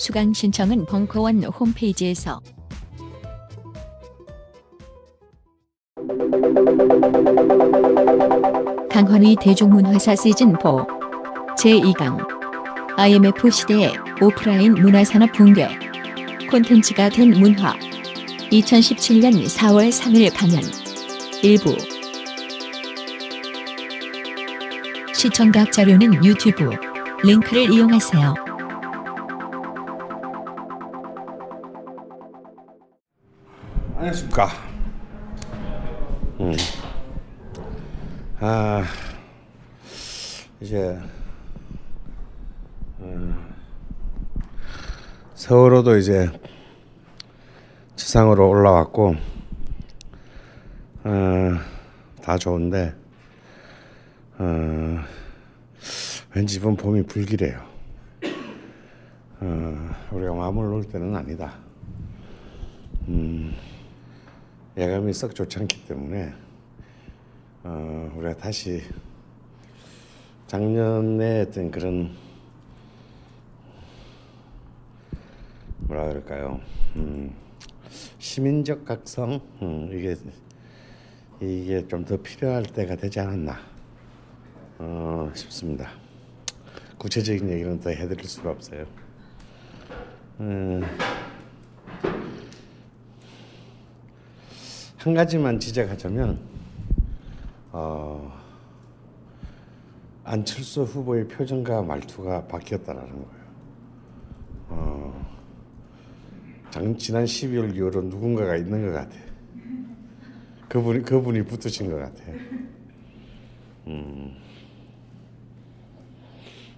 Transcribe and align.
수강 0.00 0.32
신청은 0.32 0.86
벙커원 0.86 1.44
홈페이지에서. 1.44 2.40
강헌의 8.90 9.36
대중문화사 9.42 10.14
시즌4 10.14 10.86
제2강. 11.58 12.26
IMF 12.96 13.50
시대의 13.50 13.92
오프라인 14.22 14.72
문화산업 14.72 15.32
붕괴. 15.32 15.68
콘텐츠가 16.50 17.10
된 17.10 17.32
문화. 17.32 17.74
2017년 18.50 19.44
4월 19.44 19.90
3일 19.90 20.34
강연. 20.34 20.62
일부. 21.42 21.76
시청각 25.12 25.70
자료는 25.70 26.24
유튜브. 26.24 26.70
링크를 27.22 27.70
이용하세요. 27.70 28.49
안녕하십니까. 34.00 34.48
음. 36.40 36.52
아, 38.38 38.82
이제, 40.58 40.98
음, 43.00 43.54
서울로도 45.34 45.98
이제 45.98 46.30
지상으로 47.94 48.48
올라왔고, 48.48 49.16
어, 51.04 51.50
다 52.22 52.38
좋은데, 52.38 52.94
어, 54.38 54.98
왠지 56.34 56.56
이번 56.56 56.74
봄이 56.74 57.02
불길해요. 57.02 57.62
어, 59.40 59.90
우리가 60.10 60.32
마음을 60.32 60.64
놓을 60.70 60.84
때는 60.84 61.14
아니다. 61.14 61.52
음, 63.08 63.54
예감이 64.80 65.12
썩 65.12 65.34
좋지 65.34 65.58
않기 65.58 65.84
때문에 65.84 66.32
어, 67.64 68.10
우리가 68.16 68.34
다시 68.38 68.82
작년에 70.46 71.40
했던 71.40 71.70
그런 71.70 72.16
뭐라 75.80 76.08
그럴까요? 76.08 76.62
음, 76.96 77.34
시민적 78.18 78.86
각성 78.86 79.42
음, 79.60 79.90
이게 79.92 80.16
이게 81.42 81.86
좀 81.86 82.02
더 82.06 82.16
필요할 82.16 82.62
때가 82.62 82.96
되지 82.96 83.20
않았나 83.20 83.60
어, 84.78 85.30
싶습니다. 85.34 85.90
구체적인 86.96 87.50
얘기는 87.50 87.78
더 87.80 87.90
해드릴 87.90 88.24
수가 88.24 88.52
없어요. 88.52 88.86
음, 90.40 90.82
한 95.00 95.14
가지만 95.14 95.58
지적하자면 95.58 96.38
어, 97.72 98.38
안철수 100.24 100.82
후보의 100.82 101.26
표정과 101.26 101.80
말투가 101.80 102.46
바뀌었다라는 102.46 103.10
거예요. 103.10 103.40
어, 104.68 105.36
장, 106.70 106.94
지난 106.98 107.24
12월 107.24 107.74
이후로 107.74 108.02
누군가가 108.02 108.56
있는 108.56 108.84
것 108.84 108.92
같아. 108.92 109.16
그분이 110.68 111.02
그분이 111.02 111.44
붙으신 111.46 111.90
것 111.90 111.96
같아. 111.96 112.22
음. 113.86 114.36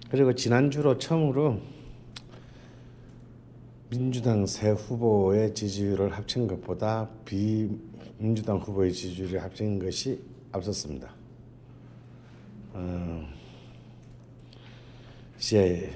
그리고 0.09 0.33
지난주로 0.33 0.97
처음으로 0.97 1.59
민주당 3.97 4.47
새 4.47 4.71
후보의 4.71 5.53
지지율을 5.53 6.13
합친 6.13 6.47
것보다 6.47 7.07
비민주당 7.25 8.57
후보의 8.57 8.91
지지율을 8.91 9.43
합친 9.43 9.77
것이 9.77 10.19
앞섰습니다. 10.51 11.13
어, 12.73 13.23
이제 15.37 15.91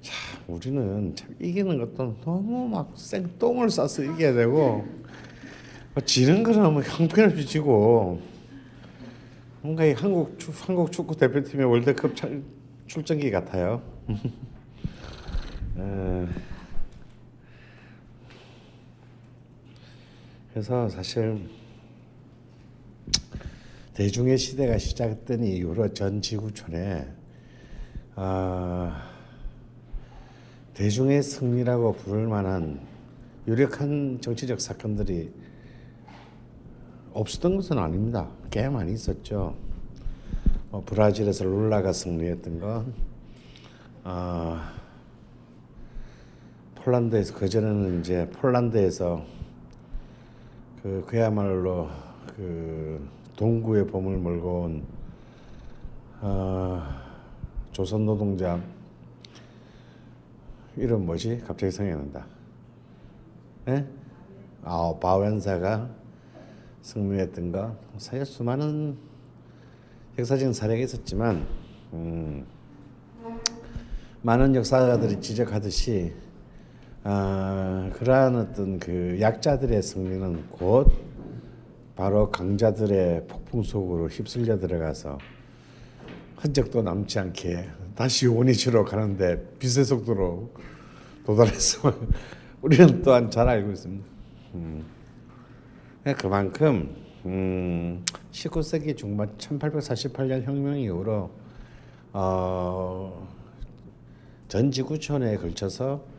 자, 0.00 0.14
우리는 0.48 1.14
참 1.14 1.36
이기는 1.38 1.76
것도 1.78 2.16
너무 2.24 2.68
막 2.68 2.90
생똥을 2.96 3.68
싸서 3.68 4.02
이겨야 4.04 4.32
되고 4.32 4.82
뭐 5.94 6.04
지는 6.06 6.42
거는 6.42 6.72
뭐 6.72 6.80
형편없이 6.80 7.44
지고 7.44 8.18
뭔가 9.60 9.84
이 9.84 9.92
한국 9.92 10.38
축- 10.38 10.54
한국 10.68 10.90
축구 10.90 11.14
대표팀의 11.16 11.66
월드컵 11.66 12.16
차- 12.16 12.30
출전기 12.86 13.30
같아요. 13.30 13.82
에, 15.76 16.26
그래서 20.52 20.88
사실 20.88 21.48
대중의 23.94 24.38
시대가 24.38 24.78
시작된 24.78 25.44
이후로 25.44 25.92
전 25.94 26.22
지구촌에 26.22 27.08
아, 28.16 29.10
대중의 30.74 31.22
승리라고 31.22 31.94
부를 31.94 32.28
만한 32.28 32.80
유력한 33.46 34.20
정치적 34.20 34.60
사건들이 34.60 35.32
없었던 37.12 37.56
것은 37.56 37.78
아닙니다. 37.78 38.28
꽤 38.50 38.68
많이 38.68 38.92
있었죠. 38.92 39.56
뭐 40.70 40.82
브라질에서 40.84 41.44
룰라가 41.44 41.92
승리했던 41.92 42.60
건 42.60 42.94
아, 44.02 44.83
폴란드에서 46.84 47.34
그 47.34 47.48
전에는 47.48 48.00
이제 48.00 48.28
폴란드에서 48.28 49.24
그 50.82 51.02
그야말로 51.06 51.88
그 52.36 53.08
동구의 53.36 53.86
봄을 53.86 54.18
몰고 54.18 54.60
온 54.60 54.84
어, 56.20 56.82
조선 57.72 58.04
노동자 58.04 58.60
이름 60.76 61.06
뭐지? 61.06 61.42
갑자기 61.46 61.72
생각이 61.72 61.96
난다. 61.96 62.26
예? 63.68 63.86
아, 64.62 64.92
바웬사가 65.00 65.88
승리했던 66.82 67.50
거 67.50 67.74
사실 67.96 68.26
수많은 68.26 68.98
역사적인 70.18 70.52
사례가 70.52 70.84
있었지만 70.84 71.46
음, 71.94 72.46
많은 74.20 74.54
역사가들이 74.54 75.22
지적하듯이 75.22 76.23
아, 77.06 77.90
그러한 77.92 78.34
어떤 78.34 78.78
그 78.78 79.18
약자들의 79.20 79.82
승리는 79.82 80.48
곧 80.48 80.90
바로 81.94 82.30
강자들의 82.30 83.26
폭풍 83.26 83.62
속으로 83.62 84.08
휩쓸려 84.08 84.58
들어가서 84.58 85.18
흔적도 86.38 86.80
남지 86.80 87.18
않게 87.18 87.68
다시 87.94 88.26
원위치로 88.26 88.86
가는데 88.86 89.36
빛의 89.58 89.84
속도로 89.84 90.50
도달해서 91.26 91.92
우리는 92.62 93.02
또한 93.02 93.30
잘 93.30 93.50
알고 93.50 93.72
있습니다. 93.72 94.04
음. 94.54 94.84
그만큼 96.16 96.96
음, 97.26 98.02
19세기 98.32 98.96
중반 98.96 99.28
1848년 99.36 100.42
혁명 100.42 100.78
이후로 100.78 101.30
어, 102.14 103.28
전 104.48 104.70
지구촌에 104.70 105.36
걸쳐서 105.36 106.13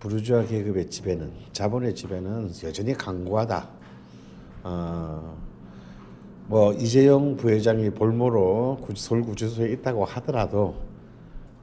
부르주아 0.00 0.44
계급의 0.46 0.88
지배는 0.90 1.30
자본의 1.52 1.94
지배는 1.94 2.50
여전히 2.64 2.94
강고하다. 2.94 3.68
어, 4.64 5.36
뭐 6.46 6.72
이재용 6.72 7.36
부회장이 7.36 7.90
볼모로 7.90 8.78
구- 8.82 8.94
서울 8.96 9.22
구치소에 9.22 9.72
있다고 9.72 10.04
하더라도 10.04 10.74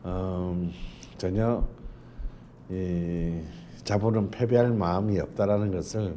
음, 0.05 0.71
전혀 1.17 1.67
이 2.69 3.41
자본은 3.83 4.29
패배할 4.29 4.71
마음이 4.71 5.19
없다라는 5.19 5.71
것을 5.71 6.15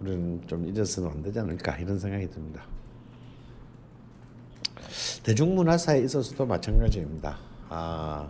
우리는 0.00 0.40
좀 0.46 0.66
잊어서는 0.66 1.10
안 1.10 1.22
되지 1.22 1.38
않을까 1.38 1.76
이런 1.78 1.98
생각이 1.98 2.28
듭니다. 2.30 2.62
대중문화사에 5.22 6.00
있어서도 6.00 6.46
마찬가지입니다. 6.46 7.36
아, 7.68 8.28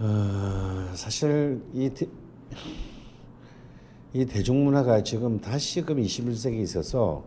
어, 0.00 0.92
사실 0.94 1.60
이, 1.74 1.90
대, 1.90 2.06
이 4.12 4.24
대중문화가 4.24 5.02
지금 5.02 5.40
다시금 5.40 5.96
21세기에 5.96 6.60
있어서 6.62 7.24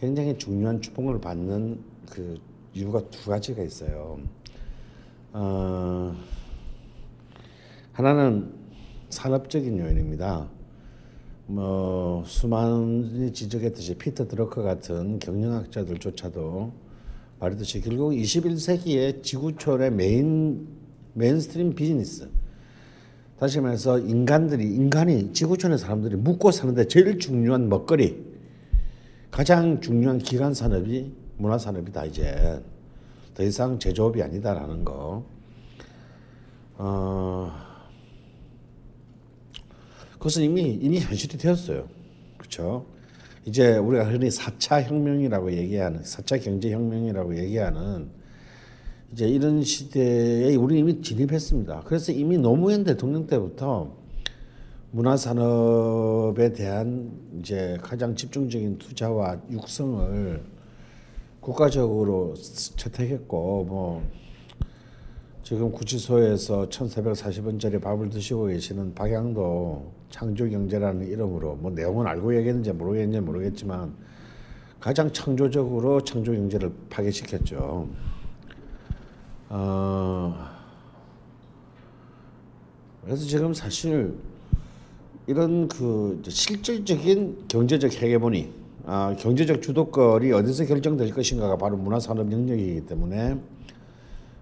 굉장히 0.00 0.36
중요한 0.36 0.80
주목을 0.80 1.20
받는 1.20 1.80
그 2.10 2.36
이유가 2.74 3.08
두 3.08 3.30
가지가 3.30 3.62
있어요. 3.62 4.18
어, 5.32 6.16
하나는 7.92 8.52
산업적인 9.10 9.78
요인입니다. 9.78 10.48
뭐 11.46 12.24
수많이 12.26 13.32
지적했듯이 13.32 13.96
피터 13.96 14.26
드러커 14.26 14.62
같은 14.62 15.20
경영학자들조차도 15.20 16.72
말했듯이 17.38 17.80
결국 17.80 18.10
21세기의 18.10 19.22
지구촌의 19.22 19.92
main 19.92 20.77
mainstream 21.18 21.74
비즈니스 21.74 22.28
다시 23.38 23.60
말해서 23.60 23.98
인간들이 23.98 24.64
인간이 24.64 25.32
지구촌의 25.32 25.78
사람들이 25.78 26.16
묵고 26.16 26.50
사는데 26.50 26.88
제일 26.88 27.18
중요한 27.18 27.68
먹거리 27.68 28.24
가장 29.30 29.80
중요한 29.80 30.18
기간 30.18 30.54
산업이 30.54 31.12
문화 31.36 31.58
산업이다 31.58 32.06
이제 32.06 32.60
더 33.34 33.44
이상 33.44 33.78
제조업이 33.78 34.20
아니다라는 34.20 34.84
거. 34.84 35.24
어, 36.78 37.52
그것은 40.14 40.42
이미 40.42 40.74
이미 40.74 40.98
현실이 40.98 41.38
되었어요. 41.38 41.88
그렇죠? 42.36 42.86
이제 43.44 43.76
우리가 43.76 44.10
흔히 44.10 44.28
4차 44.28 44.82
혁명이라고 44.82 45.52
얘기하는 45.52 46.02
4차 46.02 46.42
경제 46.42 46.72
혁명이라고 46.72 47.38
얘기하는 47.38 48.10
이제 49.12 49.26
이런 49.26 49.62
시대에 49.62 50.54
우리 50.56 50.78
이미 50.78 51.00
진입했습니다. 51.00 51.82
그래서 51.86 52.12
이미 52.12 52.36
노무현 52.36 52.84
대통령 52.84 53.26
때부터 53.26 53.96
문화 54.90 55.16
산업에 55.16 56.52
대한 56.52 57.10
이제 57.38 57.78
가장 57.82 58.14
집중적인 58.14 58.78
투자와 58.78 59.40
육성을 59.50 60.42
국가적으로 61.40 62.34
채택했고 62.34 63.64
뭐 63.64 64.02
지금 65.42 65.72
구치소에서 65.72 66.68
1,440원짜리 66.68 67.80
밥을 67.80 68.10
드시고 68.10 68.46
계시는 68.46 68.94
박양도 68.94 69.92
창조경제라는 70.10 71.08
이름으로 71.08 71.56
뭐 71.56 71.70
내용은 71.70 72.06
알고 72.06 72.36
얘기했는지 72.36 72.72
모르겠는지 72.72 73.20
모르겠지만 73.20 73.94
가장 74.78 75.10
창조적으로 75.10 76.02
창조경제를 76.04 76.70
파괴시켰죠. 76.90 77.88
어, 79.50 80.34
그래서 83.04 83.24
지금 83.24 83.54
사실 83.54 84.14
이런 85.26 85.68
그 85.68 86.22
실질적인 86.26 87.44
경제적 87.48 87.92
헤게모니, 87.94 88.52
아, 88.84 89.14
경제적 89.18 89.62
주도권이 89.62 90.32
어디서 90.32 90.66
결정될 90.66 91.12
것인가가 91.12 91.56
바로 91.56 91.76
문화산업 91.76 92.30
영역이기 92.30 92.86
때문에 92.86 93.38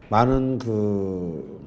많은 0.09 0.59
그 0.59 1.61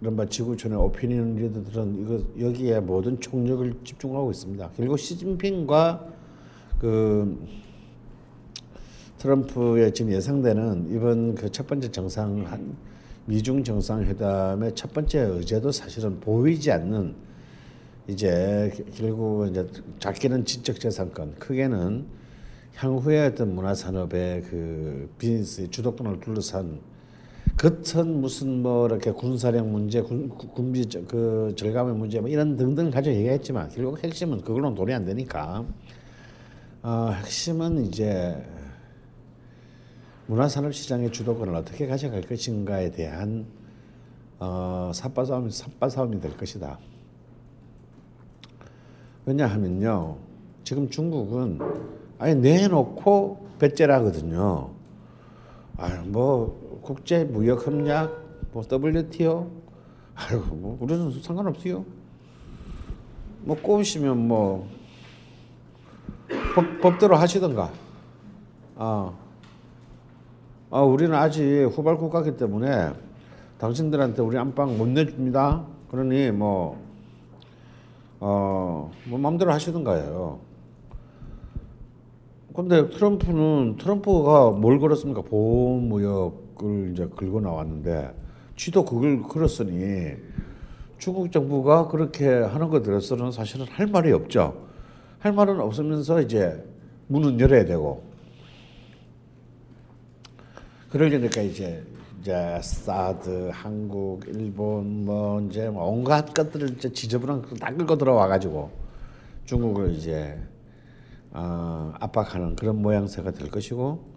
이른바 0.00 0.26
지구촌의 0.26 0.76
오피니언 0.78 1.36
리더들은 1.36 2.02
이거 2.02 2.46
여기에 2.46 2.80
모든 2.80 3.18
총력을 3.20 3.74
집중하고 3.84 4.30
있습니다. 4.30 4.70
결국 4.76 4.98
시진핑과 4.98 6.06
그 6.78 7.46
트럼프의 9.18 9.92
지금 9.94 10.12
예상되는 10.12 10.88
이번 10.94 11.34
그 11.34 11.50
첫 11.50 11.66
번째 11.66 11.90
정상 11.90 12.44
한 12.46 12.76
미중 13.26 13.64
정상회담의 13.64 14.74
첫 14.74 14.92
번째 14.92 15.20
의제도 15.20 15.72
사실은 15.72 16.20
보이지 16.20 16.70
않는 16.70 17.14
이제 18.08 18.70
결국 18.94 19.48
이제 19.48 19.66
작게는 19.98 20.44
지적 20.44 20.78
재산권, 20.78 21.34
크게는 21.40 22.04
향후의 22.76 23.26
어떤 23.28 23.54
문화 23.54 23.74
산업의 23.74 24.42
그 24.42 25.10
비즈니스 25.18 25.68
주도권을 25.70 26.20
둘러싼 26.20 26.78
겉은 27.56 28.20
무슨 28.20 28.62
뭐 28.62 28.86
이렇게 28.86 29.10
군사력 29.10 29.66
문제, 29.66 30.02
군, 30.02 30.28
구- 30.28 30.46
군비 30.48 30.86
저- 30.88 31.02
그 31.06 31.52
절감의 31.56 31.94
문제 31.96 32.20
뭐 32.20 32.28
이런 32.28 32.54
등등 32.56 32.90
가져 32.90 33.10
얘기했지만 33.10 33.70
결국 33.70 34.04
핵심은 34.04 34.42
그걸로 34.42 34.72
돈이 34.74 34.92
안 34.92 35.04
되니까. 35.06 35.64
어, 36.82 37.10
핵심은 37.16 37.86
이제 37.86 38.36
문화산업 40.28 40.74
시장의 40.74 41.12
주도권을 41.12 41.54
어떻게 41.54 41.86
가져갈 41.86 42.22
것인가에 42.22 42.90
대한 42.90 43.46
어, 44.38 44.90
삽바 44.92 45.24
싸움이 45.24 45.50
삽바 45.50 45.88
싸움이 45.88 46.20
될 46.20 46.36
것이다. 46.36 46.78
왜냐하면요, 49.24 50.16
지금 50.64 50.90
중국은 50.90 51.58
아예 52.18 52.34
내놓고 52.34 53.46
배째라거든요. 53.58 54.70
아뭐 55.76 56.80
국제 56.82 57.24
무역 57.24 57.66
협약, 57.66 58.20
뭐 58.52 58.64
WTO, 58.70 59.50
아유 60.14 60.44
뭐 60.50 60.76
우리는 60.80 61.10
상관없어요. 61.22 61.84
뭐 63.40 63.56
꼬우시면 63.56 64.26
뭐 64.26 64.68
법, 66.54 66.80
법대로 66.80 67.16
하시던가. 67.16 67.72
아. 68.76 69.25
아, 70.68 70.80
우리는 70.80 71.14
아직 71.14 71.66
후발 71.66 71.96
국가기 71.96 72.36
때문에 72.36 72.90
당신들한테 73.58 74.20
우리 74.20 74.36
안방 74.36 74.76
못 74.76 74.88
내줍니다. 74.88 75.64
그러니 75.88 76.32
뭐, 76.32 76.76
어, 78.18 78.90
뭐 79.08 79.18
마음대로 79.18 79.52
하시던가요. 79.52 80.40
근데 82.52 82.90
트럼프는 82.90 83.76
트럼프가 83.78 84.50
뭘 84.50 84.80
걸었습니까? 84.80 85.22
보호무역을 85.22 86.92
이제 86.92 87.06
걸고 87.06 87.40
나왔는데 87.40 88.12
쥐도 88.56 88.86
그걸 88.86 89.22
걸었으니 89.22 90.16
중국 90.98 91.30
정부가 91.30 91.86
그렇게 91.88 92.26
하는 92.28 92.70
것 92.70 92.82
들어서는 92.82 93.30
사실은 93.30 93.66
할 93.68 93.86
말이 93.86 94.10
없죠. 94.10 94.66
할 95.20 95.32
말은 95.32 95.60
없으면서 95.60 96.22
이제 96.22 96.64
문은 97.06 97.38
열어야 97.38 97.66
되고 97.66 98.05
그러려니까 100.96 101.42
이제 101.42 101.84
이제 102.20 102.58
사드, 102.62 103.50
한국, 103.52 104.26
일본 104.28 105.04
뭐 105.04 105.42
이제 105.42 105.68
뭐 105.68 105.84
온갖 105.84 106.32
것들을 106.32 106.70
이제 106.70 106.90
지저분한 106.90 107.42
거다 107.42 107.74
끌고 107.74 107.98
들어와 107.98 108.26
가지고 108.26 108.70
중국을 109.44 109.92
이제 109.92 110.38
어, 111.32 111.92
압박하는 112.00 112.56
그런 112.56 112.80
모양새가 112.80 113.32
될 113.32 113.50
것이고 113.50 114.16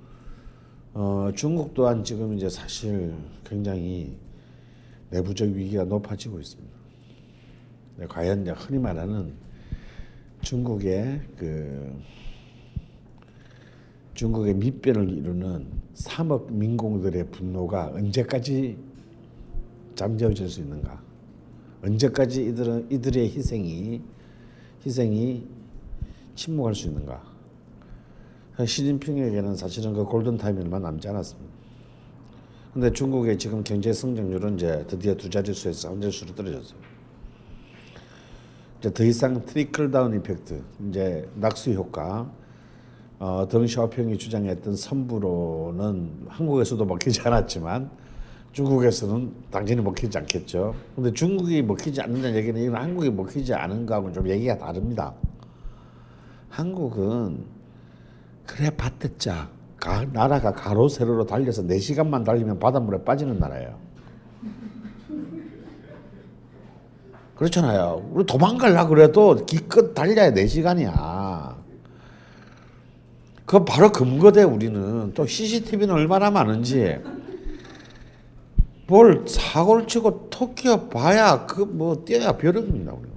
어, 0.93 1.29
중국 1.35 1.73
또한 1.73 2.05
지금 2.05 2.33
이제 2.33 2.49
사실 2.49 3.13
굉장히 3.43 4.17
내부적 5.09 5.49
위기가 5.49 5.83
높아지고 5.83 6.39
있습니다. 6.39 6.73
네, 7.97 8.07
과연 8.07 8.47
흔히 8.47 8.79
말하는 8.79 9.33
중국의 10.43 11.21
그 11.35 11.93
중국의 14.19 14.55
밑변을 14.55 15.17
이루는 15.17 15.65
3억 15.95 16.51
민공들의 16.51 17.31
분노가 17.31 17.89
언제까지 17.93 18.77
잠재워질 19.95 20.49
수 20.49 20.59
있는가? 20.59 21.01
언제까지 21.85 22.43
이들은 22.47 22.87
이들의 22.91 23.29
희생이 23.29 24.01
희생이 24.85 25.47
침묵할 26.35 26.75
수 26.75 26.87
있는가? 26.87 27.23
시진핑에게는 28.65 29.55
사실은 29.55 29.93
그 29.93 30.03
골든 30.03 30.35
타임이 30.35 30.63
얼마 30.63 30.79
남지 30.79 31.07
않았습니다. 31.07 31.53
근데 32.73 32.91
중국의 32.91 33.39
지금 33.39 33.63
경제 33.63 33.93
성장률은 33.93 34.55
이제 34.55 34.83
드디어 34.89 35.15
두 35.15 35.29
자릿수에서 35.29 35.91
한 35.91 36.01
자릿수로 36.01 36.35
떨어졌어요. 36.35 36.77
이제 38.79 38.93
더 38.93 39.01
이상 39.05 39.45
트리클 39.45 39.91
다운 39.91 40.13
이펙트, 40.13 40.61
이제 40.89 41.29
낙수 41.35 41.71
효과, 41.71 42.29
어, 43.19 43.45
덩샤오평이 43.49 44.17
주장했던 44.17 44.77
선부로는 44.77 46.27
한국에서도 46.29 46.83
먹히지 46.85 47.19
않았지만 47.21 47.89
중국에서는 48.53 49.31
당연히 49.51 49.81
먹히지 49.81 50.17
않겠죠. 50.17 50.73
근데 50.95 51.11
중국이 51.13 51.61
먹히지 51.61 52.01
않는다는 52.01 52.37
얘기는 52.37 52.59
이건 52.61 52.81
한국이 52.81 53.09
먹히지 53.11 53.53
않은 53.53 53.85
거하고는 53.85 54.13
좀 54.13 54.29
얘기가 54.29 54.57
다릅니다. 54.57 55.13
한국은 56.49 57.45
그래 58.45 58.69
봤댔자 58.71 59.49
가, 59.77 60.05
나라가 60.11 60.53
가로 60.53 60.87
세로로 60.87 61.25
달려서 61.25 61.63
4시간만 61.63 62.25
달리면 62.25 62.59
바닷물에 62.59 63.03
빠지는 63.03 63.37
나라예요. 63.37 63.77
그렇잖아요. 67.35 68.09
우리 68.11 68.25
도망갈라 68.25 68.87
그래도 68.87 69.35
기껏 69.45 69.93
달려야 69.93 70.31
4시간이야. 70.31 71.28
그 73.49 73.65
바로 73.65 73.91
근거대 73.91 74.43
우리는 74.43 75.11
또 75.15 75.25
CCTV는 75.25 75.95
얼마나 75.95 76.29
많은지 76.29 76.99
뭘 78.85 79.27
사고를 79.27 79.87
치고 79.87 80.29
토끼어 80.29 80.87
봐야 80.89 81.47
그 81.47 81.65
뭐 81.65 82.05
뛰어야 82.05 82.37
벼락입니다 82.37 82.93
우리. 82.93 83.09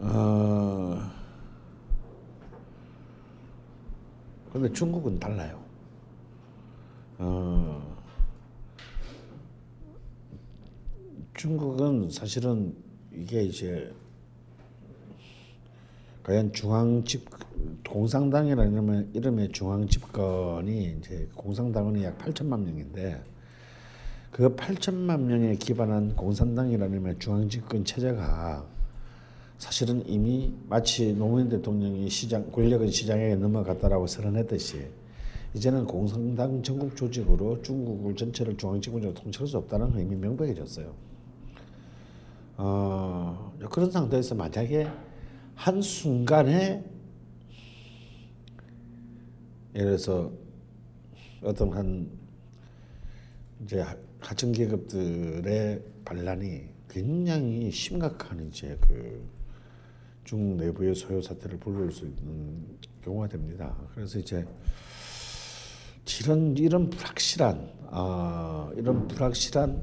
어. 0.00 1.10
근데 4.52 4.70
중국은 4.70 5.18
달라요. 5.18 5.58
어. 7.16 7.96
중국은 11.32 12.10
사실은 12.10 12.76
이게 13.10 13.44
이제 13.44 13.90
과연 16.28 16.52
중앙 16.52 17.02
집 17.04 17.24
공산당이라는 17.88 18.72
이름의, 18.72 19.06
이름의 19.14 19.48
중앙 19.50 19.88
집권이 19.88 20.98
이제 20.98 21.26
공산당은 21.34 22.02
약 22.02 22.18
8천만 22.18 22.60
명인데 22.64 23.18
그 24.30 24.54
8천만 24.54 25.20
명에 25.20 25.54
기반한 25.54 26.14
공산당이라는 26.14 26.92
이름의 26.92 27.16
중앙 27.18 27.48
집권 27.48 27.82
체제가 27.82 28.62
사실은 29.56 30.06
이미 30.06 30.52
마치 30.68 31.14
노무현 31.14 31.48
대통령이 31.48 32.10
시장 32.10 32.52
권력은 32.52 32.90
시장에 32.90 33.34
넘어갔다라고 33.34 34.06
선언했듯이 34.06 34.86
이제는 35.54 35.86
공산당 35.86 36.62
전국 36.62 36.94
조직으로 36.94 37.62
중국을 37.62 38.14
전체를 38.14 38.58
중앙 38.58 38.78
집권으로 38.82 39.14
통치할 39.14 39.48
수 39.48 39.56
없다는 39.56 39.92
건 39.92 40.00
이미 40.02 40.14
명백해졌어요. 40.14 40.92
어, 42.58 43.54
그런 43.70 43.90
상태에서 43.90 44.34
만약에 44.34 45.07
한 45.58 45.82
순간에 45.82 46.84
예를 49.74 49.86
들어서 49.96 50.32
어떤 51.42 51.72
한 51.72 52.08
이제 53.64 53.84
하층 54.20 54.52
계급들의 54.52 55.82
반란이 56.04 56.62
굉장히 56.88 57.72
심각한 57.72 58.46
이제 58.46 58.78
그 58.82 59.28
중국 60.22 60.64
내부의 60.64 60.94
소요 60.94 61.20
사태를 61.20 61.58
불러올 61.58 61.90
수 61.90 62.06
있는 62.06 62.78
경우가 63.02 63.26
됩니다. 63.26 63.76
그래서 63.96 64.20
이제 64.20 64.46
이런 66.22 66.56
이런 66.56 66.88
불확실한 66.88 67.72
아 67.90 68.70
이런 68.76 69.08
불확실한 69.08 69.82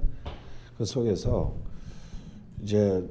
그 0.78 0.86
속에서 0.86 1.54
이제 2.62 3.06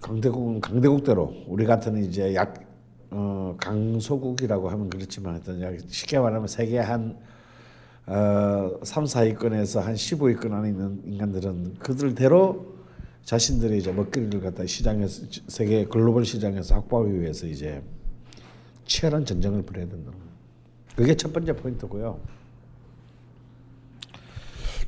강대국은 0.00 0.60
강대국대로 0.60 1.44
우리 1.46 1.64
같은 1.64 2.02
이제 2.04 2.34
약 2.34 2.54
어, 3.10 3.56
강소국이라고 3.58 4.68
하면 4.68 4.90
그렇지만 4.90 5.34
하여튼 5.34 5.78
쉽게 5.88 6.18
말하면 6.18 6.46
세계 6.46 6.78
한 6.78 7.18
어, 8.06 8.80
3, 8.82 9.04
4위권에서 9.04 9.80
한 9.80 9.94
15위권 9.94 10.52
안에 10.52 10.68
있는 10.70 11.02
인간들은 11.04 11.74
그들대로 11.78 12.78
자신들이 13.24 13.78
이제 13.78 13.92
먹거리를 13.92 14.40
갖다 14.40 14.64
시장에서 14.64 15.26
세계 15.48 15.84
글로벌 15.84 16.24
시장에서 16.24 16.76
확보하기 16.76 17.20
위해서 17.20 17.46
이제 17.46 17.82
치열한 18.86 19.26
전쟁을 19.26 19.62
벌여야 19.62 19.88
된다. 19.88 20.12
그게 20.96 21.14
첫 21.14 21.32
번째 21.32 21.54
포인트고요. 21.54 22.18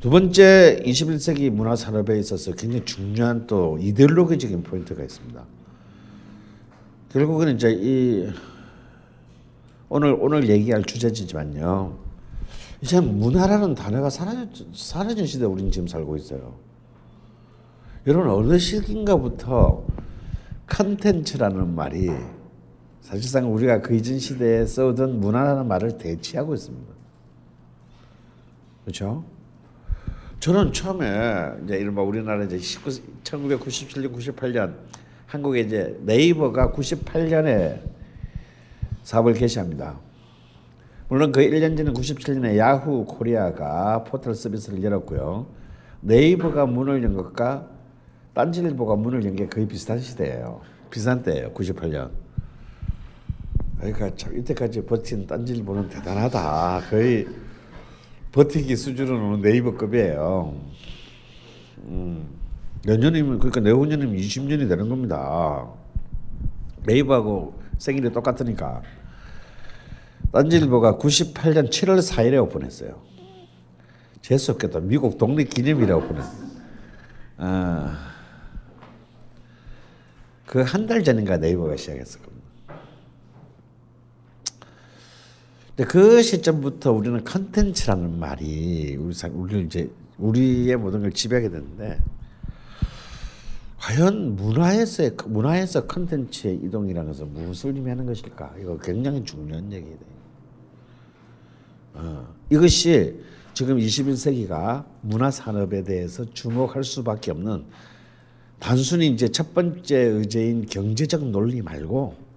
두 0.01 0.09
번째 0.09 0.83
21세기 0.83 1.51
문화 1.51 1.77
산업에 1.77 2.19
있어서 2.19 2.53
굉장히 2.53 2.87
중요한 2.87 3.47
또 3.47 3.77
이데올로기적인 3.79 4.63
포인트가 4.63 5.03
있습니다. 5.03 5.45
결국은 7.11 7.55
이제 7.55 7.71
이 7.71 8.27
오늘 9.91 10.17
오늘 10.19 10.49
얘기할 10.49 10.85
주제지만요. 10.85 11.99
이제 12.81 12.99
문화라는 12.99 13.75
단어가 13.75 14.09
사라져 14.09 14.65
사라진 14.73 15.27
시대 15.27 15.45
우리는 15.45 15.71
지금 15.71 15.87
살고 15.87 16.17
있어요. 16.17 16.55
여러분 18.07 18.31
어느 18.31 18.59
시기인가부터 18.59 19.85
컨텐츠라는 20.67 21.75
말이 21.75 22.09
사실상 23.03 23.53
우리가 23.53 23.83
그 23.83 23.95
이전 23.95 24.19
시대에 24.19 24.65
써던 24.65 25.21
문화라는 25.21 25.69
말을 25.69 25.99
대체하고 25.99 26.55
있습니다. 26.55 26.91
그렇죠? 28.85 29.25
저는 30.41 30.73
처음에 30.73 31.53
이제 31.65 31.77
이른바 31.77 32.01
우리나라 32.03 32.43
이제 32.45 32.59
19, 32.59 32.91
1997년, 33.23 34.15
98년 34.15 34.75
한국에 35.27 35.61
이제 35.61 35.99
네이버가 36.03 36.73
98년에 36.73 37.81
사업을 39.03 39.35
개시합니다. 39.35 39.99
물론 41.09 41.31
그 41.31 41.41
1년 41.41 41.77
전에 41.77 41.93
97년에 41.93 42.57
야후 42.57 43.05
코리아가 43.05 44.03
포털 44.05 44.35
서비스를 44.35 44.83
열었고요. 44.83 45.47
네이버가 46.01 46.65
문을 46.67 47.03
연 47.05 47.15
것과 47.15 47.69
딴지일보가 48.33 48.97
문을 48.97 49.25
연 49.27 49.37
게 49.37 49.47
거의 49.47 49.69
비슷한 49.69 49.99
시대예요. 50.01 50.63
비슷한 50.89 51.23
때예요. 51.23 51.53
98년. 51.53 52.11
그러니까 53.79 54.11
참 54.17 54.37
이때까지 54.39 54.87
버틴 54.87 55.27
딴지일보는 55.27 55.89
대단하다. 55.91 56.83
거의 56.89 57.27
버티기 58.33 58.77
수준으로는 58.77 59.43
네이버급이에요. 59.43 60.55
음, 61.85 62.29
내년이면 62.85 63.39
그러니까 63.39 63.61
내후년이면 63.61 64.17
20년이 64.17 64.69
되는 64.69 64.89
겁니다. 64.89 65.69
네이버하고 66.87 67.61
생일이 67.79 68.13
똑같으니까. 68.13 68.83
딴지일보가 70.33 70.99
98년 70.99 71.71
7월 71.71 71.99
4일에 71.99 72.41
오픈했어요. 72.45 73.03
재수 74.23 74.53
없겠다. 74.53 74.81
미국 74.81 75.19
독립기념일에 75.19 75.93
오픈했어요. 75.93 76.51
아, 77.39 78.11
그한 80.47 80.87
달 80.87 81.03
전인가 81.03 81.37
네이버가 81.37 81.77
시작했을 81.77 82.21
겁니다. 82.21 82.30
그 85.89 86.23
시점부터 86.23 86.93
우리는 86.93 87.23
컨텐츠라는 87.25 88.19
말이 88.19 88.97
우리 88.97 89.15
우리를 89.33 89.67
이제 89.67 89.91
우리의 90.19 90.77
모든 90.77 91.01
걸 91.01 91.13
지배하게 91.13 91.49
되는데 91.49 91.99
과연 93.79 94.37
문화에서의 94.37 95.17
문화에서 95.27 95.87
컨텐츠의 95.87 96.57
이동이라는 96.65 97.11
것은 97.11 97.33
무엇을 97.33 97.75
의미하는 97.75 98.05
것일까? 98.05 98.55
이거 98.61 98.79
굉장히 98.79 99.25
중요한 99.25 99.73
얘기예요. 99.73 99.97
어, 101.95 102.29
이것이 102.51 103.19
지금 103.55 103.79
21세기가 103.79 104.85
문화 105.01 105.31
산업에 105.31 105.83
대해서 105.83 106.25
주목할 106.33 106.85
수밖에 106.85 107.31
없는 107.31 107.65
단순히 108.59 109.09
이제 109.09 109.29
첫 109.29 109.55
번째 109.55 109.97
의제인 109.97 110.67
경제적 110.67 111.25
논리 111.31 111.63
말고 111.63 112.30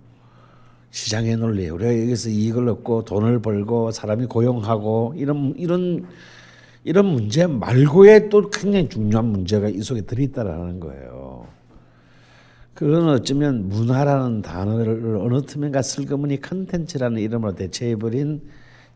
시장의 0.94 1.38
논리, 1.38 1.68
우리가 1.70 1.90
여기서 1.90 2.30
이익을 2.30 2.70
얻고 2.70 3.06
돈을 3.06 3.42
벌고 3.42 3.90
사람이 3.90 4.28
고용하고 4.28 5.16
이런 5.18 5.56
이런 5.58 6.06
이런 6.84 7.06
문제 7.08 7.48
말고의 7.48 8.30
또 8.30 8.48
굉장히 8.52 8.88
중요한 8.90 9.26
문제가 9.26 9.70
이 9.70 9.82
속에 9.82 10.02
들어있다라는 10.02 10.80
거예요. 10.80 11.48
그건 12.76 13.10
어쩌면 13.10 13.70
문화라는 13.70 14.44
단어를 14.44 15.18
어느 15.20 15.42
틈엔가 15.42 15.82
슬그머니 15.82 16.40
컨텐츠라는 16.40 17.22
이름으로 17.22 17.56
대체해버린 17.56 18.42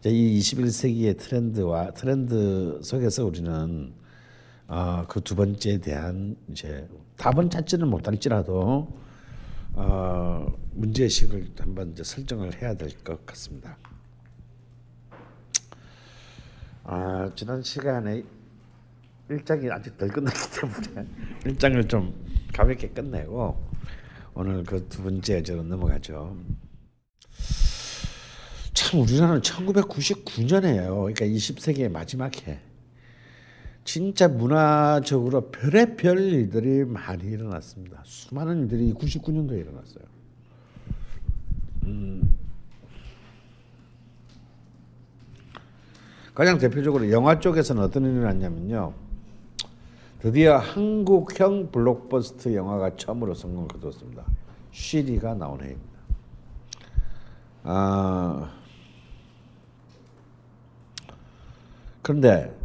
이 0.05 0.39
21세기의 0.39 1.17
트렌드와 1.17 1.91
트렌드 1.91 2.79
속에서 2.83 3.25
우리는 3.25 3.91
어, 4.67 5.03
그 5.07 5.19
두 5.21 5.35
번째에 5.35 5.79
대한 5.79 6.35
이제 6.51 6.87
답은 7.17 7.49
찾지는 7.49 7.87
못할지라도 7.87 8.87
어, 9.79 10.51
문제의식을 10.73 11.51
한번 11.59 11.91
이제 11.91 12.03
설정을 12.03 12.59
해야 12.61 12.73
될 12.73 12.89
것 13.03 13.23
같습니다. 13.27 13.77
아, 16.83 17.29
지난 17.35 17.61
시간에 17.61 18.23
일장이 19.29 19.69
아직 19.69 19.95
덜 19.97 20.07
끝났기 20.09 20.39
때문에 20.59 21.07
일장을 21.45 21.87
좀 21.87 22.25
가볍게 22.53 22.87
끝내고 22.89 23.61
오늘 24.33 24.63
그 24.63 24.87
두 24.89 25.03
번째 25.03 25.43
저로 25.43 25.61
넘어가죠. 25.63 26.35
참 28.73 29.01
우리나라는 29.01 29.41
1999년에요. 29.41 30.95
그러니까 31.13 31.25
20세기의 31.25 31.89
마지막 31.91 32.47
해. 32.47 32.59
진짜 33.97 34.27
문화적으로 34.27 35.49
별의별 35.49 36.19
일들이 36.19 36.85
많이 36.85 37.23
일어났습니다. 37.23 38.03
수많은 38.03 38.59
일들이 38.59 38.93
99년도에 38.93 39.59
일어났어요. 39.59 40.03
음. 41.85 42.37
가장 46.35 46.59
대표적으로 46.59 47.09
영화 47.09 47.39
쪽에서는 47.39 47.81
어떤 47.81 48.05
일이 48.05 48.19
났냐면요. 48.19 48.93
드디어 50.19 50.57
한국형 50.57 51.71
블록버스터 51.71 52.53
영화가 52.53 52.97
처음으로 52.97 53.33
성공을 53.33 53.67
거뒀습니다. 53.67 54.23
쉬리가 54.73 55.33
나온 55.33 55.59
해입니다. 55.59 55.99
아, 57.63 58.51
그런데 62.03 62.56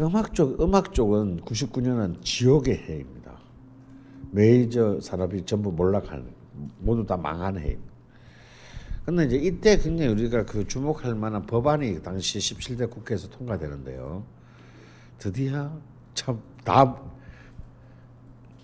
음악 0.00 0.32
쪽 0.34 0.60
음악 0.62 0.94
쪽은 0.94 1.40
99년은 1.44 2.24
지옥의 2.24 2.74
해입니다. 2.88 3.32
메이저 4.30 4.98
산업이 5.00 5.44
전부 5.44 5.70
몰락하는 5.70 6.24
모두 6.78 7.04
다 7.04 7.18
망하는 7.18 7.60
해입니다. 7.60 7.90
근데 9.04 9.24
이제 9.24 9.36
이때 9.36 9.76
굉장히 9.76 10.12
우리가 10.12 10.46
그 10.46 10.66
주목할 10.66 11.14
만한 11.14 11.44
법안이 11.44 12.02
당시 12.02 12.38
17대 12.38 12.88
국회에서 12.88 13.28
통과되는데요. 13.28 14.22
드디어 15.18 15.70
참다 16.14 16.96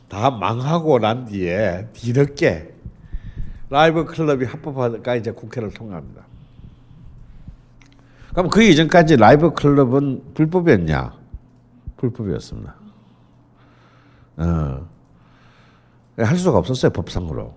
다 0.09 0.31
망하고 0.31 0.99
난 1.01 1.27
뒤에 1.27 1.89
뒤늦게 1.93 2.75
라이브 3.69 4.05
클럽이 4.05 4.45
합법화가 4.45 5.17
이제 5.17 5.33
국회를 5.33 5.71
통과합니다. 5.75 6.25
그럼 8.31 8.49
그 8.49 8.63
이전까지 8.63 9.17
라이브 9.17 9.53
클럽은 9.53 10.35
불법이었냐? 10.35 11.26
불법이었습니다. 11.97 12.75
어. 14.39 14.89
할 16.19 16.37
수가 16.37 16.59
없었어요 16.59 16.93
법상으로. 16.93 17.55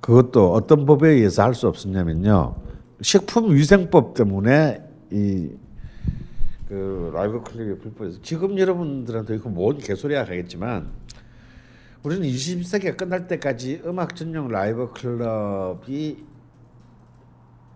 그것도 0.00 0.52
어떤 0.52 0.86
법에 0.86 1.10
의해서 1.10 1.42
할 1.42 1.54
수 1.54 1.66
없었냐면요. 1.68 2.56
식품위생법 3.00 4.14
때문에 4.14 4.82
이 5.10 5.64
그 6.68 7.10
라이브 7.14 7.42
클럽이 7.42 7.78
불법이었어. 7.78 8.20
지금 8.22 8.58
여러분들한테 8.58 9.36
이거 9.36 9.48
뭔 9.48 9.78
개소리야 9.78 10.22
하겠지만 10.22 10.90
우리는 12.02 12.26
20세기가 12.26 12.96
끝날 12.96 13.26
때까지 13.28 13.82
음악 13.84 14.16
전용 14.16 14.48
라이브 14.48 14.90
클럽이 14.92 16.24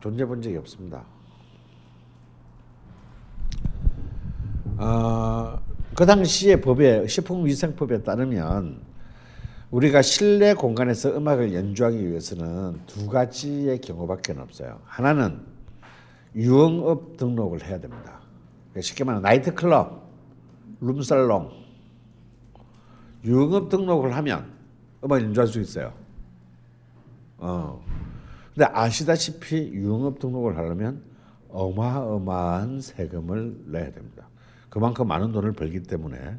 존재 0.00 0.24
본 0.24 0.40
적이 0.42 0.56
없습니다. 0.56 1.04
어, 4.78 5.60
그 5.98 6.06
당시의 6.06 6.60
법에 6.60 7.08
식품위생법에 7.08 8.04
따르면 8.04 8.82
우리가 9.72 10.00
실내 10.00 10.54
공간에서 10.54 11.16
음악을 11.16 11.52
연주하기 11.52 12.08
위해서는 12.08 12.78
두 12.86 13.08
가지의 13.08 13.80
경우밖에 13.80 14.32
없어요. 14.34 14.78
하나는 14.84 15.40
유흥업 16.36 17.16
등록을 17.16 17.64
해야 17.64 17.80
됩니다. 17.80 18.20
그러니까 18.70 18.80
쉽게 18.80 19.02
말하면 19.02 19.24
나이트클럽, 19.24 20.08
룸살롱, 20.82 21.50
유흥업 23.24 23.68
등록을 23.68 24.14
하면 24.14 24.52
음악 25.02 25.20
연주할 25.20 25.48
수 25.48 25.60
있어요. 25.60 25.92
어. 27.38 27.84
근데 28.54 28.70
아시다시피 28.72 29.72
유흥업 29.72 30.20
등록을 30.20 30.58
하려면 30.58 31.02
어마어마한 31.48 32.82
세금을 32.82 33.64
내야 33.66 33.90
됩니다. 33.90 34.27
그만큼 34.70 35.08
많은 35.08 35.32
돈을 35.32 35.52
벌기 35.52 35.82
때문에 35.82 36.38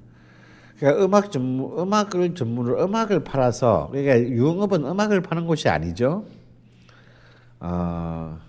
그러니까 0.78 1.04
음악 1.04 1.32
전문 1.32 1.78
음악을 1.78 2.36
전문으로 2.36 2.84
음악을 2.84 3.24
팔아서 3.24 3.90
그러니까 3.92 4.20
유흥업은 4.20 4.86
음악을 4.86 5.22
파는 5.22 5.46
곳이 5.46 5.68
아니죠. 5.68 6.26
어, 7.60 8.40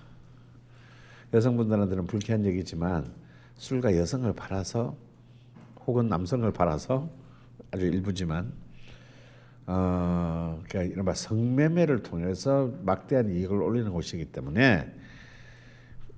여성분들한테는 1.34 2.06
불쾌한 2.06 2.44
얘기지만 2.44 3.12
술과 3.56 3.96
여성을 3.96 4.32
팔아서 4.32 4.94
혹은 5.86 6.08
남성을 6.08 6.50
팔아서 6.52 7.08
아주 7.72 7.86
일부지만 7.86 8.52
어, 9.66 10.60
그러니까 10.68 10.92
이른바 10.92 11.14
성매매를 11.14 12.02
통해서 12.02 12.70
막대한 12.82 13.30
이익을 13.30 13.60
올리는 13.60 13.90
곳이기 13.92 14.26
때문에 14.26 14.92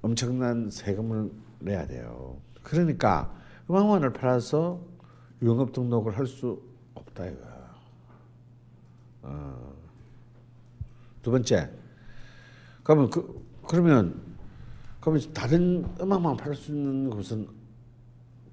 엄청난 0.02 0.70
세금을 0.70 1.30
내야 1.60 1.86
돼요. 1.86 2.36
그러니까 2.62 3.34
음악원을 3.72 4.12
팔아서 4.12 4.80
영업 5.42 5.72
등록을 5.72 6.16
할 6.18 6.26
수 6.26 6.60
없다 6.94 7.26
이거. 7.26 7.38
어. 9.22 9.72
두 11.22 11.30
번째, 11.30 11.70
그러면 12.82 13.08
그 13.10 13.42
그러면 13.66 14.20
그러면 15.00 15.32
다른 15.32 15.86
음악만 16.00 16.36
팔 16.36 16.54
수 16.54 16.72
있는 16.72 17.08
곳은 17.10 17.48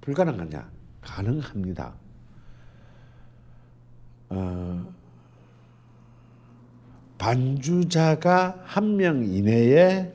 불가능하냐? 0.00 0.70
가능합니다. 1.02 1.92
어, 4.30 4.94
반주자가 7.18 8.62
한 8.64 8.96
명 8.96 9.22
이내에 9.24 10.14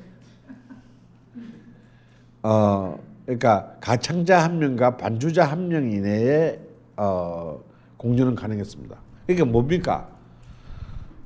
어 2.42 2.98
그러니까 3.26 3.76
가창자 3.82 4.44
한 4.44 4.60
명과 4.60 4.98
반주자 4.98 5.46
한 5.46 5.68
명 5.68 5.92
이내에 5.92 6.60
어, 6.96 7.60
공연은 7.98 8.36
가능했습니다. 8.36 8.96
그러니까 9.26 9.46
뭡니까? 9.46 10.08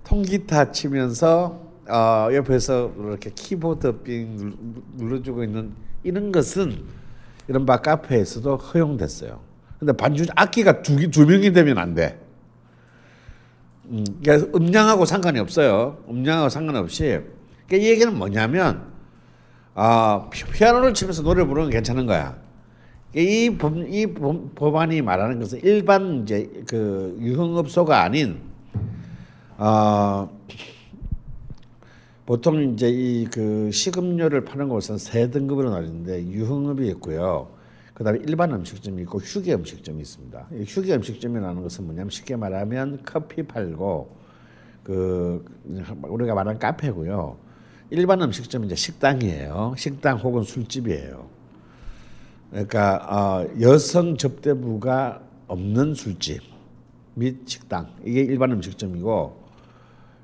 통기타 0.05 0.71
치면서 0.71 1.61
어, 1.87 2.29
옆에서 2.33 2.93
이렇게 2.97 3.31
키보드 3.31 3.99
빙 4.03 4.55
눌러주고 4.95 5.43
있는 5.43 5.73
이런 6.03 6.31
것은 6.31 6.83
이런 7.47 7.65
바 7.65 7.77
카페에서도 7.77 8.57
허용됐어요. 8.57 9.39
근데 9.79 9.93
반주 9.93 10.25
악기가 10.35 10.81
두, 10.81 11.09
두 11.09 11.25
명이 11.25 11.51
되면 11.51 11.77
안 11.77 11.95
돼. 11.95 12.19
음, 13.85 14.05
그러니까 14.21 14.47
음량하고 14.55 15.05
상관이 15.05 15.39
없어요. 15.39 15.97
음량하고 16.09 16.49
상관없이. 16.49 17.21
그러니까 17.67 17.77
이 17.87 17.89
얘기는 17.89 18.15
뭐냐면 18.17 18.83
아, 19.81 20.29
피아노를 20.29 20.93
치면서 20.93 21.23
노래 21.23 21.45
부르는 21.45 21.67
건 21.67 21.71
괜찮은 21.71 22.05
거야. 22.05 22.37
이, 23.15 23.55
법, 23.57 23.77
이 23.77 24.13
법안이 24.13 25.01
말하는 25.01 25.39
것은 25.39 25.61
일반 25.63 26.23
이제 26.23 26.51
그 26.67 27.17
유흥업소가 27.21 28.03
아닌 28.03 28.41
어, 29.57 30.29
보통 32.25 32.73
이제 32.73 32.89
이 32.89 33.25
그 33.31 33.71
식음료를 33.71 34.43
파는 34.43 34.67
곳은 34.67 34.97
세 34.97 35.29
등급으로 35.31 35.69
나뉘는데 35.69 36.27
유흥업이 36.27 36.85
있고요. 36.89 37.47
그다음에 37.93 38.19
일반 38.27 38.51
음식점이 38.51 39.01
있고 39.03 39.19
휴게 39.19 39.53
음식점이 39.53 40.01
있습니다. 40.01 40.47
휴게 40.67 40.93
음식점이라는 40.95 41.63
것은 41.63 41.85
뭐냐면 41.85 42.09
쉽게 42.09 42.35
말하면 42.35 42.99
커피 43.05 43.43
팔고 43.43 44.13
그 44.83 45.45
우리가 46.03 46.33
말하는 46.35 46.59
카페고요. 46.59 47.48
일반 47.91 48.21
음식점은 48.21 48.67
이제 48.67 48.75
식당이에요. 48.75 49.73
식당 49.77 50.17
혹은 50.17 50.43
술집이에요. 50.43 51.27
그러니까 52.51 52.95
어, 53.09 53.61
여성 53.61 54.17
접대부가 54.17 55.21
없는 55.47 55.95
술집 55.95 56.41
및 57.15 57.41
식당 57.45 57.91
이게 58.05 58.21
일반 58.21 58.51
음식점이고 58.51 59.39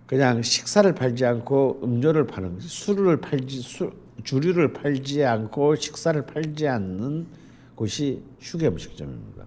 그냥 0.05 0.41
식사를 0.41 0.93
팔지 0.93 1.25
않고 1.25 1.81
음료를 1.83 2.27
파는 2.27 2.59
술을 2.59 3.21
팔지 3.21 3.61
수, 3.61 3.91
주류를 4.23 4.73
팔지 4.73 5.23
않고 5.23 5.75
식사를 5.75 6.23
팔지 6.25 6.67
않는 6.67 7.27
곳이 7.75 8.23
휴게 8.39 8.67
음식점입니다. 8.67 9.45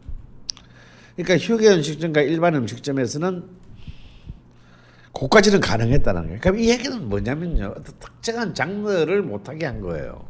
그러니까 1.16 1.38
휴게 1.38 1.68
음식점과 1.74 2.22
일반 2.22 2.54
음식점에서는 2.56 3.57
그까지는 5.18 5.60
가능했다는 5.60 6.22
거예요. 6.26 6.40
그럼 6.40 6.58
이 6.58 6.70
얘기는 6.70 7.08
뭐냐면요. 7.08 7.74
어떤 7.76 7.94
특정한 7.98 8.54
장르를 8.54 9.22
못하게 9.22 9.66
한 9.66 9.80
거예요. 9.80 10.24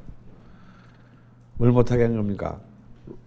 뭘 1.55 1.73
못하게 1.73 2.05
한 2.05 2.17
겁니까? 2.17 2.61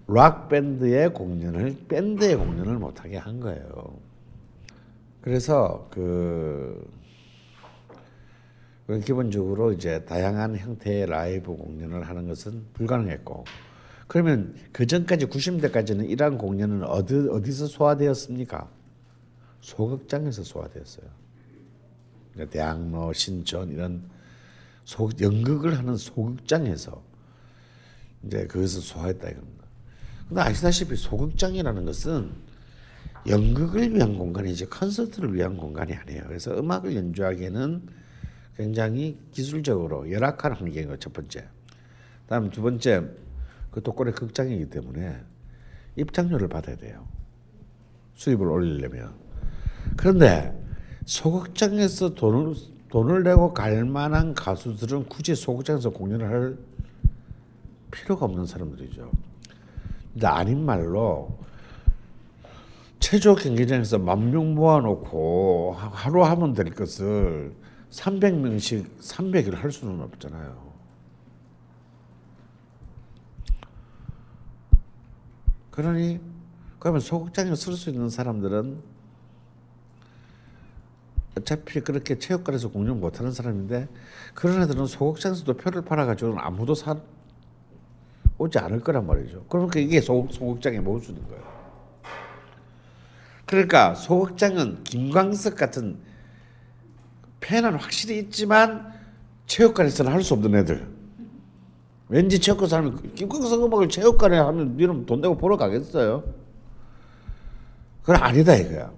락 0.08 0.50
밴드의 0.50 1.14
공연을 1.14 1.86
밴드의 1.88 2.36
공연을 2.36 2.80
못하게 2.80 3.18
한 3.18 3.40
거예요. 3.40 4.00
그래서 5.22 5.88
그 5.92 6.90
기본적으로 9.06 9.72
이제 9.72 10.04
다양한 10.06 10.58
형태의 10.58 11.06
라이브 11.06 11.56
공연을 11.56 12.10
하는 12.10 12.28
것은 12.28 12.66
불가능했고 12.74 13.46
그러면 14.08 14.56
그 14.74 14.86
전까지 14.86 15.28
90년대까지는 15.28 16.10
이러한 16.10 16.38
공연은 16.38 16.84
어디 16.84 17.16
어디서 17.30 17.68
소화되었습니까? 17.68 18.68
소극장에서 19.62 20.44
소화되었어요. 20.44 21.21
그러니까 22.34 22.52
대학로, 22.52 23.14
신촌 23.14 23.72
이런 23.72 24.10
소, 24.84 25.10
연극을 25.20 25.78
하는 25.78 25.96
소극장에서 25.98 27.04
이제 28.26 28.48
거기서 28.48 28.80
소화했다 28.82 29.30
이겁니다. 29.30 29.66
근데 30.28 30.42
아시다시피 30.42 30.96
소극장이라는 30.96 31.86
것은 31.86 32.32
연극을 33.28 33.94
위한 33.94 34.18
공간이지 34.18 34.66
콘서트를 34.66 35.34
위한 35.36 35.58
공간이 35.58 35.94
아니에요. 35.94 36.24
그래서 36.28 36.58
음악을 36.58 36.96
연주하기에는 36.96 37.88
굉장히 38.58 39.20
기술적으로 39.32 40.10
열악한 40.12 40.54
환경이고 40.54 40.98
첫 40.98 41.14
번째. 41.14 41.48
다음 42.28 42.50
두 42.50 42.62
번째 42.62 43.10
그 43.72 43.82
독거리 43.82 44.12
극장이기 44.12 44.70
때문에 44.70 45.22
입장료를 45.96 46.48
받아야 46.48 46.76
돼요. 46.76 47.08
수입을 48.16 48.48
올리려면. 48.48 49.14
그런데 49.98 50.61
소극장에서 51.06 52.14
돈을 52.16 52.56
돈을 52.90 53.24
내고 53.24 53.54
갈 53.54 53.86
만한 53.86 54.34
가수들은 54.34 55.06
굳이 55.08 55.34
소극장에서 55.34 55.92
공연을 55.92 56.30
할 56.30 56.58
필요가 57.90 58.26
없는 58.26 58.46
사람들이죠. 58.46 59.10
근데 60.14 60.28
아닌 60.28 60.66
말로 60.66 61.38
최저 63.00 63.34
경기장에서 63.36 63.98
만 63.98 64.30
명 64.32 64.54
모아놓고 64.56 65.76
하루 65.78 66.24
하면 66.24 66.54
될 66.54 66.70
것을 66.72 67.56
300명씩 67.90 69.00
300일 69.00 69.56
할 69.56 69.72
수는 69.72 70.02
없잖아요. 70.02 70.72
그러니 75.72 76.20
그러면 76.80 77.00
소극장에 77.00 77.56
쓸 77.56 77.74
수 77.74 77.90
있는 77.90 78.10
사람들은 78.10 78.91
어차피 81.42 81.82
그렇게 81.82 82.18
체육관에서 82.18 82.70
공연 82.70 83.00
못하는 83.00 83.32
사람인데 83.32 83.88
그런 84.34 84.62
애들은 84.62 84.86
소극장에서도 84.86 85.54
표를 85.58 85.82
팔아가지고는 85.84 86.38
아무도 86.40 86.74
사 86.76 86.96
오지 88.38 88.58
않을 88.58 88.80
거란 88.80 89.06
말이죠. 89.06 89.46
그러니까 89.50 89.80
이게 89.80 90.02
소, 90.02 90.28
소극장의 90.32 90.80
모순인 90.80 91.24
거예요. 91.28 91.44
그러니까 93.46 93.94
소극장은 93.94 94.84
김광석 94.84 95.56
같은 95.56 96.00
팬은 97.40 97.76
확실히 97.76 98.20
있지만 98.20 98.94
체육관에서는 99.46 100.12
할 100.12 100.24
수 100.24 100.34
없는 100.34 100.56
애들. 100.56 100.88
왠지 102.08 102.40
체육관 102.40 102.68
사람이 102.70 103.14
김광석 103.16 103.64
음악을 103.64 103.90
체육관에 103.90 104.38
하면 104.38 104.76
니는 104.78 105.06
돈 105.06 105.22
내고 105.22 105.38
보러 105.38 105.58
가겠어요? 105.58 106.24
그건 108.02 108.16
아니다 108.24 108.56
이거야. 108.56 108.92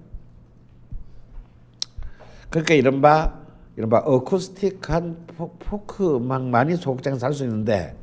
그러니까 2.53 2.75
이른바 2.75 3.41
이른바 3.75 3.97
어쿠스틱한 3.97 5.25
포크 5.57 6.17
음악만이 6.17 6.75
소극장에서 6.75 7.25
할수 7.25 7.43
있는데 7.45 7.97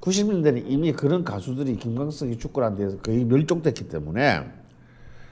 90년대는 0.00 0.62
이미 0.64 0.92
그런 0.92 1.24
가수들이 1.24 1.74
김광석이 1.74 2.38
축구를 2.38 2.68
한 2.68 2.76
데서 2.76 2.98
거의 2.98 3.24
멸종됐기 3.24 3.88
때문에 3.88 4.48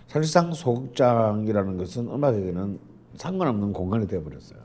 사실상 0.09 0.53
소극장이라는 0.53 1.77
것은 1.77 2.09
음악에게는 2.09 2.81
상관없는 3.15 3.73
공간이 3.73 4.09
되어버렸어요. 4.09 4.65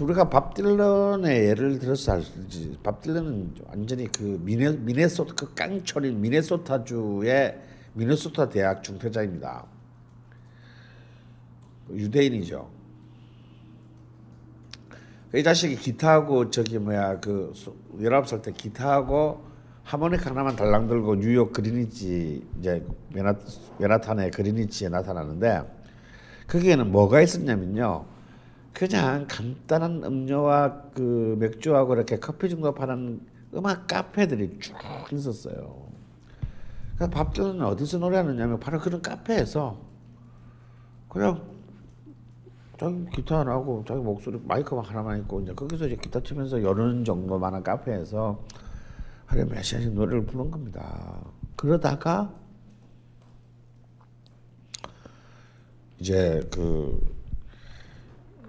우리가 0.00 0.30
밥 0.30 0.54
딜런의 0.54 1.46
예를 1.46 1.80
들어서 1.80 2.12
알수 2.12 2.38
있지. 2.42 2.78
밥 2.84 3.02
딜런은 3.02 3.54
완전히 3.66 4.06
그 4.12 4.40
미네 4.44 4.76
미네소타 4.76 5.34
그 5.34 5.54
깡철인 5.54 6.20
미네소타주의 6.20 7.58
미네소타 7.94 8.48
대학 8.48 8.84
중퇴자입니다. 8.84 9.73
유대인이죠. 11.90 12.70
이 15.34 15.42
자식이 15.42 15.76
기타하고 15.76 16.50
저기 16.50 16.78
뭐야 16.78 17.18
그 17.18 17.52
열아홉 18.00 18.28
살때 18.28 18.52
기타하고 18.52 19.42
하모니카 19.82 20.30
하나만 20.30 20.56
달랑 20.56 20.86
들고 20.86 21.16
뉴욕 21.16 21.52
그리니치 21.52 22.46
이제 22.58 22.86
메나, 23.12 23.34
메나탄의 23.78 24.30
그리니치에 24.30 24.88
나타나는데 24.88 25.62
거기에는 26.46 26.90
뭐가 26.92 27.20
있었냐면요. 27.20 28.06
그냥 28.72 29.26
간단한 29.28 30.02
음료와 30.04 30.90
그 30.94 31.36
맥주하고 31.38 31.94
이렇게 31.94 32.18
커피 32.18 32.48
정도 32.48 32.72
파는 32.72 33.20
음악 33.54 33.86
카페들이 33.86 34.58
쭉 34.58 34.74
있었어요. 35.12 35.88
그래서 36.96 37.10
밥들은 37.10 37.60
어디서 37.60 37.98
노래하느냐면 37.98 38.58
바로 38.58 38.78
그런 38.80 39.02
카페에서 39.02 39.78
그냥 41.08 41.53
자기 42.84 43.06
기타 43.10 43.38
하나하고 43.40 43.82
자기 43.88 44.00
목소리 44.02 44.38
마이크만 44.44 44.84
하나만 44.84 45.20
있고 45.20 45.40
이제 45.40 45.54
거기서 45.54 45.86
이제 45.86 45.96
기타 45.96 46.22
치면서 46.22 46.62
여는 46.62 47.02
정도만한 47.04 47.62
카페에서 47.62 48.44
하루에 49.24 49.44
몇 49.46 49.62
시간씩 49.62 49.94
노래를 49.94 50.26
부른 50.26 50.50
겁니다. 50.50 51.24
그러다가 51.56 52.30
이제 55.98 56.46
그 56.52 57.00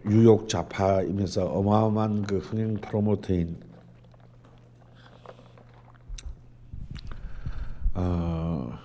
뉴욕 0.03 0.49
좌파이면서 0.49 1.45
어마어마한 1.45 2.23
그 2.23 2.39
흥행 2.39 2.73
프로모터인 2.75 3.57
어, 7.93 8.77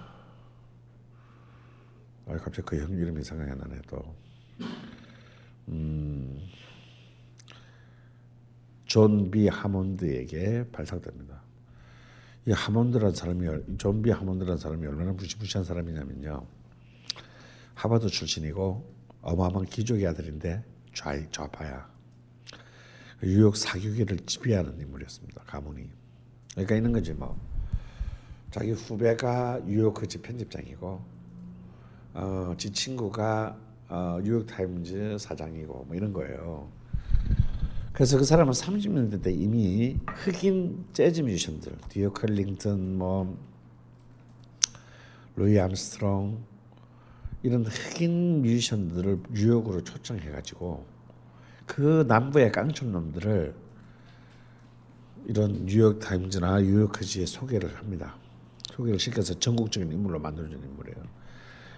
아 2.29 2.37
갑자기 2.37 2.63
그 2.63 2.81
형 2.81 2.91
이름이 2.93 3.25
생각이 3.25 3.51
안 3.51 3.59
나네 3.59 3.81
또. 3.89 4.01
음, 5.71 6.41
존비 8.85 9.49
하몬드에게 9.49 10.71
발탁됩니다. 10.73 11.41
이 12.47 12.53
하몬드라는 12.53 13.15
사람이 13.15 13.77
존비 13.79 14.11
하몬드라는 14.11 14.57
사람이 14.59 14.87
얼마나 14.87 15.13
무시무시한 15.13 15.65
사람이냐면요. 15.65 16.47
하버드 17.75 18.09
출신이고 18.09 18.95
어마어마한 19.23 19.67
귀족의 19.67 20.07
아들인데 20.07 20.65
좌 20.95 21.15
좌파야. 21.31 21.89
뉴욕 23.23 23.57
사교계를 23.57 24.19
지배하는 24.27 24.81
인물이었습니다. 24.81 25.43
가문이. 25.45 25.89
그러니까 26.53 26.75
있는 26.77 26.93
거지 26.93 27.13
뭐. 27.13 27.39
자기 28.51 28.73
후배가 28.73 29.61
뉴요커지 29.66 30.23
편집장이고, 30.23 31.05
어, 32.15 32.55
지 32.57 32.73
친구가 32.73 33.57
어, 33.90 34.20
뉴욕 34.22 34.46
타임즈 34.46 35.18
사장이고 35.18 35.85
뭐 35.88 35.96
이런 35.96 36.12
거예요. 36.12 36.68
그래서 37.92 38.16
그 38.16 38.24
사람은 38.24 38.53
30년대 38.53 39.20
때 39.20 39.33
이미 39.33 39.96
흑인 40.07 40.85
재즈 40.92 41.22
뮤지션들, 41.22 41.76
듀크 41.88 42.12
엘링턴, 42.12 42.97
뭐 42.96 43.37
루이 45.35 45.59
암스트롱 45.59 46.38
이런 47.42 47.64
흑인 47.64 48.42
뮤지션들을 48.42 49.18
뉴욕으로 49.33 49.83
초청해가지고 49.83 50.85
그 51.66 52.05
남부의 52.07 52.53
깡촌놈들을 52.53 53.55
이런 55.26 55.66
뉴욕 55.66 55.98
타임즈나 55.98 56.61
뉴요커지에 56.61 57.27
소개를 57.26 57.76
합니다. 57.76 58.14
소개를 58.72 59.00
시켜서 59.00 59.35
전국적인 59.35 59.90
인물로 59.90 60.20
만들어준 60.20 60.62
인물이에요. 60.62 61.20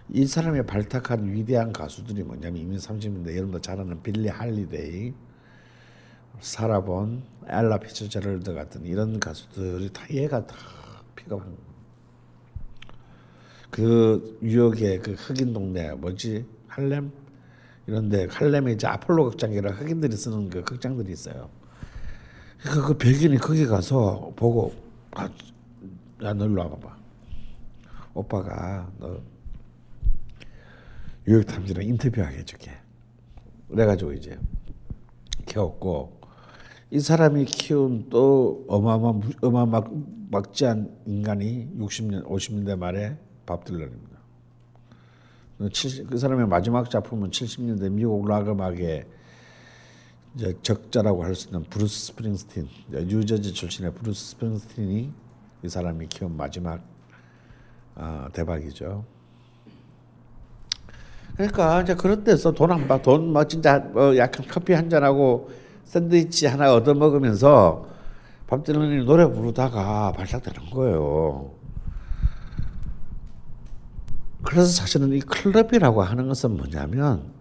이 0.08 0.26
사람이 0.26 0.62
발탁한 0.62 1.32
위대한 1.32 1.72
가수들이 1.72 2.22
뭐냐면 2.22 2.60
이미 2.60 2.76
30년대 2.76 3.30
여러분도 3.30 3.60
잘 3.60 3.80
아는 3.80 4.02
빌리 4.02 4.28
할리데이, 4.28 5.14
사라 6.40 6.81
본, 6.81 7.22
엘라 7.46 7.78
피츠제럴드 7.78 8.52
같은 8.54 8.84
이런 8.84 9.20
가수들이 9.20 9.90
다 9.92 10.04
얘가 10.10 10.46
다 10.46 10.56
픽업한 11.14 11.56
그 13.70 14.38
뉴욕의 14.42 15.00
그 15.00 15.12
흑인 15.12 15.52
동네 15.52 15.92
뭐지 15.94 16.46
할렘 16.68 17.10
이런데 17.86 18.26
할렘에 18.30 18.72
이제 18.72 18.86
아폴로 18.86 19.30
극장이라 19.30 19.72
흑인들이 19.72 20.14
쓰는 20.14 20.50
그 20.50 20.62
극장들이 20.62 21.12
있어요. 21.12 21.48
그, 22.62 22.82
그 22.86 22.98
백인이 22.98 23.38
거기 23.38 23.66
가서 23.66 24.32
보고 24.36 24.74
아, 25.12 25.28
야 26.22 26.32
너 26.32 26.46
일로 26.46 26.62
와봐봐. 26.62 26.96
오빠가 28.14 28.90
너 28.98 29.20
뉴욕타임즈랑 31.26 31.84
인터뷰하게 31.84 32.38
해줄게. 32.38 32.72
그래가지고 33.68 34.12
이제 34.12 34.38
키웠고 35.46 36.20
이 36.90 37.00
사람이 37.00 37.44
키운 37.46 38.08
또 38.10 38.64
어마어마 38.68 39.20
어마막지한 39.40 41.02
인간이 41.06 41.70
60년 41.78 42.26
50년대 42.26 42.76
말에 42.76 43.16
밥 43.46 43.64
딜런입니다. 43.64 44.12
그 46.08 46.18
사람의 46.18 46.48
마지막 46.48 46.90
작품은 46.90 47.30
70년대 47.30 47.90
미국 47.90 48.26
락 48.26 48.48
음악의 48.48 49.06
이제 50.34 50.58
적자라고 50.62 51.24
할 51.24 51.34
수 51.34 51.48
있는 51.48 51.62
브루스 51.64 52.06
스프링스틴, 52.06 52.68
뉴저지 52.90 53.52
출신의 53.52 53.94
브루스 53.94 54.30
스프링스틴이 54.30 55.12
이 55.62 55.68
사람이 55.68 56.08
키운 56.08 56.36
마지막 56.36 56.82
어, 57.94 58.26
대박이죠. 58.32 59.04
그러니까 61.36 61.82
이제 61.82 61.94
그런 61.94 62.24
데서 62.24 62.52
돈안 62.52 62.86
받, 62.88 63.02
돈뭐 63.02 63.44
진짜 63.44 63.78
뭐 63.78 64.16
약간 64.16 64.46
커피 64.48 64.72
한 64.74 64.90
잔하고 64.90 65.50
샌드위치 65.84 66.46
하나 66.46 66.74
얻어 66.74 66.94
먹으면서 66.94 67.86
밥 68.46 68.64
딜런이 68.64 69.04
노래 69.04 69.26
부르다가 69.26 70.12
발작되는 70.12 70.70
거예요. 70.70 71.52
그래서 74.44 74.66
사실은 74.66 75.12
이 75.12 75.20
클럽이라고 75.20 76.02
하는 76.02 76.28
것은 76.28 76.56
뭐냐면 76.56 77.32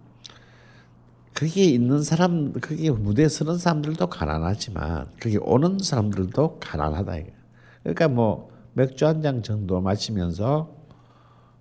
거기 1.34 1.74
있는 1.74 2.04
사람, 2.04 2.54
거기 2.54 2.90
무대에 2.92 3.28
서는 3.28 3.58
사람들도 3.58 4.08
가난하지만 4.08 5.08
거기 5.22 5.38
오는 5.38 5.80
사람들도 5.80 6.60
가난하다. 6.60 7.14
그러니까 7.84 8.08
뭐 8.08 8.52
맥주 8.74 9.06
한 9.06 9.22
잔 9.22 9.42
정도 9.44 9.82
마시면서 9.82 10.81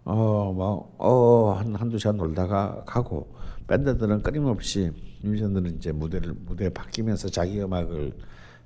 어뭐어한 0.04 1.74
한두 1.74 1.98
시간 1.98 2.16
놀다가 2.16 2.82
가고 2.86 3.34
밴드들은 3.66 4.22
끊임없이 4.22 4.90
뮤지션들은 5.22 5.76
이제 5.76 5.92
무대를 5.92 6.34
무대에 6.46 6.70
바뀌면서 6.70 7.28
자기 7.28 7.60
음악을 7.60 8.12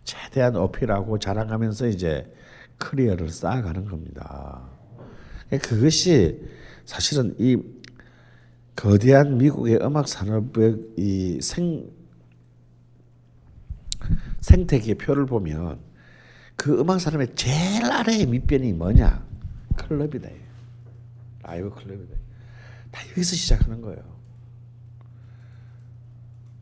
최대한 0.05 0.57
어필하고 0.57 1.19
자랑하면서 1.19 1.89
이제 1.89 2.33
커리어를 2.79 3.29
쌓아가는 3.29 3.85
겁니다. 3.87 4.63
그것이 5.63 6.41
사실은 6.85 7.35
이 7.39 7.57
거대한 8.77 9.39
미국의 9.39 9.79
음악 9.83 10.09
산업의 10.09 10.77
이 10.99 11.39
생 11.41 11.91
생태계 14.41 14.95
표를 14.95 15.25
보면 15.27 15.79
그 16.57 16.79
음악 16.79 17.01
산업의 17.01 17.35
제일 17.35 17.85
아래의 17.85 18.27
밑변이 18.27 18.73
뭐냐? 18.75 19.25
클럽이다. 19.77 20.29
라이브 21.45 21.71
클럽이다. 21.71 22.17
다 22.91 23.03
여기서 23.11 23.37
시작하는 23.37 23.81
거예요. 23.81 24.03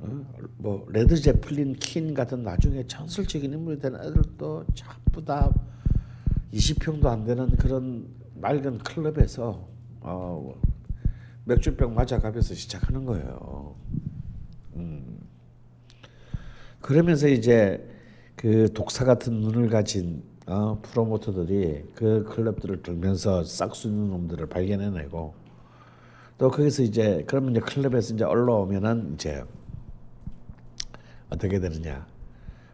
어? 0.00 0.26
뭐 0.58 0.86
레드 0.90 1.16
제플린, 1.16 1.74
퀸 1.74 2.14
같은 2.14 2.42
나중에 2.42 2.86
전설적인 2.86 3.52
인물이 3.52 3.78
되는 3.78 4.00
애들도 4.00 4.66
전부 4.74 5.24
다 5.24 5.52
20평도 6.52 7.06
안 7.06 7.24
되는 7.24 7.48
그런 7.56 8.08
낡은 8.34 8.78
클럽에서 8.78 9.68
어, 10.00 10.54
맥주병 11.44 11.94
맞아가면서 11.94 12.54
시작하는 12.54 13.04
거예요. 13.04 13.76
음. 14.74 15.20
그러면서 16.80 17.28
이제 17.28 17.88
그 18.34 18.72
독사 18.72 19.04
같은 19.04 19.34
눈을 19.34 19.68
가진 19.68 20.24
어, 20.52 20.78
프로모터들이 20.82 21.92
그 21.94 22.24
클럽들을 22.24 22.82
들면서 22.82 23.42
싹수 23.42 23.88
있는 23.88 24.10
놈들을 24.10 24.48
발견해내고 24.48 25.34
또 26.36 26.50
거기서 26.50 26.82
이제 26.82 27.24
그러면 27.26 27.52
이제 27.52 27.60
클럽에서 27.60 28.14
이제 28.14 28.24
올라오면은 28.24 29.14
이제 29.14 29.44
어떻게 31.30 31.58
되느냐 31.58 32.06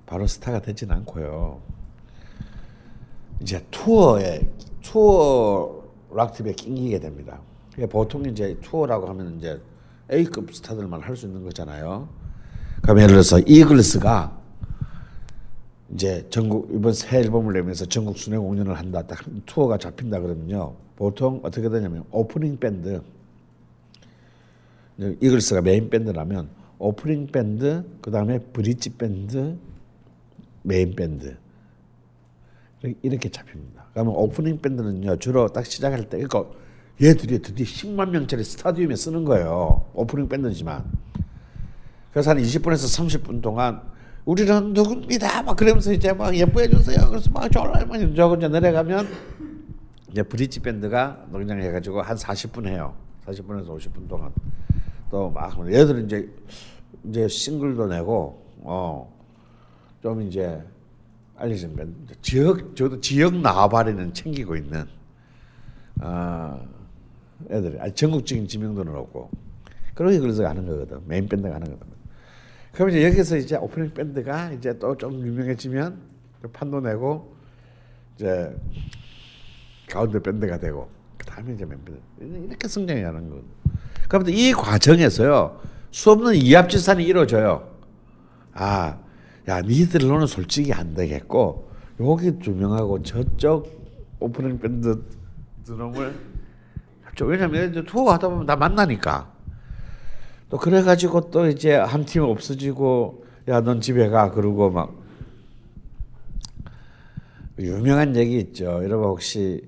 바로 0.06 0.26
스타가 0.26 0.60
되진 0.60 0.90
않고요 0.90 1.60
이제 3.40 3.64
투어에 3.70 4.48
투어 4.82 5.84
락팀에 6.10 6.52
낑기게 6.52 6.98
됩니다. 6.98 7.38
보통 7.90 8.24
이제 8.24 8.58
투어라고 8.60 9.06
하면 9.08 9.36
이제 9.38 9.60
A급 10.10 10.52
스타들만 10.52 11.00
할 11.02 11.14
수 11.14 11.26
있는 11.26 11.44
거잖아요. 11.44 12.08
그럼 12.82 12.98
예를 12.98 13.08
들어서 13.10 13.38
이글스가 13.38 14.38
이제 15.94 16.27
전국 16.29 16.68
이번 16.72 16.92
새 16.92 17.18
앨범을 17.18 17.55
내면서 17.55 17.87
전국 17.87 18.18
순회 18.18 18.37
공연을 18.37 18.77
한다. 18.79 19.03
딱 19.07 19.20
투어가 19.46 19.79
잡힌다 19.79 20.20
그러면요. 20.20 20.74
보통 20.96 21.40
어떻게 21.42 21.68
되냐면 21.68 22.05
오프닝 22.11 22.59
밴드 22.59 23.01
이글스가 24.98 25.62
메인 25.62 25.88
밴드라면 25.88 26.48
오프닝 26.79 27.29
밴드 27.29 27.85
그 28.01 28.11
다음에 28.11 28.38
브릿지 28.38 28.90
밴드 28.96 29.57
메인 30.62 30.94
밴드 30.94 31.37
이렇게 33.03 33.29
잡힙니다. 33.29 33.87
그러면 33.92 34.14
오프닝 34.14 34.61
밴드는요 34.61 35.16
주로 35.16 35.48
딱 35.48 35.64
시작할 35.64 36.09
때 36.09 36.18
그러니까 36.18 36.44
얘들이 37.01 37.40
드디어 37.40 37.64
10만 37.64 38.11
명짜리 38.11 38.44
스타디움에 38.44 38.96
쓰는 38.96 39.24
거예요. 39.24 39.87
오프닝 39.94 40.29
밴드지만. 40.29 40.85
그래서 42.11 42.31
한 42.31 42.38
20분에서 42.38 43.22
30분 43.22 43.40
동안 43.40 43.81
우리는 44.32 44.74
누굽니다. 44.74 45.42
막 45.42 45.56
그러면서 45.56 45.90
이제 45.90 46.12
막 46.12 46.36
예뻐해 46.36 46.68
주세요. 46.68 46.98
그래서 47.08 47.30
막 47.30 47.50
졸라 47.50 47.82
막 47.86 47.98
저거 48.14 48.36
이제 48.36 48.46
내려가면 48.46 49.08
이제 50.10 50.22
브릿지 50.22 50.60
밴드가 50.60 51.24
농장 51.30 51.58
해 51.62 51.70
가지고 51.72 52.02
한 52.02 52.14
40분 52.14 52.66
해요. 52.68 52.94
40분에서 53.26 53.68
50분 53.68 54.06
동안 54.06 54.30
또 55.10 55.30
막 55.30 55.58
얘들은 55.72 56.04
이제 56.04 56.28
이제 57.08 57.26
싱글도 57.26 57.86
내고 57.86 58.44
어 58.62 59.08
좀 60.02 60.22
이제 60.22 60.62
알려진 61.36 61.74
밴드 61.74 62.14
지역 62.22 62.76
저도 62.76 63.00
지역 63.00 63.34
나와바리는 63.34 64.12
챙기고 64.14 64.54
있는 64.56 64.84
아 66.00 66.60
애들이 67.50 67.78
전국적인 67.94 68.46
지명도는 68.46 68.94
없고 68.94 69.28
그러게 69.94 70.20
그래서 70.20 70.42
가는 70.44 70.64
거거든 70.66 71.00
메인 71.06 71.26
밴드가 71.28 71.54
하는 71.56 71.66
거거든. 71.72 71.97
그럼 72.72 72.90
이제 72.90 73.04
여기서 73.04 73.37
이제 73.37 73.57
오프닝 73.57 73.92
밴드가 73.94 74.52
이제 74.52 74.78
또 74.78 74.94
좀 74.96 75.14
유명해지면 75.26 75.98
판도 76.52 76.81
내고 76.81 77.35
이제 78.16 78.54
가운데 79.90 80.20
밴드가 80.20 80.59
되고 80.59 80.88
그 81.16 81.26
다음에 81.26 81.54
이제 81.54 81.64
멤버 81.64 81.92
이렇게 82.20 82.68
성장이 82.68 83.02
하는 83.02 83.31
거. 83.31 83.40
그러면 84.09 84.33
이 84.33 84.52
과정에서요 84.52 85.61
수없는 85.90 86.35
이합지산이 86.35 87.04
이루어져요. 87.04 87.68
아, 88.52 88.98
야 89.48 89.62
니들로는 89.62 90.26
솔직히 90.26 90.72
안 90.72 90.94
되겠고 90.94 91.70
여기 92.00 92.38
두 92.38 92.52
명하고 92.52 93.02
저쪽 93.02 94.16
오프닝 94.20 94.59
밴드 94.59 95.02
드럼을 95.64 96.14
왜냐면 97.22 97.70
이제 97.70 97.85
투어 97.85 98.12
하다 98.12 98.28
보면 98.28 98.46
다 98.46 98.54
만나니까. 98.54 99.33
또 100.50 100.56
그래가지고 100.58 101.30
또 101.30 101.46
이제 101.48 101.74
한 101.74 102.04
팀 102.04 102.22
없어지고 102.22 103.24
야 103.48 103.61
넌 103.61 103.80
집에 103.80 104.08
가 104.08 104.30
그러고 104.30 104.70
막 104.70 104.94
유명한 107.58 108.14
얘기 108.16 108.38
있죠. 108.38 108.64
여러분 108.84 109.06
혹시 109.08 109.62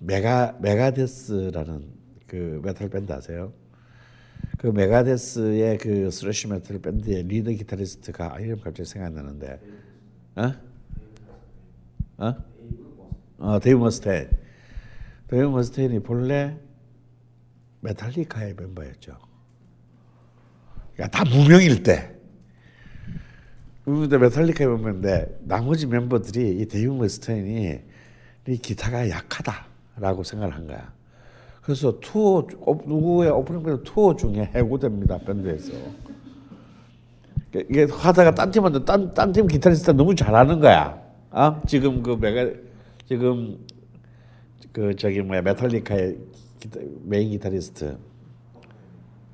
메가 0.00 0.56
메가데스라는 0.60 1.84
그 2.26 2.60
메탈 2.64 2.88
밴드 2.88 3.12
아세요? 3.12 3.52
그 4.58 4.68
메가데스의 4.68 5.78
그 5.78 6.10
thrash 6.10 6.48
메탈 6.48 6.78
밴드의 6.80 7.22
리더 7.24 7.50
기타리스트가 7.50 8.34
아, 8.36 8.40
이름 8.40 8.60
갑자기 8.60 8.88
생각나는데, 8.88 9.60
어? 10.36 10.52
어? 12.18 12.34
어 13.38 13.58
데이브 13.60 13.78
머스테인. 13.80 14.28
데이브 15.28 15.46
머스테인이 15.48 16.00
본래 16.00 16.56
메탈리카의 17.80 18.54
멤버였죠. 18.54 19.16
그러니까 20.94 21.18
다 21.18 21.24
무명일 21.24 21.82
때. 21.82 22.14
근데 23.84 24.18
메탈리카의 24.18 24.70
멤버인데 24.70 25.40
나머지 25.42 25.86
멤버들이 25.86 26.60
이 26.60 26.66
데이브 26.66 26.92
머스테인이 26.92 27.80
이 28.48 28.56
기타가 28.58 29.08
약하다라고 29.08 30.22
생각을 30.22 30.54
한 30.54 30.66
거야. 30.66 30.92
그래서 31.62 31.98
투어 32.00 32.46
누구의 32.86 33.30
오프닝 33.30 33.62
밴드 33.62 33.82
투어 33.84 34.14
중에 34.16 34.50
해고됩니다 34.54 35.18
밴드에서. 35.18 35.72
이게 37.52 37.86
하다가 37.90 38.34
딴 38.34 38.50
팀한테 38.50 38.84
딴딴 38.84 39.32
팀 39.32 39.46
기타리스트 39.46 39.90
너무 39.90 40.14
잘하는 40.14 40.60
거야. 40.60 41.00
아 41.30 41.60
지금 41.66 42.02
그 42.02 42.10
메가 42.10 42.50
지금 43.06 43.58
그 44.72 44.94
저기 44.96 45.20
뭐야 45.20 45.42
메탈리카의 45.42 46.16
기타, 46.60 46.78
메인 47.04 47.30
기타리스트. 47.30 47.98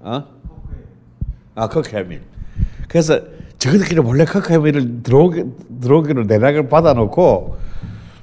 어? 0.00 0.24
아 1.54 1.68
커크 1.68 1.94
해밋. 1.94 2.22
그래서 2.88 3.20
저희들끼리 3.58 4.00
몰래 4.00 4.24
커크 4.24 4.52
해밋을 4.52 5.02
들어오기 5.02 5.44
들어오기로 5.80 6.24
내락을 6.24 6.68
받아놓고 6.68 7.56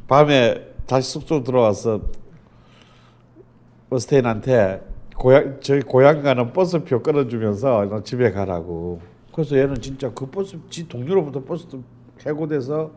밤에 0.07 0.73
다시 0.85 1.11
숙소 1.11 1.43
들어와서 1.43 2.01
머스테인한테 3.89 4.81
고향 5.17 5.59
저희 5.61 5.81
고향 5.81 6.21
가는 6.23 6.53
버스표 6.53 7.03
끊어주면서 7.03 7.85
너 7.89 8.03
집에 8.03 8.31
가라고. 8.31 9.01
그래서 9.33 9.57
얘는 9.57 9.81
진짜 9.81 10.11
그 10.13 10.25
버스 10.27 10.57
지 10.69 10.87
동료로부터 10.87 11.43
버스 11.43 11.65
해고돼서 12.25 12.91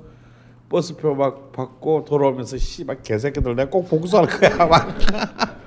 버스표 0.68 1.14
막 1.14 1.52
받고 1.52 2.04
돌아오면서 2.04 2.56
씨발 2.58 3.02
개새끼들 3.02 3.56
내가 3.56 3.70
꼭 3.70 3.88
복수할 3.88 4.26
거야 4.26 4.66
막. 4.66 4.88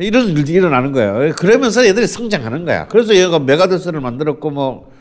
이런 0.00 0.28
일이 0.30 0.52
일어나는 0.52 0.92
거예요. 0.92 1.32
그러면서 1.34 1.86
얘들이 1.86 2.06
성장하는 2.06 2.64
거야. 2.64 2.88
그래서 2.88 3.14
얘가 3.14 3.38
메가데스를 3.38 4.00
만들었고 4.00 4.50
뭐 4.50 5.00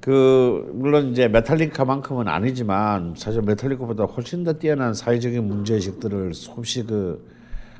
그 0.00 0.70
물론 0.74 1.08
이제 1.12 1.28
메탈리카만큼은 1.28 2.26
아니지만 2.26 3.14
사실 3.16 3.42
메탈리카보다 3.42 4.04
훨씬 4.04 4.44
더 4.44 4.54
뛰어난 4.54 4.94
사회적인 4.94 5.46
문제의식들을 5.46 6.32
수없이 6.32 6.84
그 6.84 7.28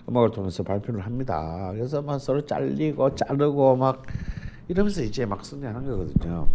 음악을 0.08 0.30
통해서 0.32 0.62
발표를 0.62 1.00
합니다. 1.00 1.70
그래서 1.72 2.02
막 2.02 2.18
서로 2.18 2.44
잘리고 2.44 3.14
자르고 3.14 3.76
막 3.76 4.02
이러면서 4.68 5.02
이제 5.02 5.24
막 5.24 5.44
승리하는 5.44 5.86
거거든요. 5.86 6.48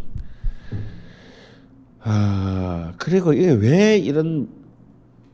아 2.02 2.94
그리고 2.98 3.34
이게 3.34 3.52
왜 3.52 3.98
이런 3.98 4.48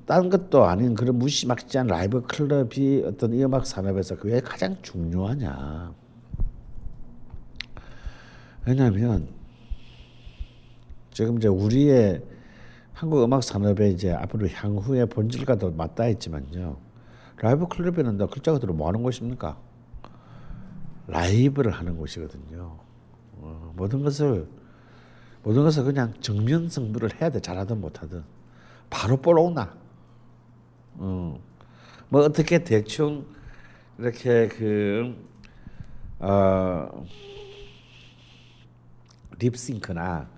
딴 0.06 0.30
것도 0.30 0.66
아닌 0.66 0.96
그런 0.96 1.18
무시막지한 1.18 1.88
라이브 1.88 2.22
클럽이 2.22 3.04
어떤 3.06 3.34
이 3.34 3.44
음악 3.44 3.66
산업에서 3.66 4.16
왜 4.24 4.40
가장 4.42 4.76
중요하냐? 4.82 5.94
왜냐하면 8.66 9.28
지금 11.12 11.38
이제 11.38 11.48
우리의 11.48 12.24
한국 12.94 13.24
음악 13.24 13.44
산업에 13.44 13.90
이제 13.90 14.12
앞으로 14.12 14.48
향후의 14.48 15.08
본질과도 15.08 15.72
맞닿아 15.72 16.08
있지만요. 16.10 16.78
라이브 17.38 17.68
클럽에는 17.68 18.18
너 18.18 18.28
글자 18.28 18.52
그대로 18.52 18.74
뭐 18.74 18.88
하는 18.88 19.02
곳입니까? 19.02 19.58
라이브를 21.08 21.72
하는 21.72 21.98
곳이거든요. 21.98 22.78
어, 23.34 23.74
모든 23.76 24.04
것을 24.04 24.48
모든 25.44 25.64
것을 25.64 25.84
그냥 25.84 26.14
정면 26.22 26.70
승부를 26.70 27.20
해야 27.20 27.32
돼. 27.32 27.40
잘하든 27.40 27.82
못하든 27.82 28.24
바로 28.90 29.18
뽀록나. 29.18 29.81
어. 31.04 31.40
뭐 32.10 32.22
어떻게 32.22 32.64
대충 32.64 33.26
이렇게 33.98 34.48
그 34.48 35.16
어, 36.20 37.06
립싱크나 39.40 40.30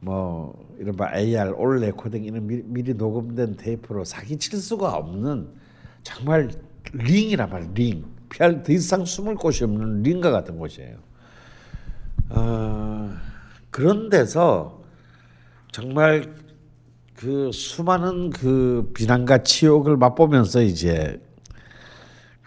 뭐 0.00 0.66
이른바 0.78 1.16
AR 1.16 1.52
all 1.56 1.78
recording 1.80 2.24
이런 2.24 2.46
미리, 2.48 2.62
미리 2.64 2.94
녹음된 2.94 3.56
테이프로 3.56 4.04
사기 4.04 4.36
칠 4.38 4.58
수가 4.58 4.92
없는 4.94 5.48
정말 6.02 6.50
링이란 6.92 7.48
말이야 7.48 7.70
링. 7.74 8.04
피할 8.28 8.62
더 8.64 8.72
이상 8.72 9.04
숨을 9.04 9.36
곳이 9.36 9.62
없는 9.62 10.02
링과 10.02 10.32
같은 10.32 10.58
곳이에요. 10.58 10.96
어, 12.30 13.14
그런 13.70 14.08
데서 14.08 14.82
정말 15.70 16.34
그 17.22 17.52
수많은 17.52 18.30
그 18.30 18.90
비난과 18.94 19.44
치욕을 19.44 19.96
맛보면서 19.96 20.60
이제 20.60 21.22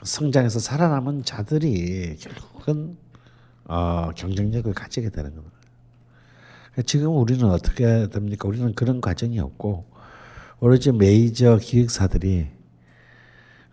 성장해서 0.04 0.60
살아남은 0.60 1.24
자들이 1.24 2.18
결국은 2.18 2.98
어, 3.64 4.10
경쟁력을 4.14 4.74
가지게 4.74 5.12
되는 5.12 5.34
겁니다. 5.34 5.56
지금 6.86 7.16
우리는 7.16 7.46
어떻게 7.46 8.10
됩니까? 8.10 8.50
우리는 8.50 8.76
그런 8.76 9.00
과정이 9.00 9.40
없고 9.40 9.86
오로지 10.60 10.92
메이저 10.92 11.56
기획사들이 11.56 12.48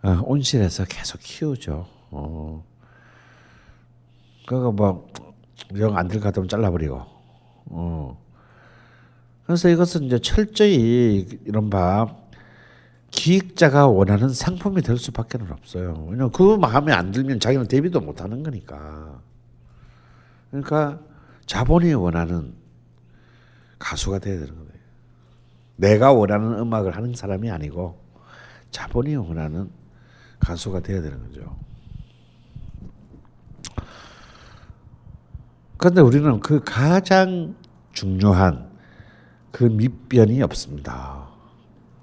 어, 0.03 0.21
온실에서 0.23 0.85
계속 0.85 1.19
키우죠. 1.21 1.85
어. 2.11 2.63
그거 4.47 4.71
뭐 4.71 5.13
영 5.75 5.97
안들 5.97 6.21
같으면 6.21 6.47
잘라버리고. 6.47 7.01
어. 7.65 8.22
그래서 9.45 9.69
이것은 9.69 10.03
이제 10.03 10.19
철저히 10.19 11.27
이런 11.45 11.69
바 11.69 12.15
기획자가 13.11 13.87
원하는 13.87 14.29
상품이 14.29 14.81
될 14.81 14.97
수밖에 14.97 15.37
없어요. 15.37 16.05
왜냐면 16.09 16.31
그 16.31 16.57
마음에 16.57 16.91
안 16.91 17.11
들면 17.11 17.39
자기는 17.39 17.67
데뷔도 17.67 18.01
못 18.01 18.21
하는 18.21 18.41
거니까. 18.41 19.21
그러니까 20.49 20.99
자본이 21.45 21.93
원하는 21.93 22.53
가수가 23.77 24.19
돼야 24.19 24.39
되는 24.39 24.55
거예요. 24.55 24.69
내가 25.75 26.11
원하는 26.11 26.57
음악을 26.59 26.95
하는 26.95 27.13
사람이 27.13 27.51
아니고 27.51 28.01
자본이 28.71 29.15
원하는 29.15 29.69
가수가 30.39 30.79
돼야 30.81 31.01
되는 31.01 31.21
거죠. 31.23 31.55
그런데 35.77 36.01
우리는 36.01 36.39
그 36.39 36.61
가장 36.63 37.55
중요한 37.91 38.72
그 39.53 39.65
밑변이 39.65 40.41
없습니다. 40.41 41.27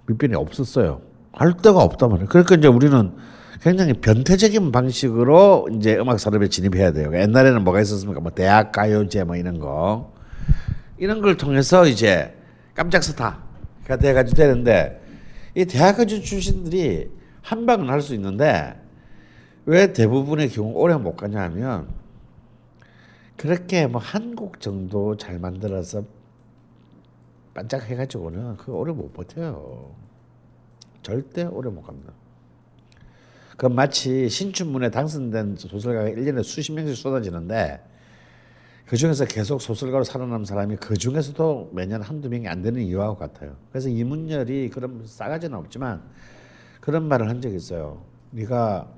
밑변이 0.07 0.37
없었어요. 0.37 1.03
할 1.33 1.57
데가 1.57 1.81
없단 1.83 2.09
말이에요. 2.11 2.29
그러니까 2.29 2.55
이제 2.55 2.69
우리는 2.69 3.13
굉장히 3.61 3.93
변태적인 3.95 4.71
방식으로 4.71 5.69
이제 5.75 5.97
음악 5.99 6.21
산업에 6.21 6.49
진입해야 6.49 6.93
돼요. 6.93 7.11
옛날에는 7.13 7.65
뭐가 7.65 7.81
있었습니까? 7.81 8.21
뭐 8.21 8.31
대학 8.31 8.71
가요제 8.71 9.25
뭐 9.25 9.35
이런 9.35 9.59
거 9.59 10.15
이런 10.97 11.21
걸 11.21 11.37
통해서 11.37 11.87
이제 11.89 12.37
깜짝 12.75 13.03
스타가 13.03 13.97
돼가지고 14.01 14.37
되는데 14.37 15.03
이 15.57 15.65
대학 15.65 15.97
가요 15.97 16.07
출신들이 16.07 17.11
한 17.43 17.67
방은 17.67 17.89
할 17.91 18.01
수 18.01 18.15
있는데 18.15 18.81
왜 19.67 19.93
대부분의 19.93 20.51
경우 20.51 20.73
오래 20.75 20.95
못 20.95 21.17
가냐면 21.17 21.89
그렇게 23.37 23.89
뭐 23.89 24.01
한 24.01 24.37
곡 24.37 24.61
정도 24.61 25.17
잘 25.17 25.41
만들어서 25.41 26.05
반짝해가지고는 27.55 28.57
그 28.57 28.73
오래 28.73 28.93
못 28.93 29.13
버텨요. 29.13 29.95
절대 31.03 31.45
오래 31.45 31.71
못 31.71 31.83
갑니다. 31.83 32.13
그 33.57 33.67
마치 33.67 34.29
신춘문에 34.29 34.91
당선된 34.91 35.57
소설가가 35.57 36.09
1년에 36.09 36.43
수십 36.43 36.73
명씩 36.73 36.97
쏟아지는데 36.97 37.85
그 38.87 38.97
중에서 38.97 39.25
계속 39.25 39.61
소설가로 39.61 40.03
살아남은 40.03 40.45
사람이 40.45 40.77
그 40.77 40.97
중에서도 40.97 41.71
매년 41.73 42.03
한두 42.03 42.29
명이 42.29 42.49
안 42.49 42.63
되는 42.63 42.81
이유와 42.81 43.17
같아요. 43.17 43.57
그래서 43.71 43.89
이문열이 43.89 44.71
그런 44.71 45.03
싸가지는 45.07 45.57
없지만 45.57 46.03
그런 46.81 47.07
말을 47.07 47.29
한 47.29 47.41
적이 47.41 47.57
있어요. 47.57 48.03
네가 48.31 48.89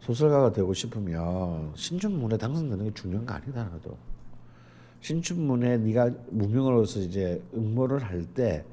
소설가가 0.00 0.52
되고 0.52 0.74
싶으면 0.74 1.72
신춘문에 1.76 2.36
당선되는 2.36 2.84
게 2.86 2.94
중요한 2.94 3.24
거 3.24 3.34
아니다. 3.34 3.64
나도. 3.64 3.96
신춘문에 5.02 5.78
네가 5.78 6.10
무명으로서 6.30 7.00
이제 7.00 7.42
응모를 7.54 8.02
할 8.02 8.24
때 8.34 8.64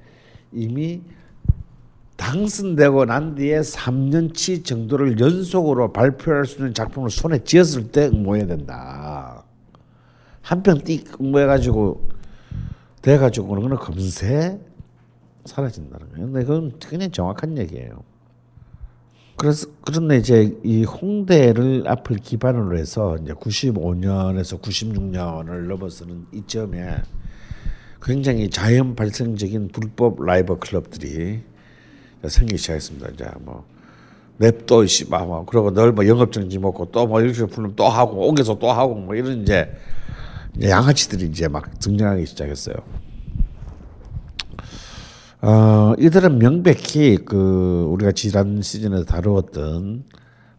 이미 0.51 1.01
당선되고 2.15 3.05
난 3.05 3.35
뒤에 3.35 3.59
3년치 3.61 4.63
정도를 4.65 5.19
연속으로 5.19 5.91
발표할 5.93 6.45
수 6.45 6.57
있는 6.57 6.73
작품을 6.73 7.09
손에 7.09 7.43
쥐었을 7.43 7.91
때 7.91 8.07
응모해야 8.07 8.45
된다. 8.45 9.43
한편띡 10.43 11.19
응모해가지고 11.21 12.09
돼가지고 13.01 13.47
그러면 13.47 13.77
금세 13.79 14.59
사라진다는 15.45 16.09
거예요. 16.09 16.25
근데 16.25 16.41
그건 16.45 16.73
굉장히 16.79 17.11
정확한 17.11 17.57
얘기예요. 17.57 18.03
그래서 19.39 19.67
그런데 19.85 20.17
이제 20.17 20.53
이 20.65 20.83
홍대를 20.83 21.85
앞을 21.87 22.17
기반으로 22.17 22.77
해서 22.77 23.15
이제 23.23 23.31
95년에서 23.31 24.61
96년을 24.61 25.67
넘어서는 25.67 26.25
이점에 26.33 26.97
굉장히 28.01 28.49
자연 28.49 28.95
발생적인 28.95 29.69
불법 29.69 30.21
라이브 30.21 30.59
클럽들이 30.59 31.41
생기기 32.27 32.57
시작했습니다. 32.57 33.11
이제 33.13 33.29
뭐 33.39 33.65
랩도 34.41 34.85
씨막 34.85 35.27
뭐 35.27 35.45
그러고 35.45 35.71
널뭐 35.71 36.05
영업 36.07 36.33
정지 36.33 36.59
먹고 36.59 36.91
또 36.91 37.07
뭐 37.07 37.21
이렇게 37.21 37.45
풀면 37.45 37.75
또 37.77 37.87
하고 37.87 38.27
옮겨서 38.27 38.59
또 38.59 38.71
하고 38.73 38.93
뭐 38.95 39.15
이런 39.15 39.41
이제 39.41 39.71
양아치들이 40.61 41.27
이제 41.27 41.47
막 41.47 41.79
등장하기 41.79 42.25
시작했어요. 42.25 42.75
어, 45.41 45.93
이들은 45.97 46.37
명백히 46.37 47.17
그 47.23 47.87
우리가 47.89 48.11
지난 48.11 48.61
시즌에 48.61 49.05
다루었던 49.05 50.03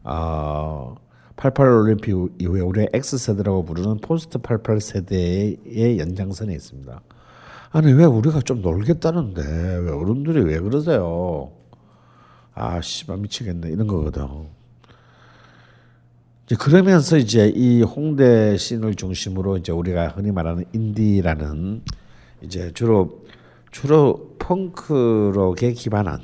어, 0.05 0.95
88 1.37 1.69
올림픽 1.69 2.15
이후에 2.39 2.63
우리 2.63 2.87
X 2.93 3.19
세대라고 3.19 3.67
부르는 3.67 3.99
포스트 3.99 4.39
88 4.39 4.81
세대의 4.81 5.99
연장선에 5.99 6.55
있습니다. 6.55 6.99
아니 7.73 7.93
왜 7.93 8.05
우리가 8.07 8.41
좀 8.41 8.63
놀겠다는데 8.63 9.43
왜 9.43 9.91
어른들이 9.91 10.41
왜 10.43 10.59
그러세요? 10.59 11.53
아 12.55 12.81
씨발 12.81 13.19
미치겠네 13.19 13.69
이런 13.69 13.87
거거든. 13.87 14.27
이제 16.47 16.57
그러면서 16.57 17.19
이제 17.19 17.53
이 17.55 17.83
홍대 17.83 18.57
씬을 18.57 18.95
중심으로 18.95 19.59
이제 19.59 19.73
우리가 19.73 20.09
흔히 20.09 20.33
말하는 20.33 20.65
인디라는 20.73 21.83
이제 22.43 22.73
주로 22.73 23.20
주로 23.71 24.37
펑크록에 24.39 25.73
기반한 25.73 26.21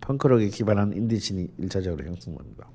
펑크록에 0.00 0.48
기반한 0.48 0.92
인디씬이 0.92 1.48
일차적으로 1.58 2.04
형성됩니다. 2.06 2.68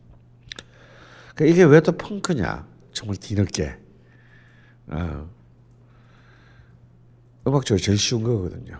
그러니까 1.36 1.46
이게 1.54 1.64
왜 1.64 1.80
또 1.82 1.92
펑크냐? 1.94 2.68
정말 2.94 3.16
뒤늦게 3.18 3.78
어. 4.88 5.30
음악적으로 7.48 7.82
제일 7.82 7.98
쉬운 7.98 8.24
거거든요. 8.24 8.78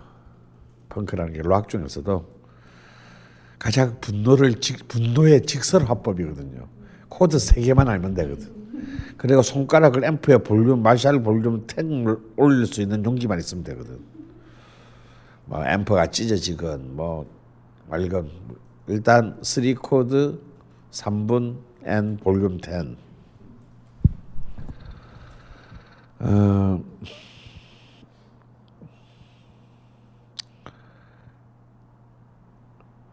펑크라는 0.90 1.32
게 1.32 1.40
락 1.42 1.68
중에서도 1.68 2.30
가장 3.58 3.98
분노를 4.00 4.60
직, 4.60 4.86
분노의 4.88 5.46
직설 5.46 5.84
화법이거든요. 5.84 6.68
코드 7.08 7.38
세 7.38 7.60
개만 7.62 7.88
알면 7.88 8.14
되거든. 8.14 8.50
그리고 9.16 9.40
손가락을 9.42 10.04
앰프의 10.04 10.42
볼륨, 10.44 10.82
마샬 10.82 11.22
볼륨 11.22 11.66
10을 11.66 12.20
올릴 12.36 12.66
수 12.66 12.82
있는 12.82 13.04
용기만 13.04 13.38
있으면 13.38 13.64
되거든. 13.64 13.98
뭐 15.46 15.64
앰프가 15.64 16.06
찢어지건 16.06 16.96
뭐 16.96 17.26
말건 17.88 18.30
일단 18.86 19.38
3 19.42 19.74
코드 19.74 20.40
3분 20.90 21.56
and 21.84 22.16
볼륨 22.18 22.58
10. 22.62 22.96
어, 26.20 26.84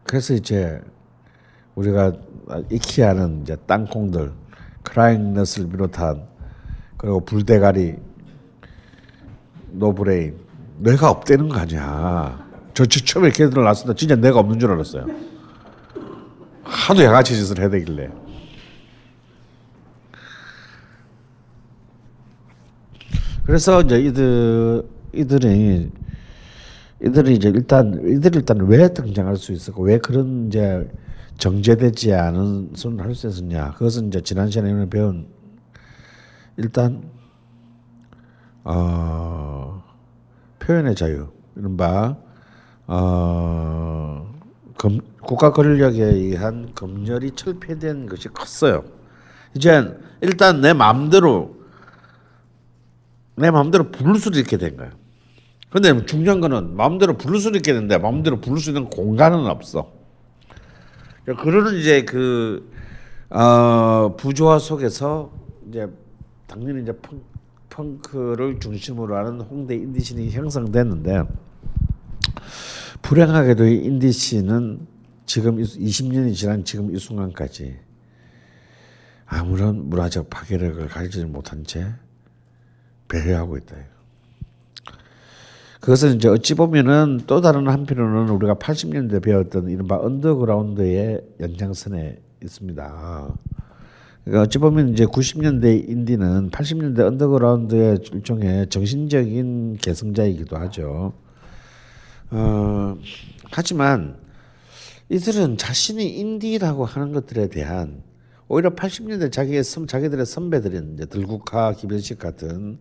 그래서 0.04 0.34
이제 0.34 0.80
우리가 1.74 2.12
익히 2.70 3.02
아는 3.02 3.42
이제 3.42 3.56
땅콩들 3.66 4.32
크라잉넛을 4.82 5.68
비롯한 5.70 6.28
그리고 6.96 7.20
불대가리 7.20 7.96
노브레인 9.70 10.49
뇌가 10.80 11.10
없다는 11.10 11.48
거 11.48 11.58
아니야. 11.58 12.48
저, 12.74 12.84
저 12.86 13.00
처음에 13.00 13.30
걔들 13.30 13.62
나왔을 13.62 13.88
때 13.88 13.94
진짜 13.94 14.16
뇌가 14.16 14.40
없는 14.40 14.58
줄 14.58 14.70
알았어요. 14.70 15.06
하도 16.64 17.02
양아치 17.02 17.34
짓을 17.36 17.58
해대길래. 17.58 18.10
그래서 23.44 23.80
이제 23.80 24.00
이들 24.00 24.84
이들이 25.12 25.90
이들이 27.02 27.34
이제 27.34 27.48
일단 27.48 27.94
이들이 27.94 28.38
일단 28.38 28.60
왜 28.68 28.92
등장할 28.92 29.36
수 29.36 29.52
있었고 29.52 29.82
왜 29.82 29.98
그런 29.98 30.46
이제 30.46 30.88
정제되지 31.38 32.14
않은 32.14 32.72
손을 32.74 33.04
할 33.04 33.14
수 33.14 33.26
있었냐 33.26 33.72
그것은 33.72 34.08
이제 34.08 34.20
지난 34.20 34.50
시간에 34.50 34.88
배운 34.88 35.26
일단 36.56 37.02
어, 38.62 39.82
표현의 40.60 40.94
자유 40.94 41.28
이른바 41.56 42.16
어, 42.86 44.32
검, 44.78 45.00
국가 45.22 45.52
권력에 45.52 46.02
의한 46.02 46.74
검열이 46.74 47.32
철폐된 47.32 48.06
것이 48.06 48.28
컸어요. 48.28 48.84
이제 49.54 49.96
일단 50.20 50.60
내 50.60 50.72
마음대로 50.72 51.56
내 53.36 53.50
마음대로 53.50 53.90
부를 53.90 54.16
수도 54.16 54.38
있게 54.38 54.56
된 54.56 54.76
거야. 54.76 54.90
근데 55.70 56.04
중요한 56.04 56.40
거는 56.40 56.76
마음대로 56.76 57.16
부를 57.16 57.38
수도 57.38 57.56
있게 57.56 57.72
된데 57.72 57.96
마음대로 57.96 58.40
부를 58.40 58.58
수 58.58 58.70
있는 58.70 58.90
공간은 58.90 59.46
없어. 59.46 59.92
그러는 61.24 61.74
이제 61.74 62.04
그 62.04 62.70
어, 63.30 64.16
부조화 64.16 64.58
속에서 64.58 65.30
이제 65.68 65.88
당연히 66.48 66.82
이제 66.82 66.92
펑, 67.70 67.98
펑크를 68.02 68.60
중심으로 68.60 69.16
하는 69.16 69.40
홍대 69.40 69.74
인디씬이 69.76 70.30
형성됐는데 70.30 71.22
불행하게도 73.02 73.66
이 73.66 73.84
인디씬은 73.84 74.86
지금 75.24 75.56
20년이 75.56 76.34
지난 76.34 76.64
지금 76.64 76.94
이 76.94 76.98
순간까지 76.98 77.78
아무런 79.26 79.88
문화적 79.88 80.28
파괴력을 80.28 80.86
가지지 80.88 81.24
못한 81.24 81.64
채 81.64 81.86
배회하고 83.08 83.56
있다. 83.58 83.76
그것은 85.80 86.16
이제 86.16 86.28
어찌 86.28 86.54
보면은 86.54 87.20
또 87.26 87.40
다른 87.40 87.68
한편으로는 87.68 88.34
우리가 88.34 88.56
80년대 88.56 89.22
배웠던 89.22 89.70
이른바 89.70 89.96
언더그라운드의 89.98 91.22
연장선에 91.40 92.20
있습니다. 92.42 93.34
그러니까 94.24 94.42
어찌 94.42 94.58
보면 94.58 94.90
이제 94.90 95.06
90년대 95.06 95.88
인디는 95.88 96.50
80년대 96.50 97.00
언더그라운드의 97.00 98.00
일종의 98.12 98.68
정신적인 98.68 99.78
계승자이기도 99.78 100.56
하죠. 100.56 101.14
어, 102.30 102.96
하지만 103.50 104.16
이들은 105.08 105.56
자신이 105.56 106.06
인디라고 106.18 106.84
하는 106.84 107.12
것들에 107.12 107.48
대한 107.48 108.02
오히려 108.46 108.70
80년대 108.70 109.32
자기의 109.32 109.64
선, 109.64 109.86
자기들의 109.86 110.24
선배들인 110.26 110.94
이제 110.94 111.06
들국화 111.06 111.72
김현식 111.72 112.18
같은 112.18 112.78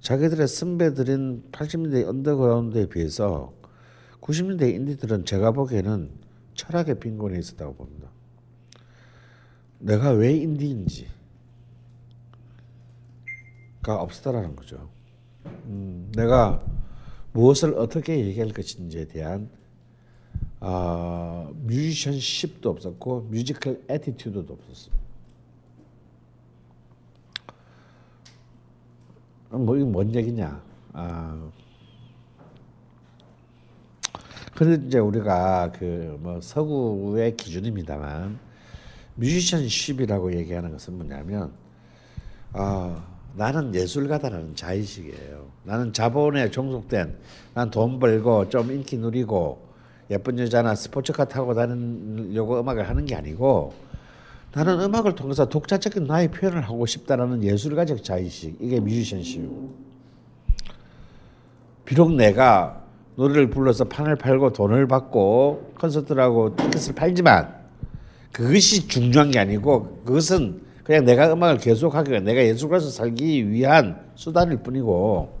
자기들의 0.00 0.48
선배들인 0.48 1.44
80년대 1.52 2.06
언더그라운드에 2.08 2.86
비해서 2.86 3.52
90년대 4.20 4.74
인디들은 4.74 5.24
제가 5.24 5.52
보기에는 5.52 6.10
철학의 6.54 6.98
빈곤에 6.98 7.38
있었다고 7.38 7.74
봅니다. 7.74 8.11
내가 9.82 10.10
왜 10.10 10.32
인디인지가 10.36 11.08
없었다라는 13.84 14.54
거죠. 14.54 14.88
음, 15.44 16.10
내가 16.14 16.62
무엇을 17.32 17.74
어떻게 17.74 18.24
얘기할 18.24 18.50
것인지에 18.52 19.06
대한 19.08 19.50
어, 20.60 21.50
musicianship도 21.64 22.70
없었고 22.70 23.22
musical 23.22 23.82
attitude도 23.88 24.52
없었어. 24.54 24.92
뭐 29.50 29.76
이게 29.76 29.84
뭔 29.84 30.14
얘기냐? 30.14 30.62
아. 30.92 31.50
그런데 34.54 34.86
이제 34.86 34.98
우리가 34.98 35.72
그 35.72 36.16
뭐 36.20 36.40
서구의 36.40 37.36
기준입니다만 37.36 38.38
musicianship이라고 39.16 40.34
얘기하는 40.34 40.72
것은 40.72 40.94
뭐냐면 40.94 41.52
아 42.52 43.04
나는 43.34 43.74
예술가다라는 43.74 44.54
자의식이에요. 44.56 45.46
나는 45.64 45.92
자본에 45.92 46.50
종속된 46.50 47.16
난 47.54 47.70
돈 47.70 47.98
벌고 47.98 48.48
좀 48.50 48.70
인기 48.70 48.98
누리고 48.98 49.66
예쁜 50.10 50.38
여자나 50.38 50.74
스포츠카 50.74 51.24
타고 51.26 51.54
다니려고 51.54 52.60
음악을 52.60 52.88
하는 52.88 53.06
게 53.06 53.14
아니고 53.14 53.72
나는 54.52 54.80
음악을 54.80 55.14
통해서 55.14 55.48
독자적인 55.48 56.04
나의 56.04 56.30
표현을 56.30 56.60
하고 56.60 56.84
싶다라는 56.84 57.42
예술가적 57.42 58.04
자의식 58.04 58.58
이게 58.60 58.80
뮤지션십이고 58.80 59.74
비록 61.86 62.12
내가 62.12 62.82
노래를 63.16 63.48
불러서 63.48 63.84
판을 63.84 64.16
팔고 64.16 64.52
돈을 64.52 64.86
받고 64.88 65.72
콘서트라고 65.78 66.56
티켓을 66.56 66.94
팔지만 66.94 67.61
그것이 68.32 68.88
중요한 68.88 69.30
게 69.30 69.38
아니고 69.38 70.02
그것은 70.04 70.62
그냥 70.82 71.04
내가 71.04 71.32
음악을 71.32 71.58
계속하기 71.58 72.10
위해 72.10 72.20
내가 72.20 72.42
예술가로서 72.42 72.90
살기 72.90 73.50
위한 73.50 74.10
수단일 74.14 74.58
뿐이고 74.58 75.38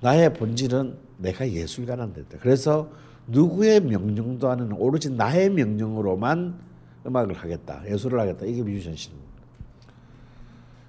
나의 0.00 0.32
본질은 0.34 0.96
내가 1.18 1.48
예술가란 1.48 2.12
데다. 2.14 2.38
그래서 2.40 2.90
누구의 3.26 3.80
명령도 3.80 4.48
하는 4.48 4.72
오로지 4.72 5.10
나의 5.10 5.50
명령으로만 5.50 6.58
음악을 7.06 7.34
하겠다, 7.34 7.82
예술을 7.88 8.18
하겠다. 8.18 8.46
이게 8.46 8.62
뮤지션십. 8.62 9.12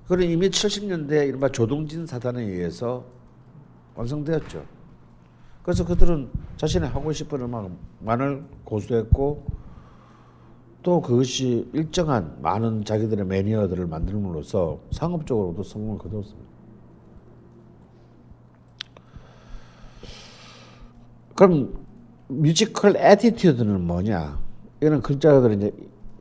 그는 0.08 0.30
이미 0.30 0.50
70년대 0.50 1.28
이른바 1.28 1.50
조동진 1.50 2.06
사단에 2.06 2.42
의해서 2.42 3.06
완성되었죠. 3.96 4.64
그래서 5.64 5.86
그들은 5.86 6.30
자신의 6.58 6.90
하고 6.90 7.14
싶은 7.14 7.42
음악만을 7.42 8.44
고수했고 8.64 9.46
또 10.84 11.02
그것이 11.02 11.70
일정한 11.74 12.42
많은 12.42 12.84
자기들의 12.84 13.26
매니어들을 13.26 13.86
만들므로써 13.88 14.80
상업적으로도 14.92 15.64
성공을 15.64 16.00
거두었습니다. 16.00 16.52
그럼 21.36 21.86
musical 22.28 22.96
attitude는 22.98 23.82
뭐냐? 23.82 24.40
이거는 24.82 25.02
글자 25.02 25.25
그대로 25.25 25.56
이제 25.58 25.72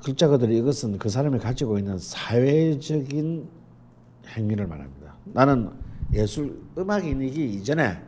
글자 0.03 0.27
그대로 0.27 0.59
이것은 0.59 0.99
그 0.99 1.09
사람이 1.09 1.39
가지고 1.39 1.79
있는 1.79 1.99
사회적인 1.99 3.49
행위를 4.29 4.67
말합니다. 4.67 5.15
나는 5.25 5.71
예술 6.13 6.61
음악인이기 6.77 7.53
이전에 7.55 8.03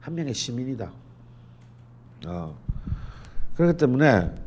한 0.00 0.14
명의 0.14 0.34
시민이다. 0.34 0.92
어. 2.26 2.56
그렇기 3.54 3.76
때문에 3.78 4.43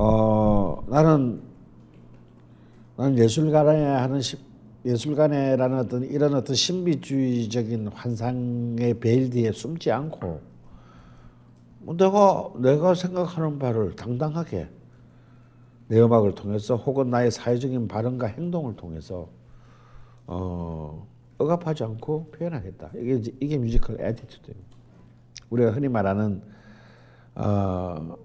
어 0.00 0.80
나는 0.86 1.42
나는 2.96 3.18
예술가에 3.18 3.84
하는 3.84 4.20
시, 4.20 4.36
예술가네라는 4.84 5.76
어떤 5.76 6.04
이런 6.04 6.34
어떤 6.34 6.54
신비주의적인 6.54 7.88
환상의 7.88 9.00
베일 9.00 9.28
뒤에 9.30 9.50
숨지 9.50 9.90
않고 9.90 10.40
뭐 11.80 11.96
내가 11.96 12.52
내가 12.60 12.94
생각하는 12.94 13.58
바를 13.58 13.96
당당하게 13.96 14.68
내 15.88 16.00
음악을 16.00 16.36
통해서 16.36 16.76
혹은 16.76 17.10
나의 17.10 17.32
사회적인 17.32 17.88
발언과 17.88 18.28
행동을 18.28 18.76
통해서 18.76 19.28
어, 20.28 21.08
억압하지 21.38 21.82
않고 21.82 22.30
표현하겠다. 22.30 22.90
이게 22.94 23.32
이게 23.40 23.58
musical 23.58 24.00
attitude입니다. 24.00 24.76
우리가 25.50 25.72
흔히 25.72 25.88
말하는 25.88 26.40
어, 27.34 28.16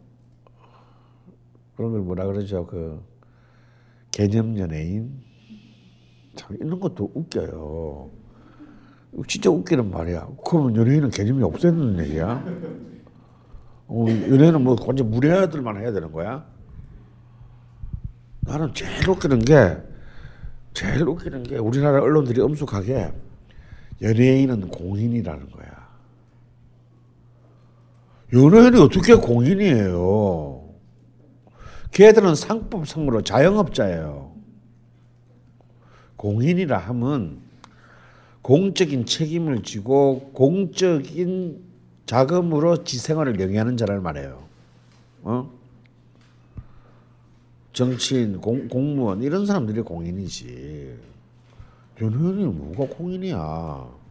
그런 1.75 1.91
걸 1.91 2.01
뭐라 2.01 2.25
그러죠? 2.25 2.65
그 2.65 3.03
개념 4.11 4.57
연예인 4.57 5.21
참 6.35 6.55
이런 6.59 6.79
것도 6.79 7.11
웃겨요. 7.13 8.11
진짜 9.27 9.49
웃기는 9.49 9.89
말이야. 9.89 10.27
그러면 10.45 10.75
연예인은 10.75 11.09
개념이 11.11 11.43
없다는 11.43 11.99
얘기야? 12.05 12.43
어, 13.87 14.05
연예인은 14.07 14.63
뭐 14.63 14.75
완전 14.85 15.09
무뇌아들만 15.09 15.77
해야 15.77 15.91
되는 15.91 16.11
거야? 16.11 16.45
나는 18.41 18.73
제일 18.73 19.07
웃기는 19.09 19.39
게 19.39 19.77
제일 20.73 21.07
웃기는 21.07 21.43
게 21.43 21.57
우리나라 21.57 22.01
언론들이 22.01 22.41
엄숙하게 22.41 23.13
연예인은 24.01 24.69
공인이라는 24.69 25.49
거야. 25.51 25.83
연예인이 28.33 28.81
어떻게 28.81 29.13
공인이에요? 29.13 30.62
걔들은 31.93 32.35
상법상으로 32.35 33.21
자영업자예요. 33.21 34.33
공인이라 36.17 36.77
하면 36.77 37.41
공적인 38.41 39.05
책임을 39.05 39.63
지고 39.63 40.31
공적인 40.33 41.63
자금으로 42.05 42.83
지 42.83 42.97
생활을 42.97 43.39
영위하는 43.39 43.77
자를 43.77 44.01
말해요. 44.01 44.43
어? 45.21 45.49
정치인, 47.71 48.41
공, 48.41 48.67
공무원 48.67 49.21
이런 49.21 49.45
사람들이 49.45 49.81
공인이지. 49.81 50.97
연예인이 52.01 52.45
뭐가 52.45 52.95
공인이야? 52.95 54.02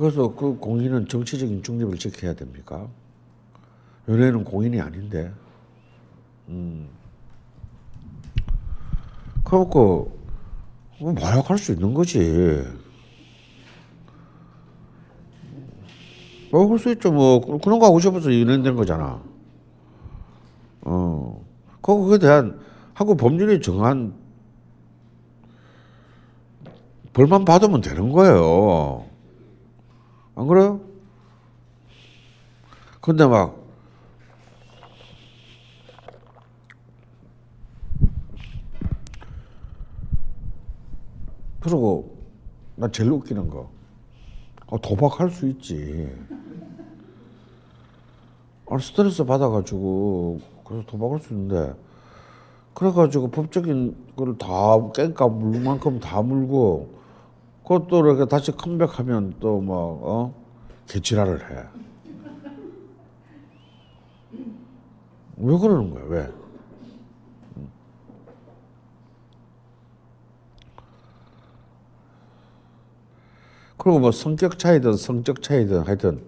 그래서 0.00 0.34
그 0.34 0.56
공인은 0.56 1.08
정치적인 1.08 1.62
중립을 1.62 1.98
지켜야 1.98 2.32
됩니까? 2.32 2.88
연예인은 4.08 4.44
공인이 4.44 4.80
아닌데. 4.80 5.30
음. 6.48 6.88
뭐 11.00 11.12
마약할 11.12 11.58
수 11.58 11.72
있는 11.72 11.92
거지. 11.92 12.64
먹을 16.50 16.78
수 16.78 16.90
있죠. 16.92 17.12
뭐 17.12 17.42
그런 17.58 17.78
거 17.78 17.84
하고 17.84 18.00
싶어서 18.00 18.32
연예된 18.32 18.76
거잖아. 18.76 19.22
어. 20.80 21.44
거기에 21.82 22.16
대한 22.16 22.58
한국 22.94 23.18
법률이 23.18 23.60
정한 23.60 24.14
벌만 27.12 27.44
받으면 27.44 27.82
되는 27.82 28.12
거예요. 28.12 29.09
안 30.34 30.46
그래요? 30.46 30.80
근데 33.00 33.26
막 33.26 33.56
그리고 41.60 42.16
나 42.76 42.90
제일 42.90 43.10
웃기는 43.12 43.48
거 43.50 43.70
아, 44.70 44.76
도박할 44.80 45.30
수 45.30 45.48
있지. 45.48 46.08
아, 48.70 48.78
스트레스 48.78 49.24
받아가지고 49.24 50.40
그래서 50.64 50.86
도박할 50.86 51.18
수 51.18 51.34
있는데 51.34 51.74
그래가지고 52.74 53.30
법적인 53.30 54.14
걸다 54.16 54.46
깽까 54.94 55.26
물 55.28 55.60
만큼 55.60 55.98
다 55.98 56.22
물고 56.22 56.99
그것도 57.62 58.04
이렇게 58.04 58.24
다시 58.26 58.52
컴백하면 58.52 59.34
또 59.40 59.60
막 59.60 59.74
어? 59.74 60.34
개치라를 60.88 61.40
해. 61.50 61.64
왜 65.36 65.58
그러는 65.58 65.90
거야? 65.90 66.04
왜? 66.08 66.32
그리고 73.76 73.98
뭐 73.98 74.12
성격 74.12 74.58
차이든 74.58 74.94
성적 74.94 75.42
차이든 75.42 75.82
하여튼 75.86 76.22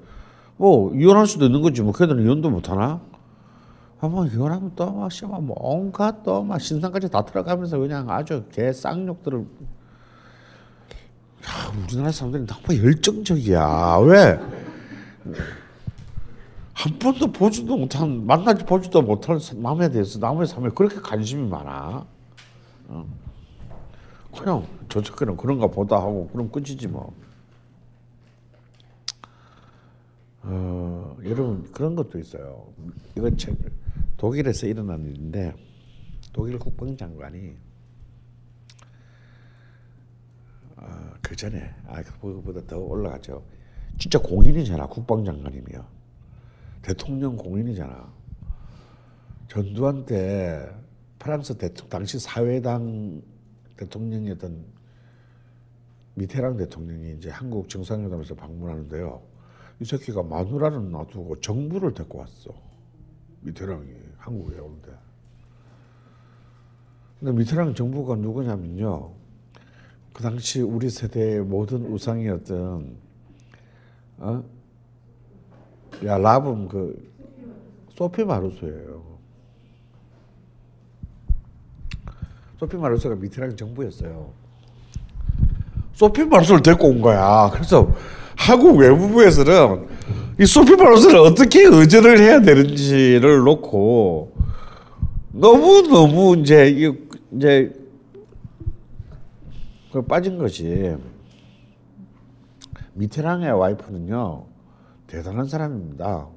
뭐 0.56 0.94
이혼할 0.94 1.26
수도 1.26 1.44
있는 1.46 1.60
거지 1.60 1.82
뭐 1.82 1.92
걔들은 1.92 2.24
이혼도 2.24 2.50
못 2.50 2.70
하나? 2.70 3.00
한번 3.98 4.28
이혼하면 4.28 4.72
또막 4.74 5.12
씨발 5.12 5.40
뭐 5.42 5.56
온갖 5.60 6.22
또막 6.22 6.60
신상까지 6.60 7.10
다 7.10 7.24
들어가면서 7.24 7.78
그냥 7.78 8.10
아주 8.10 8.44
개 8.50 8.72
쌍욕들을 8.72 9.46
야, 11.46 11.72
우리나라 11.86 12.12
사람들이 12.12 12.46
너무 12.46 12.84
열정적이야 12.84 13.98
왜? 14.04 14.38
한 16.72 16.98
번도 16.98 17.32
보지도 17.32 17.76
못한 17.76 18.26
만나지 18.26 18.64
보지도 18.64 19.02
못할 19.02 19.38
남에 19.56 19.90
대해서 19.90 20.18
남의 20.18 20.46
삶에 20.46 20.70
그렇게 20.74 20.96
관심이 20.96 21.48
많아. 21.48 22.06
어. 22.88 23.06
그냥 24.36 24.66
저쪽에는 24.88 25.36
그런가 25.36 25.66
보다 25.66 25.96
하고 25.96 26.28
그럼 26.28 26.50
끝이지 26.50 26.88
뭐. 26.88 27.14
어, 30.44 31.16
여러분 31.24 31.70
그런 31.72 31.94
것도 31.94 32.18
있어요. 32.18 32.66
이건 33.16 33.36
책 33.36 33.56
독일에서 34.16 34.66
일어난 34.66 35.04
일인데 35.04 35.54
독일 36.32 36.58
국방장관이 36.58 37.54
어, 40.82 41.14
그 41.22 41.36
전에 41.36 41.72
아 41.86 42.02
그거보다 42.02 42.60
더 42.66 42.78
올라가죠. 42.78 43.42
진짜 43.98 44.18
공인이잖아 44.18 44.86
국방장관이며 44.86 45.84
대통령 46.82 47.36
공인이잖아. 47.36 48.12
전두환 49.48 50.04
때 50.04 50.68
프랑스 51.18 51.56
대통령 51.56 51.88
당시 51.88 52.18
사회당 52.18 53.22
대통령이었던 53.76 54.64
미테랑 56.14 56.56
대통령이 56.56 57.14
이제 57.16 57.30
한국 57.30 57.68
정상회담에서 57.68 58.34
방문하는데요. 58.34 59.22
이 59.80 59.84
새끼가 59.84 60.22
마누라는 60.22 60.90
놔두고 60.90 61.40
정부를 61.40 61.94
데리고 61.94 62.18
왔어. 62.18 62.50
미테랑이 63.40 63.88
한국에 64.18 64.58
오는데. 64.58 64.90
근데 67.18 67.32
미테랑 67.32 67.74
정부가 67.74 68.16
누구냐면요. 68.16 69.21
그 70.12 70.22
당시 70.22 70.60
우리 70.60 70.90
세대의 70.90 71.40
모든 71.40 71.86
우상이었던 71.86 72.96
어? 74.18 74.44
야 76.04 76.18
라붐 76.18 76.68
그 76.68 77.10
소피 77.90 78.24
마루소예요. 78.24 79.02
소피 82.58 82.76
마루소가 82.76 83.16
미테랑 83.16 83.56
정부였어요. 83.56 84.32
소피 85.94 86.24
마루소를 86.24 86.62
데리고 86.62 86.88
온 86.88 87.00
거야. 87.00 87.50
그래서 87.52 87.92
한국 88.36 88.76
외무부에서는 88.76 89.88
이 90.40 90.46
소피 90.46 90.74
마루소를 90.76 91.18
어떻게 91.20 91.62
의전을 91.64 92.18
해야 92.18 92.40
되는지를 92.40 93.38
놓고 93.44 94.32
너무 95.32 95.82
너무 95.88 96.36
이제 96.38 96.94
이제 97.32 97.81
그 99.92 100.00
빠진 100.00 100.38
것이 100.38 100.96
미테랑의 102.94 103.52
와이프는요 103.52 104.46
대단한 105.06 105.46
사람입니다. 105.46 106.28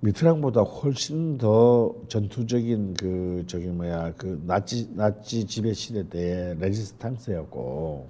미트랑보다 0.00 0.60
훨씬 0.60 1.38
더 1.38 1.94
전투적인 2.08 2.94
그 2.94 3.44
저기 3.46 3.66
뭐야 3.66 4.12
그 4.16 4.40
나치 4.46 4.94
나치 4.94 5.44
지배 5.46 5.72
시대 5.72 6.08
때 6.08 6.54
레지스탕스였고 6.60 8.06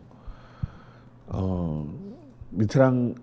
어 1.28 1.94
미트랑 2.50 3.14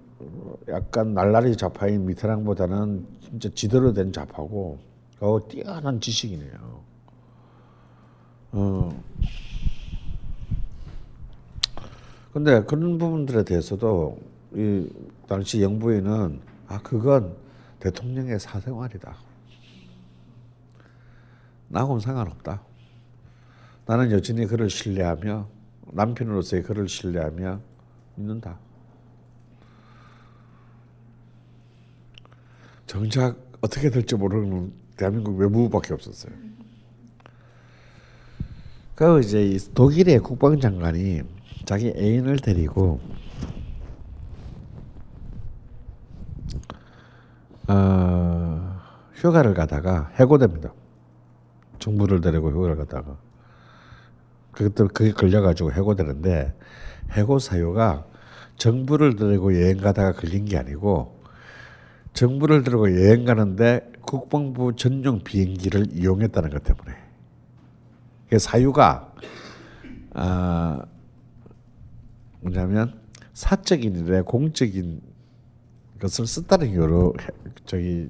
약간 0.69 1.13
날라리 1.13 1.57
좌파인 1.57 2.05
미트랑보다는 2.05 3.05
진짜 3.21 3.49
지대로 3.53 3.93
된 3.93 4.11
좌파고 4.13 4.79
어 5.19 5.39
뛰어난 5.47 5.99
지식이네요. 5.99 6.81
어 8.53 9.03
근데 12.35 12.61
그런 12.65 12.97
부분들에 12.97 13.45
대해서도 13.45 14.19
이 14.55 14.89
당시 15.25 15.61
영부인은 15.61 16.41
아 16.67 16.81
그건 16.81 17.33
대통령의 17.79 18.41
사생활이다. 18.41 19.15
나하고는 21.69 22.01
상관없다. 22.01 22.61
나는 23.85 24.11
여전히 24.11 24.45
그를 24.47 24.69
신뢰하며 24.69 25.47
남편으로서의 25.93 26.63
그를 26.63 26.89
신뢰하며 26.89 27.61
믿는다. 28.15 28.59
정작 32.85 33.37
어떻게 33.61 33.89
될지 33.89 34.15
모르는 34.15 34.73
대한민국 34.97 35.37
외무부밖에 35.37 35.93
없었어요. 35.93 36.33
그 38.93 39.21
이제 39.21 39.57
독일의 39.73 40.19
국방장관이 40.19 41.34
자기 41.65 41.93
애인을 41.95 42.37
데리고 42.37 42.99
어, 47.67 48.79
휴가를 49.15 49.53
가다가 49.53 50.11
해고됩니다. 50.15 50.71
정부를 51.79 52.21
데리고 52.21 52.51
휴가를 52.51 52.75
가다가 52.75 53.17
그때 54.51 54.85
그게 54.93 55.11
걸려가지고 55.11 55.73
해고되는데 55.73 56.53
해고 57.11 57.39
사유가 57.39 58.05
정부를 58.57 59.15
데리고 59.15 59.53
여행 59.59 59.77
가다가 59.77 60.13
걸린 60.13 60.45
게 60.45 60.57
아니고 60.57 61.19
정부를 62.13 62.63
데리고 62.63 62.89
여행 62.95 63.25
가는데 63.25 63.91
국방부 64.01 64.75
전용 64.75 65.23
비행기를 65.23 65.87
이용했다는 65.91 66.49
것 66.51 66.63
때문에 66.63 66.95
그 68.29 68.39
사유가 68.39 69.13
아 70.13 70.85
뭐냐면 72.45 72.93
사적인 73.33 74.05
일에 74.05 74.21
공적인 74.21 75.01
것을 75.99 76.27
썼다는 76.27 76.69
이유로 76.69 77.13
해- 77.19 77.27
저기 77.65 78.09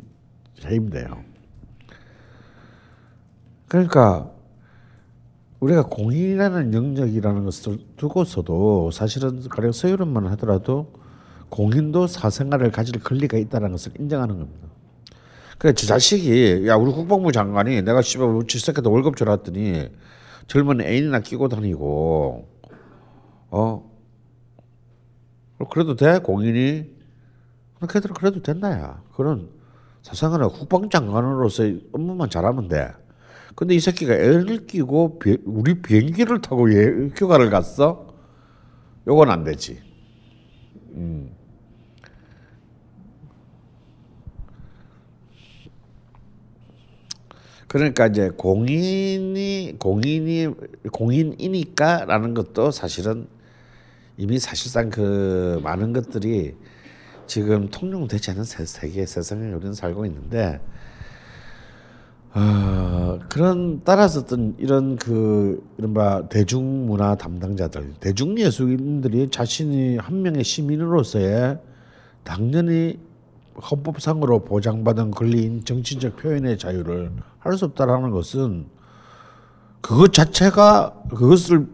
해임돼요. 0.65 1.23
그러니까 3.67 4.31
우리가 5.61 5.83
공인이라는 5.83 6.73
영역이라는 6.73 7.45
것을 7.45 7.79
두고서도 7.95 8.91
사실은 8.91 9.47
가령 9.47 9.71
서유럽만 9.71 10.27
하더라도 10.27 10.93
공인도 11.49 12.07
사생활을 12.07 12.71
가질 12.71 13.01
권리가 13.01 13.37
있다는 13.37 13.71
것을 13.71 13.93
인정하는 13.97 14.37
겁니다. 14.39 14.67
그래 15.57 15.71
저 15.73 15.87
자식이 15.87 16.67
야 16.67 16.75
우리 16.75 16.91
국방부 16.91 17.31
장관이 17.31 17.81
내가 17.83 18.01
씨발 18.01 18.27
우리 18.27 18.59
새끼도 18.59 18.91
월급 18.91 19.15
줘놨더니 19.15 19.89
젊은 20.47 20.81
애인이나 20.81 21.21
끼고 21.21 21.47
다니고 21.47 22.47
어 23.51 23.94
그래도 25.69 25.95
돼 25.95 26.19
공인이 26.19 26.93
그래도 27.87 28.13
그래도 28.13 28.41
된다야 28.41 29.01
그런 29.15 29.49
사생활은 30.01 30.49
국방장관으로서의 30.49 31.87
업무만 31.91 32.29
잘하면 32.29 32.67
돼. 32.67 32.91
근데 33.55 33.73
이 33.73 33.79
새끼가 33.79 34.13
애를 34.13 34.67
끼고 34.67 35.19
비, 35.19 35.37
우리 35.45 35.81
비행기를 35.81 36.41
타고 36.41 36.71
예, 36.73 37.09
휴가를 37.15 37.49
갔어? 37.49 38.13
요건 39.07 39.31
안 39.31 39.43
되지. 39.43 39.81
음. 40.93 41.31
그러니까 47.67 48.07
이제 48.07 48.29
공인이 48.29 49.75
공인이 49.79 50.47
공인이니까라는 50.91 52.33
것도 52.33 52.71
사실은 52.71 53.27
이미 54.17 54.39
사실상 54.39 54.89
그 54.89 55.59
많은 55.63 55.93
것들이 55.93 56.55
지금 57.27 57.69
통용되지 57.69 58.31
않은 58.31 58.43
세, 58.43 58.65
세계 58.65 59.05
세상에 59.05 59.51
우리는 59.51 59.73
살고 59.73 60.05
있는데 60.05 60.61
어, 62.33 63.17
그런 63.29 63.81
따라서 63.85 64.19
어떤 64.19 64.55
이런 64.57 64.97
그 64.97 65.65
이른바 65.77 66.27
대중문화 66.27 67.15
담당자들, 67.15 67.93
대중예술인들이 68.01 69.29
자신이 69.31 69.97
한 69.97 70.21
명의 70.21 70.43
시민으로서의 70.43 71.59
당연히 72.23 72.99
헌법상으로 73.71 74.43
보장받은 74.43 75.11
권리인 75.11 75.63
정치적 75.63 76.17
표현의 76.17 76.57
자유를 76.57 77.11
할 77.39 77.57
수 77.57 77.65
없다라는 77.65 78.11
것은 78.11 78.65
그것 79.79 80.11
자체가 80.11 81.03
그것을 81.11 81.67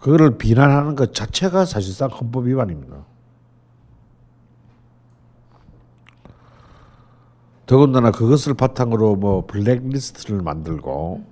그거를 0.00 0.38
비난하는 0.38 0.96
것 0.96 1.14
자체가 1.14 1.66
사실상 1.66 2.08
헌법 2.08 2.46
위반입니다. 2.46 3.04
더군다나 7.66 8.10
그것을 8.10 8.54
바탕으로 8.54 9.14
뭐 9.16 9.46
블랙리스트를 9.46 10.42
만들고 10.42 11.24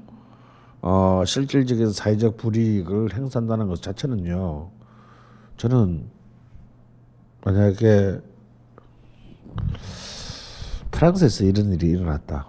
어 0.82 1.22
실질적인 1.26 1.90
사회적 1.90 2.36
불이익을 2.36 3.14
행사한다는 3.14 3.66
것 3.66 3.82
자체는요. 3.82 4.70
저는 5.56 6.08
만약에 7.44 8.20
프랑스에서 10.92 11.44
이런 11.44 11.72
일이 11.72 11.88
일어났다. 11.88 12.48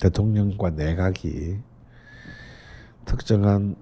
대통령과 0.00 0.70
내각이 0.70 1.58
특정한 3.04 3.76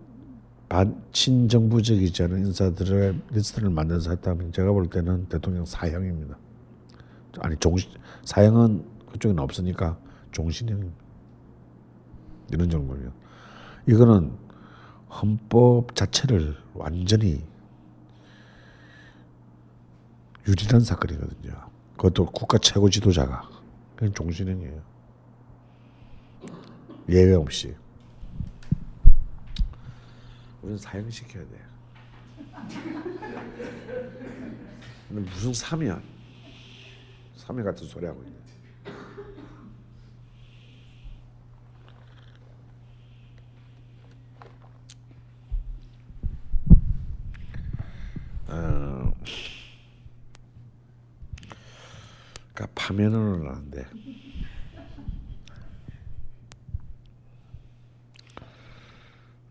반 0.68 1.02
친정부적이지 1.12 2.22
않은 2.24 2.46
인사들의 2.46 3.20
리스트를 3.30 3.70
만들어서 3.70 4.10
했다면 4.10 4.52
제가 4.52 4.72
볼 4.72 4.88
때는 4.88 5.26
대통령 5.28 5.64
사형입니다. 5.64 6.36
아니 7.40 7.56
종 7.58 7.76
사형은 8.24 8.84
그쪽에는 9.12 9.42
없으니까 9.42 9.98
종신형입니다. 10.32 10.96
이런 12.52 12.70
정도면 12.70 13.12
이거는 13.86 14.32
헌법 15.10 15.94
자체를 15.94 16.56
완전히 16.74 17.42
유린한 20.46 20.80
사건이거든요. 20.80 21.52
그것도 21.96 22.26
국가 22.26 22.58
최고 22.58 22.90
지도자가 22.90 23.48
그건 23.94 24.12
종신형이에요. 24.14 24.82
예외 27.10 27.34
없이 27.34 27.74
우리는 30.64 30.78
사형시켜야 30.78 31.44
돼. 31.44 31.60
근데 35.08 35.30
무슨 35.30 35.52
사면 35.52 36.02
사면 37.36 37.66
같은 37.66 37.86
소리 37.86 38.06
하고 38.06 38.22
있네. 38.24 38.34
어, 48.46 49.12
그러니까 52.54 52.66
파면은 52.74 53.46
하는데 53.46 53.86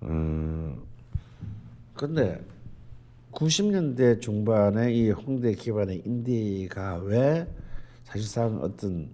음, 0.01 0.83
근데 2.03 2.37
90년대 3.31 4.19
중반에 4.19 4.93
이 4.93 5.09
홍대 5.11 5.53
기반의 5.53 6.01
인디가 6.05 6.97
왜 6.97 7.47
사실상 8.03 8.59
어떤 8.61 9.09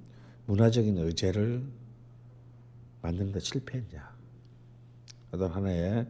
문화적인 0.48 0.98
의제를 0.98 1.62
만드는데 3.04 3.42
실패했냐? 3.42 4.10
어떤 5.32 5.52
하나의 5.52 6.08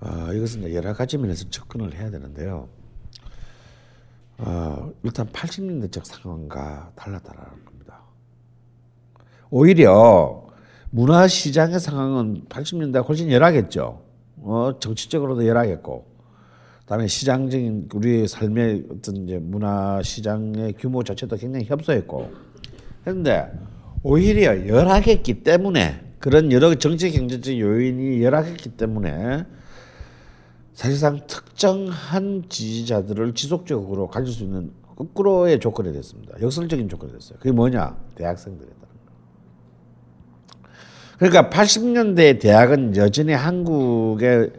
아, 0.00 0.30
이것은 0.34 0.70
여러 0.74 0.92
가지 0.92 1.16
면에서 1.16 1.48
접근을 1.48 1.94
해야 1.94 2.10
되는데요. 2.10 2.68
아, 4.36 4.92
일단 5.02 5.26
80년대적 5.28 6.04
상황과 6.04 6.92
달랐다라는 6.94 7.64
겁니다. 7.64 8.02
오히려 9.48 10.46
문화 10.90 11.26
시장의 11.26 11.80
상황은 11.80 12.44
80년대 12.50 13.08
훨씬 13.08 13.32
열하겠죠. 13.32 14.07
어, 14.42 14.78
정치적으로도 14.78 15.46
열하겠고, 15.46 16.06
그다음에 16.80 17.06
시장적인 17.06 17.88
우리의 17.92 18.28
삶의 18.28 18.86
어떤 18.90 19.16
이제 19.16 19.38
문화 19.38 20.02
시장의 20.02 20.74
규모 20.78 21.02
자체도 21.04 21.36
굉장히 21.36 21.66
협소했고, 21.66 22.30
그런데 23.04 23.52
오히려 24.02 24.66
열하겠기 24.66 25.42
때문에 25.42 26.14
그런 26.18 26.50
여러 26.52 26.74
정치 26.74 27.10
경제적 27.10 27.58
요인이 27.58 28.22
열하겠기 28.22 28.70
때문에 28.70 29.44
사실상 30.74 31.20
특정한 31.26 32.44
지지자들을 32.48 33.34
지속적으로 33.34 34.08
가질 34.08 34.32
수 34.32 34.44
있는 34.44 34.70
거꾸로의 34.96 35.60
조건이 35.60 35.92
됐습니다. 35.92 36.40
역설적인 36.40 36.88
조건이 36.88 37.12
됐어요. 37.12 37.38
그게 37.38 37.52
뭐냐? 37.52 37.96
대학생들이다. 38.14 38.76
그러니까 41.18 41.50
80년대 41.50 42.40
대학은 42.40 42.96
여전히 42.96 43.32
한국의 43.32 44.52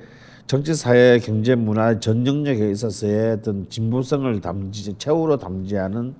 정치, 0.46 0.74
사회, 0.74 1.18
경제, 1.20 1.56
문화 1.56 2.00
전 2.00 2.28
영역에 2.28 2.70
있어서의 2.72 3.34
어떤 3.34 3.70
진보성을 3.70 4.42
담지, 4.42 4.96
최후로 4.98 5.38
담지하는 5.38 6.16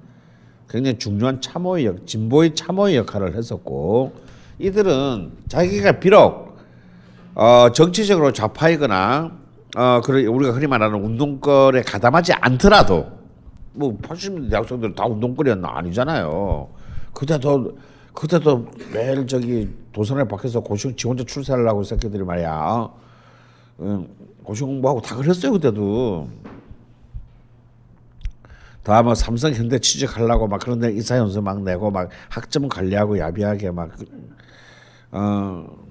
굉장히 0.70 0.98
중요한 0.98 1.42
참호의 1.42 1.86
역, 1.86 2.08
진보의 2.08 2.56
참호의 2.56 2.96
역할을 2.98 3.36
했었고 3.36 4.14
이들은 4.60 5.32
자기가 5.50 5.94
비록 6.00 6.58
어, 7.36 7.72
정치적으로 7.74 8.32
좌파이거나 8.32 9.32
어, 9.76 10.02
그런 10.04 10.26
우리가 10.26 10.54
흔히 10.54 10.68
말하는 10.68 11.04
운동권에 11.04 11.82
가담하지 11.82 12.34
않더라도 12.34 13.08
뭐 13.74 13.98
80년대 13.98 14.52
대학생들 14.52 14.96
다 14.96 15.06
운동권이었나 15.06 15.70
아니잖아요. 15.78 16.70
그때도 17.14 17.78
그때도 18.14 18.68
매일 18.92 19.28
저기 19.28 19.70
도선에 19.92 20.26
밖에서 20.26 20.60
고시 20.60 20.96
지 20.96 21.08
혼자 21.08 21.24
출세를 21.24 21.68
하고 21.68 21.84
새끼들이 21.84 22.24
말이야. 22.24 22.52
어? 22.54 23.00
음, 23.80 24.08
고시 24.44 24.64
공부하고 24.64 25.02
다 25.02 25.16
그랬어요 25.16 25.54
그때도. 25.54 26.30
다뭐 28.84 29.14
삼성 29.14 29.54
현대 29.54 29.78
취직하려고 29.78 30.48
막 30.48 30.60
그런 30.60 30.80
데 30.80 30.92
이사 30.92 31.18
연수 31.18 31.42
막 31.42 31.62
내고 31.62 31.92
막 31.92 32.10
학점 32.30 32.68
관리하고 32.68 33.20
야비하게 33.20 33.72
막 33.72 33.92
어. 35.12 35.90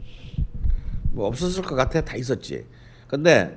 뭐 1.13 1.27
없었을 1.27 1.63
것 1.63 1.75
같아 1.75 2.01
다 2.01 2.17
있었지. 2.17 2.65
근데 3.07 3.57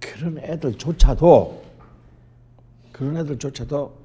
그런 0.00 0.38
애들조차도 0.38 1.64
그런 2.92 3.16
애들조차도 3.16 3.96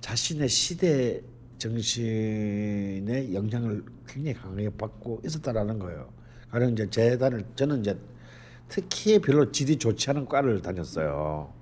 자신의 0.00 0.48
시대 0.48 1.20
정신의 1.58 3.34
영향을 3.34 3.84
굉장히 4.06 4.34
강하게 4.34 4.70
받고 4.70 5.22
있었다라는 5.24 5.78
거예요. 5.78 6.08
가령 6.50 6.72
이제 6.72 6.88
재단을 6.88 7.44
저는 7.54 7.80
이제 7.80 7.98
특히 8.68 9.18
별로 9.18 9.50
질이 9.50 9.76
좋지 9.76 10.10
않은 10.10 10.26
과를 10.26 10.60
다녔어요. 10.60 11.52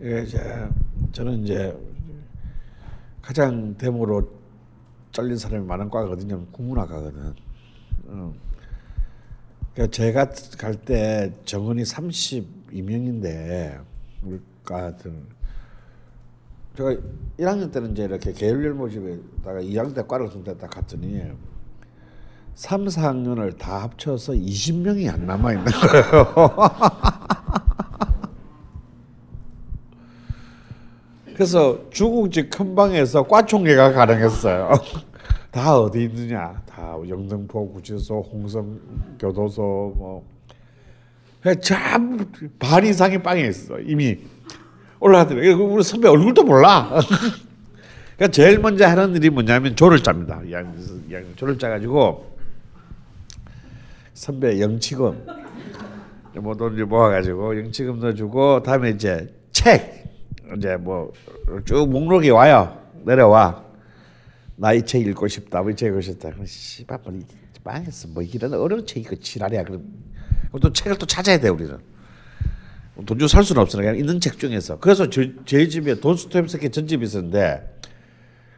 이게 0.00 0.22
이제 0.22 0.68
저는 1.12 1.44
이제 1.44 1.76
가장 3.22 3.76
대모로 3.76 4.28
잘린 5.12 5.36
사람이 5.36 5.66
많은 5.66 5.92
어디냐면 5.92 6.50
국문학과거든. 6.52 7.34
어. 8.06 8.34
그러니까 9.74 9.92
제가 9.92 10.30
갈 10.58 10.74
때 10.74 11.32
정원이 11.44 11.82
32명인데 11.82 13.84
우리과들 14.22 15.37
제가 16.78 16.94
1학년 17.40 17.72
때는 17.72 17.90
이제 17.90 18.04
이렇게 18.04 18.32
계열별 18.32 18.74
모집에다가 18.74 19.60
2학년 19.60 19.96
때 19.96 20.04
과를 20.06 20.28
선택했다 20.28 20.68
갔더니 20.68 21.20
3, 22.54 22.84
4학년을 22.84 23.58
다 23.58 23.82
합쳐서 23.82 24.34
20명이 24.34 25.12
안 25.12 25.26
남아 25.26 25.54
있는 25.54 25.64
거예요. 25.66 26.54
그래서 31.34 31.90
중국집 31.90 32.50
큰 32.50 32.76
방에서 32.76 33.24
과총회가 33.24 33.90
가능했어요. 33.92 34.70
다 35.50 35.76
어디 35.76 36.04
있느냐? 36.04 36.62
다 36.64 36.96
영등포 37.08 37.72
구치소, 37.72 38.20
홍성 38.20 38.78
교도소 39.18 39.94
뭐. 39.96 40.24
참반 41.60 42.84
이상의 42.84 43.22
방에 43.22 43.42
있어 43.46 43.78
이미 43.80 44.18
올라가더라고. 45.00 45.64
우리 45.64 45.82
선배 45.82 46.08
얼굴도 46.08 46.44
몰라. 46.44 47.00
그러니까 48.16 48.32
제일 48.32 48.58
먼저 48.58 48.86
하는 48.86 49.14
일이 49.14 49.30
뭐냐면 49.30 49.76
조를 49.76 50.02
짭니다. 50.02 50.40
조를 51.36 51.58
짜가지고 51.58 52.36
선배 54.14 54.60
영치금 54.60 55.26
뭐돈 56.34 56.88
모아가지고 56.88 57.58
영치금 57.58 58.00
넣어주고 58.00 58.62
다음에 58.62 58.90
이제 58.90 59.32
책 59.52 60.04
이제 60.56 60.76
뭐 60.76 61.12
쭉 61.64 61.88
목록이 61.88 62.30
와요 62.30 62.76
내려와 63.04 63.64
나 64.56 64.74
이 64.74 64.82
책 64.82 65.06
읽고 65.06 65.28
싶다 65.28 65.62
뭐 65.62 65.70
이 65.70 65.74
책 65.76 65.88
읽고 65.88 66.00
싶다 66.00 66.30
그럼 66.30 66.44
씨발 66.46 66.98
뭐 67.04 67.12
망했어 67.64 68.08
뭐 68.08 68.22
이런 68.22 68.52
어려운 68.54 68.84
책 68.86 68.98
이거 68.98 69.14
지랄이야 69.16 69.64
그럼 69.64 69.84
또 70.60 70.72
책을 70.72 70.98
또 70.98 71.06
찾아야 71.06 71.38
돼 71.38 71.48
우리는 71.48 71.78
돈 73.06 73.18
주고 73.18 73.28
살 73.28 73.44
수는 73.44 73.62
없으니까 73.62 73.92
있는 73.92 74.20
책 74.20 74.38
중에서 74.38 74.78
그래서 74.78 75.08
저, 75.08 75.22
제 75.44 75.68
집에 75.68 75.94
돈스토옙스키 76.00 76.70
전집이 76.70 77.04
있었는데 77.04 77.78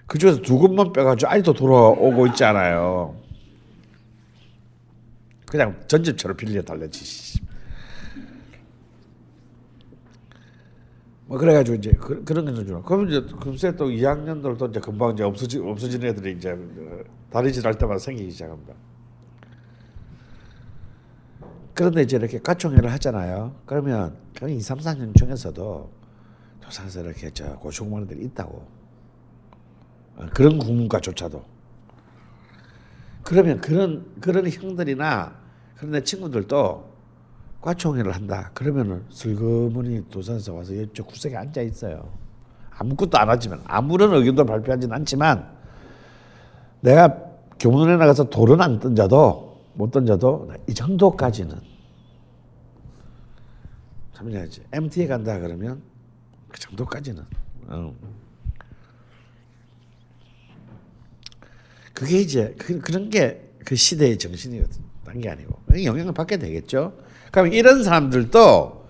그 0.07 0.18
중에서 0.18 0.41
두 0.41 0.59
권만 0.59 0.93
빼가지고 0.93 1.30
아직도 1.30 1.53
돌아오고 1.53 2.26
있잖아요 2.28 3.20
그냥 5.51 5.80
전집처럼 5.88 6.36
빌려 6.36 6.62
달랬지. 6.62 7.41
뭐 11.26 11.38
그래가지고 11.38 11.76
이제 11.76 11.93
그, 11.93 12.24
런 12.32 12.45
거는 12.45 12.66
주 12.66 12.82
그럼 12.82 13.09
이제 13.09 13.20
금세 13.41 13.74
또 13.76 13.88
2학년들도 13.88 14.70
이제 14.70 14.80
금방 14.80 15.12
이제 15.12 15.22
없어지 15.22 15.59
없어진 15.59 16.05
애들이 16.05 16.32
이제 16.32 16.57
다리질 17.30 17.66
할 17.66 17.74
때마다 17.74 17.99
생기기 17.99 18.30
시작합니다. 18.30 18.74
그런데 21.80 22.02
이제 22.02 22.18
이렇게 22.18 22.38
과총회를 22.38 22.92
하잖아요. 22.92 23.54
그러면 23.64 24.14
그냥 24.38 24.54
2, 24.54 24.60
3, 24.60 24.80
4년 24.80 25.16
중에서도 25.16 25.90
조상에서 26.60 27.00
이렇게 27.00 27.30
저 27.30 27.56
고시공무원들이 27.56 28.22
있다고. 28.26 28.66
어, 30.16 30.26
그런 30.34 30.58
국문과조차도. 30.58 31.42
그러면 33.22 33.62
그런 33.62 34.04
그런 34.20 34.46
형들이나 34.50 35.32
그런 35.76 35.92
내 35.92 36.04
친구들도 36.04 36.84
과총회를 37.62 38.14
한다. 38.14 38.50
그러면은 38.52 39.02
슬그머니 39.08 40.06
도산에서 40.10 40.52
와서 40.52 40.74
이쪽 40.74 41.06
구석에 41.06 41.34
앉아 41.34 41.62
있어요. 41.62 42.12
아무것도 42.72 43.16
안 43.16 43.30
하지만 43.30 43.58
아무런 43.64 44.12
의견도 44.12 44.44
발표하지는 44.44 44.94
않지만 44.96 45.48
내가 46.82 47.16
교문에 47.58 47.96
나가서 47.96 48.24
돌은 48.24 48.60
안 48.60 48.78
던져도 48.78 49.62
못 49.72 49.90
던져도 49.90 50.50
이 50.68 50.74
정도까지는 50.74 51.69
참여해야지. 54.20 54.62
MT에 54.72 55.06
간다 55.06 55.38
그러면 55.38 55.82
그 56.48 56.58
정도까지는. 56.60 57.24
어. 57.68 57.94
그게 61.94 62.20
이제 62.20 62.54
그, 62.58 62.80
그런 62.80 63.10
게 63.10 63.50
그 63.64 63.76
시대의 63.76 64.18
정신이거든. 64.18 64.82
딴게 65.04 65.28
아니고 65.28 65.60
영향을 65.84 66.12
받게 66.12 66.38
되겠죠. 66.38 66.96
그럼 67.30 67.52
이런 67.52 67.82
사람들도 67.82 68.88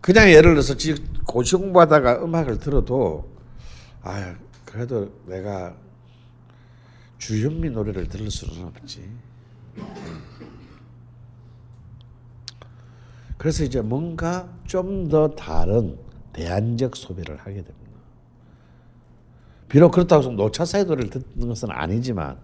그냥 0.00 0.30
예를 0.30 0.54
들어서 0.54 0.74
고시 1.26 1.56
공부하다가 1.56 2.24
음악을 2.24 2.58
들어도 2.58 3.32
아 4.02 4.36
그래도 4.64 5.12
내가 5.26 5.76
주현미 7.18 7.70
노래를 7.70 8.08
들을 8.08 8.30
수는 8.30 8.64
없지. 8.66 9.08
그래서 13.46 13.62
이제 13.62 13.80
뭔가 13.80 14.48
좀 14.66 15.08
더 15.08 15.28
다른 15.28 15.96
대안적 16.32 16.96
소비를 16.96 17.36
하게 17.36 17.62
됩니다. 17.62 18.00
비록 19.68 19.92
그렇다고 19.92 20.20
해서 20.20 20.32
노차사의 20.32 20.86
노래를 20.86 21.10
듣는 21.10 21.46
것은 21.46 21.70
아니지만 21.70 22.38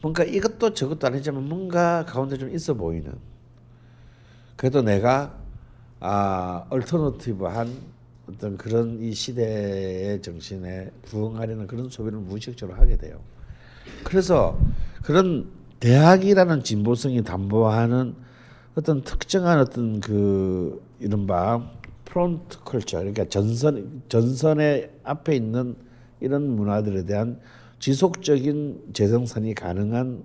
뭔가 0.00 0.24
이것도 0.24 0.72
저것도 0.72 1.08
아니지만 1.08 1.46
뭔가 1.46 2.06
가운데 2.06 2.38
좀 2.38 2.48
있어 2.54 2.72
보이는 2.72 3.12
그래도 4.56 4.80
내가 4.80 5.34
아 6.00 6.64
alternative한 6.70 7.70
어떤 8.30 8.56
그런 8.56 9.02
이 9.02 9.12
시대의 9.12 10.22
정신에 10.22 10.90
부응하려는 11.02 11.66
그런 11.66 11.90
소비를 11.90 12.18
무의식적으로 12.20 12.78
하게 12.78 12.96
돼요. 12.96 13.20
그래서 14.04 14.58
그런 15.02 15.50
대학이라는 15.80 16.64
진보성이 16.64 17.22
담보하는 17.22 18.23
어떤 18.76 19.02
특정한 19.02 19.60
어떤 19.60 20.00
그 20.00 20.82
이른바 20.98 21.70
front 22.04 22.58
culture 22.60 22.98
그러니까 22.98 23.28
전선 23.28 24.02
전선의 24.08 24.90
앞에 25.04 25.36
있는 25.36 25.76
이런 26.20 26.56
문화들에 26.56 27.04
대한 27.04 27.40
지속적인 27.78 28.90
재생산이 28.92 29.54
가능한 29.54 30.24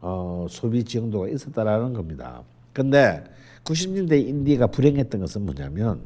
어, 0.00 0.46
소비 0.50 0.84
지형도가 0.84 1.28
있었다라는 1.28 1.94
겁니다. 1.94 2.42
근데 2.72 3.24
90년대 3.64 4.26
인디가 4.26 4.66
불행했던 4.66 5.20
것은 5.20 5.46
뭐냐면 5.46 6.02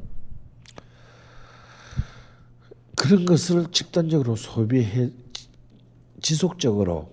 그런 2.97 3.25
것을 3.25 3.67
집단적으로 3.73 4.37
소비해 4.37 5.11
지속적으로 6.21 7.11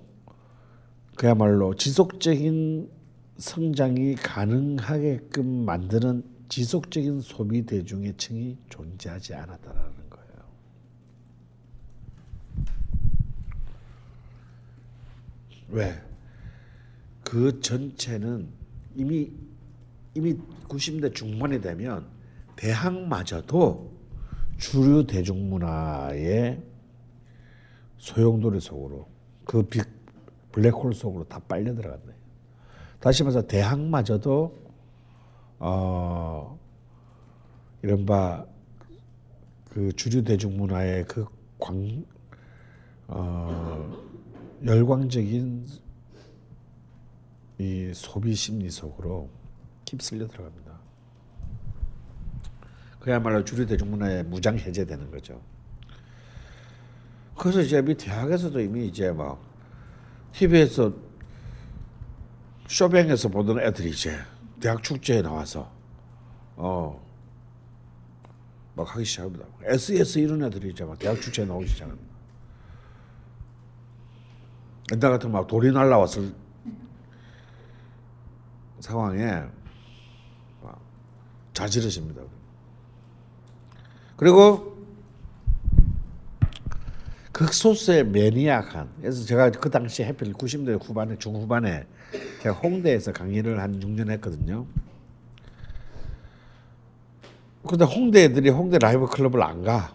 그야말로 1.16 1.74
지속적인 1.76 2.97
성장이 3.38 4.16
가능하게끔 4.16 5.66
만드는 5.66 6.24
지속적인 6.50 7.22
소비 7.22 7.66
대중의 7.66 8.16
층이 8.18 8.58
존재하지 8.70 9.34
않았다라는 9.36 10.08
왜? 15.70 16.02
그 17.24 17.60
전체는 17.60 18.48
이미 18.96 19.32
이미 20.16 20.34
90대 20.68 21.14
중반이 21.14 21.62
되면 21.62 22.08
대학마저도 22.56 23.92
주류 24.58 25.06
대중문화의 25.06 26.64
소용돌이 27.98 28.60
속으로 28.60 29.08
그 29.46 29.64
빅 29.64 29.86
블랙홀 30.52 30.94
속으로 30.94 31.24
다 31.26 31.40
빨려 31.40 31.76
들어갔네. 31.76 32.17
다시 33.00 33.24
말해서 33.24 33.46
대학마저도 33.48 34.68
어 35.60 36.60
이른바 37.82 38.46
그 39.70 39.92
주류 39.94 40.24
대중문화의 40.24 41.06
그광 41.06 42.04
어, 43.08 44.04
열광적인 44.66 45.68
이 47.60 47.92
소비 47.94 48.34
심리 48.34 48.70
속으로 48.70 49.30
휩쓸려 49.88 50.28
들어갑니다. 50.28 50.78
그야말로 53.00 53.46
주류 53.46 53.66
대중문화의 53.66 54.24
무장 54.26 54.58
해제되는 54.58 55.10
거죠. 55.12 55.42
그래서 57.38 57.62
이제 57.62 57.82
미 57.82 57.96
대학에서도 57.96 58.60
이미 58.60 58.88
이제 58.88 59.12
막 59.12 59.40
TV에서 60.34 60.94
쇼뱅에서 62.68 63.30
보던 63.30 63.60
애들이 63.60 63.90
이제 63.92 64.18
대학 64.60 64.84
축제에 64.84 65.22
나와서 65.22 65.72
어 66.56 67.08
막 68.78 68.96
하기 68.96 69.04
시작합니다. 69.04 69.44
SES 69.64 70.20
이런 70.20 70.44
애들이 70.44 70.70
이제 70.70 70.86
막 70.86 71.00
대학 71.00 71.20
축제에 71.20 71.46
나오기 71.46 71.68
시작합니다. 71.68 72.08
옛날 74.94 75.12
같은 75.12 75.32
막 75.32 75.48
돌이 75.48 75.72
날라왔을 75.72 76.32
상황에 78.80 79.44
자지르십니다. 81.54 82.22
그리고 84.16 84.78
극소수의 87.32 88.06
매니악한 88.06 88.92
그래서 89.02 89.26
제가 89.26 89.50
그 89.50 89.72
당시 89.72 90.04
해필 90.04 90.34
90대 90.34 90.80
후반에 90.84 91.18
중후반에 91.18 91.88
제가 92.42 92.56
홍대에서 92.56 93.12
강의를 93.12 93.60
한 93.60 93.80
6년 93.80 94.10
했거든요. 94.12 94.66
근데 97.68 97.84
홍대 97.84 98.24
애들이 98.24 98.50
홍대 98.50 98.78
라이브 98.80 99.06
클럽을 99.08 99.44
안 99.44 99.64
가. 99.64 99.94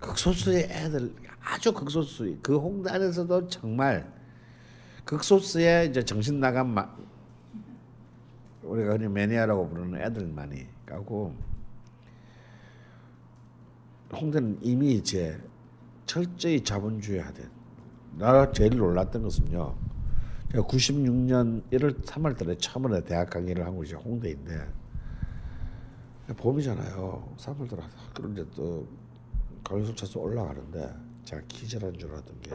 극소수의 0.00 0.64
애들 0.64 1.14
아주 1.40 1.72
극소수 1.72 2.38
그 2.42 2.56
홍대 2.56 2.90
안에서도 2.90 3.48
정말 3.48 4.10
극소수의 5.04 5.90
이제 5.90 6.02
정신 6.02 6.40
나간 6.40 6.68
마, 6.72 6.88
우리가 8.62 8.92
흔히 8.92 9.08
매니아라고 9.08 9.68
부르는 9.68 10.00
애들만이 10.00 10.66
가고 10.86 11.34
홍대는 14.12 14.58
이미 14.62 14.94
이제 14.94 15.38
철저히 16.06 16.62
자본주의화된. 16.62 17.63
나 18.16 18.50
제일 18.52 18.76
놀랐던 18.76 19.22
것은요. 19.22 19.74
제가 20.52 20.64
96년 20.66 21.62
1월 21.70 22.00
3월 22.04 22.36
달에 22.38 22.56
처음으로 22.58 23.02
대학 23.02 23.30
강의를 23.30 23.66
한 23.66 23.74
곳이 23.74 23.94
홍대인데 23.94 24.68
봄이잖아요. 26.36 27.34
3월 27.36 27.68
달에 27.68 27.82
그런데 28.14 28.44
또 28.54 28.86
가을술 29.64 29.96
차서 29.96 30.20
올라가는데 30.20 30.94
제가 31.24 31.42
기절한 31.48 31.98
줄 31.98 32.10
알았던 32.12 32.40
게 32.40 32.52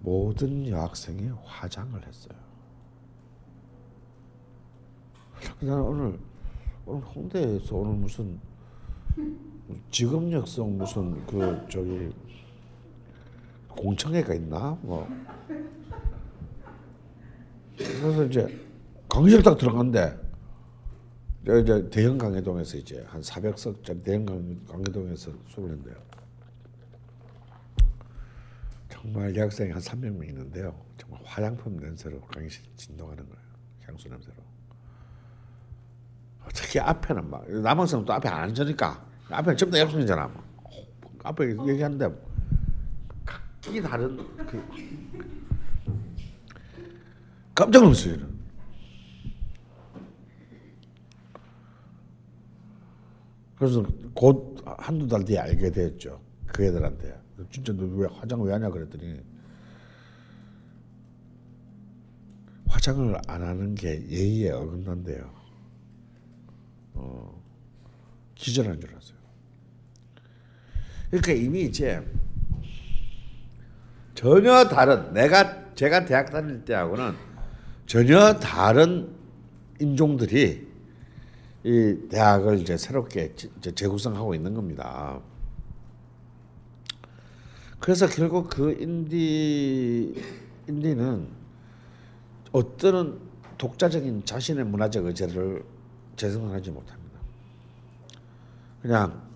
모든 0.00 0.68
여학생이 0.68 1.30
화장을 1.44 2.06
했어요. 2.06 2.38
나는 5.60 5.82
오늘 5.82 6.18
오늘 6.86 7.02
홍대에서 7.04 7.76
오늘 7.76 7.94
무슨 7.94 8.40
직업력성 9.90 10.78
무슨 10.78 11.26
그 11.26 11.66
저기 11.68 12.12
공청회가 13.78 14.34
있나 14.34 14.76
뭐 14.82 15.08
그래서 17.76 18.24
이제 18.24 18.68
강의실 19.08 19.42
딱 19.42 19.56
들어간데 19.56 20.18
이제 21.42 21.88
대형 21.90 22.18
강의동에서 22.18 22.76
이제 22.76 23.04
한 23.08 23.20
400석짜리 23.20 24.04
대형 24.04 24.26
강의동에서 24.66 25.30
수업을 25.46 25.70
했는데요. 25.70 25.96
정말 28.90 29.34
여학생이 29.34 29.70
한 29.70 29.80
300명 29.80 30.28
있는데요. 30.28 30.74
정말 30.98 31.20
화장품 31.24 31.76
냄새로 31.76 32.20
강의실 32.20 32.64
진동하는 32.76 33.24
거예요. 33.24 33.42
향수 33.86 34.08
냄새로. 34.08 34.36
특히 36.52 36.80
앞에는 36.80 37.30
막 37.30 37.48
남학생은 37.48 38.04
또 38.04 38.12
앞에 38.12 38.28
안 38.28 38.44
앉으니까 38.44 39.06
앞에 39.30 39.54
전부 39.54 39.72
다 39.72 39.80
여학생이잖아. 39.80 40.26
막. 40.26 40.44
앞에 41.22 41.50
얘기하는데 41.68 42.27
각기 43.62 43.82
다른 43.82 44.16
그 44.46 44.62
깜짝 47.54 47.82
놀랐어요. 47.82 48.16
그래서 53.56 53.84
곧 54.14 54.56
한두 54.64 55.08
달 55.08 55.24
뒤에 55.24 55.38
알게 55.38 55.70
됐죠. 55.72 56.20
그 56.46 56.64
애들한테. 56.64 57.18
진짜 57.50 57.72
너 57.72 57.84
왜 57.84 58.06
화장 58.08 58.40
왜 58.42 58.52
하냐 58.52 58.68
그랬더니 58.70 59.20
화장을 62.66 63.16
안 63.26 63.42
하는 63.42 63.74
게 63.74 64.06
예의에 64.08 64.50
어긋난대요. 64.50 65.34
어, 66.94 67.42
기절한 68.34 68.80
줄 68.80 68.90
알았어요. 68.90 69.18
그러니까 71.10 71.32
이미 71.32 71.62
이제 71.62 72.04
전혀 74.18 74.64
다른 74.64 75.12
내가 75.12 75.72
제가 75.76 76.04
대학 76.04 76.28
다닐 76.32 76.64
때하고는 76.64 77.14
전혀 77.86 78.34
다른 78.40 79.14
인종들이 79.78 80.66
이 81.62 81.96
대학을 82.10 82.58
이제 82.58 82.76
새롭게 82.76 83.32
이제 83.36 83.72
재구성하고 83.72 84.34
있는 84.34 84.54
겁니다. 84.54 85.20
그래서 87.78 88.08
결국 88.08 88.50
그 88.50 88.72
인디 88.80 90.20
인디는 90.66 91.28
어떤 92.50 93.20
독자적인 93.56 94.24
자신의 94.24 94.64
문화적 94.64 95.06
의제를 95.06 95.62
재생산하지 96.16 96.72
못합니다. 96.72 97.20
그냥 98.82 99.27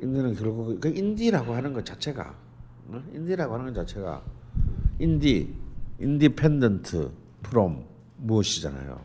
인디는 0.00 0.34
결국 0.34 0.80
그 0.80 0.88
인디라고 0.88 1.54
하는 1.54 1.72
것 1.72 1.84
자체가 1.84 2.34
어? 2.88 3.02
인디라고 3.12 3.54
하는 3.54 3.66
것 3.66 3.74
자체가 3.74 4.22
인디 4.98 5.54
independent 6.00 7.10
from 7.42 7.84
무엇이잖아요. 8.16 9.00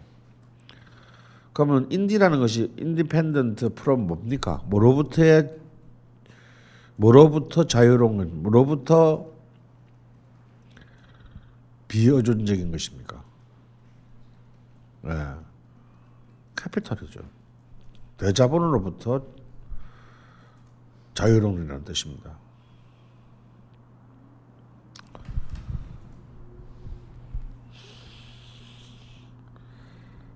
그러면 1.53 1.87
인디라는 1.91 2.39
것이 2.39 2.71
independent 2.77 3.73
from 3.75 4.07
뭡니까? 4.07 4.63
뭐로부터의 4.67 5.55
뭐로부터 6.95 7.65
자유로운 7.65 8.43
뭐로부터 8.43 9.31
비의존적인 11.87 12.71
것입니까? 12.71 13.23
네. 15.03 15.11
캐피탈이죠. 16.55 17.21
대자본으로부터 18.17 19.23
자유로운이라는 21.13 21.83
뜻입니다. 21.83 22.37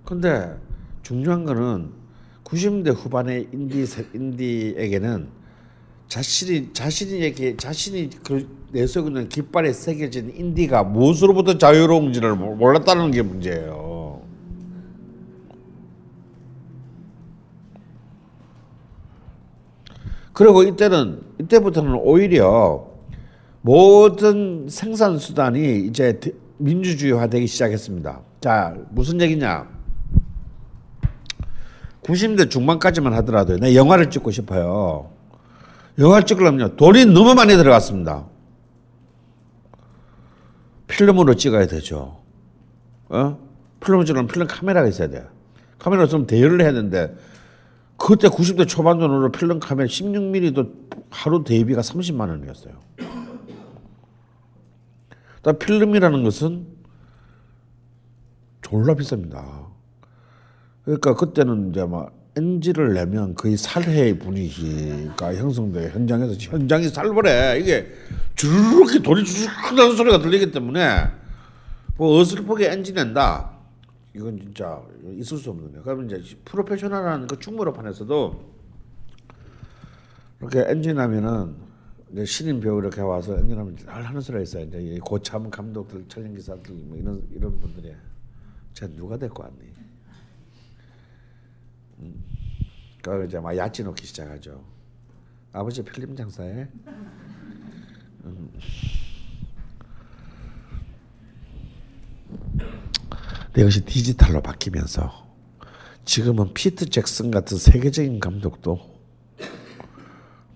근데 0.06 0.58
중요한 1.04 1.44
거는 1.44 1.92
90년대 2.46 2.96
후반의 2.96 3.50
인디 3.52 3.86
인디에게는 4.14 5.30
자신이 6.08 6.72
자신에게 6.72 7.58
자신이 7.58 8.10
그 8.24 8.48
내속에 8.72 9.08
있는 9.08 9.28
깃발에 9.28 9.74
새겨진 9.74 10.34
인디가 10.36 10.84
무엇으로부터 10.84 11.58
자유로운지를 11.58 12.36
몰랐다는 12.36 13.12
게 13.12 13.22
문제예요. 13.22 14.22
그리고 20.38 20.62
이때는 20.62 21.20
이때부터는 21.42 21.96
오히려 21.96 22.86
모든 23.62 24.68
생산 24.70 25.18
수단이 25.18 25.80
이제 25.88 26.20
민주주의화되기 26.58 27.48
시작했습니다. 27.48 28.22
자 28.40 28.76
무슨 28.92 29.20
얘기냐? 29.20 29.68
90대 32.04 32.52
중반까지만 32.52 33.16
하더라도 33.16 33.58
내 33.58 33.74
영화를 33.74 34.12
찍고 34.12 34.30
싶어요. 34.30 35.10
영화를 35.98 36.28
찍으려면 36.28 36.76
돈이 36.76 37.08
너무 37.08 37.34
많이 37.34 37.56
들어갔습니다. 37.56 38.28
필름으로 40.86 41.34
찍어야 41.34 41.66
되죠. 41.66 42.22
어? 43.10 43.40
필름을 43.80 44.06
찍으면 44.06 44.28
필름 44.28 44.46
카메라가 44.46 44.88
있어야 44.88 45.10
돼. 45.10 45.26
카메라 45.80 46.06
좀 46.06 46.28
대여를 46.28 46.62
해야 46.62 46.74
되는데 46.74 47.16
그때 47.98 48.28
90대 48.28 48.68
초반 48.68 49.00
돈으로 49.00 49.32
필름 49.32 49.60
카메라 49.60 49.88
16mm도 49.88 50.72
하루 51.10 51.44
대비가 51.44 51.82
30만 51.82 52.30
원이었어요. 52.30 52.74
필름이라는 55.60 56.24
것은 56.24 56.68
졸라 58.62 58.96
비쌉니다. 58.96 59.68
그러니까 60.84 61.16
그때는 61.16 61.72
이제 61.72 61.86
막 61.86 62.14
NG를 62.36 62.94
내면 62.94 63.34
거의 63.34 63.58
살해의 63.58 64.20
분위기가 64.20 65.34
형성돼 65.34 65.90
현장에서 65.90 66.34
현장이 66.34 66.90
살벌해 66.90 67.60
이게 67.60 67.92
주르륵 68.36 69.02
돌이 69.02 69.26
주르륵 69.26 69.50
하는 69.72 69.96
소리가 69.96 70.20
들리기 70.20 70.52
때문에 70.52 71.08
뭐 71.96 72.20
어설프게 72.20 72.72
NG 72.72 72.94
낸다 72.94 73.57
이건 74.18 74.40
진짜 74.40 74.84
있을 75.04 75.38
수 75.38 75.52
없는 75.52 75.72
거예요. 75.72 75.84
그러면 75.84 76.10
이제 76.10 76.36
프로페셔널한 76.44 77.28
그 77.28 77.40
충무로판에서도 77.40 78.58
이렇게 80.42 80.66
엔진 80.68 80.98
하면은 80.98 81.56
이제 82.12 82.26
신인 82.26 82.60
배우 82.60 82.80
이렇게 82.80 83.02
와서 83.02 83.38
엔진 83.38 83.58
하면 83.60 83.78
잘 83.78 84.02
하는 84.02 84.20
소리가 84.20 84.42
있어요. 84.42 84.66
이제 84.66 85.00
고참 85.04 85.52
감독들, 85.52 86.08
촬영 86.08 86.34
기사들 86.34 86.74
뭐 86.86 86.98
이런 86.98 87.28
이런 87.32 87.60
분들이 87.60 87.94
제가 88.74 88.92
누가 88.96 89.18
데리고 89.18 89.44
왔니? 89.44 89.56
음. 92.00 92.24
그 93.04 93.26
이제 93.26 93.40
막 93.40 93.56
야채 93.56 93.84
놓기 93.84 94.06
시작하죠. 94.06 94.64
아버지 95.52 95.84
필름 95.84 96.16
장사에. 96.16 96.68
음. 98.26 98.52
근데 103.58 103.64
이것이 103.64 103.86
디지털로 103.86 104.42
바뀌면서 104.42 105.12
지금은 106.06 106.54
피트 106.54 106.92
잭슨 106.92 107.32
같은 107.32 107.58
세계적인 107.58 108.20
감독도 108.20 108.80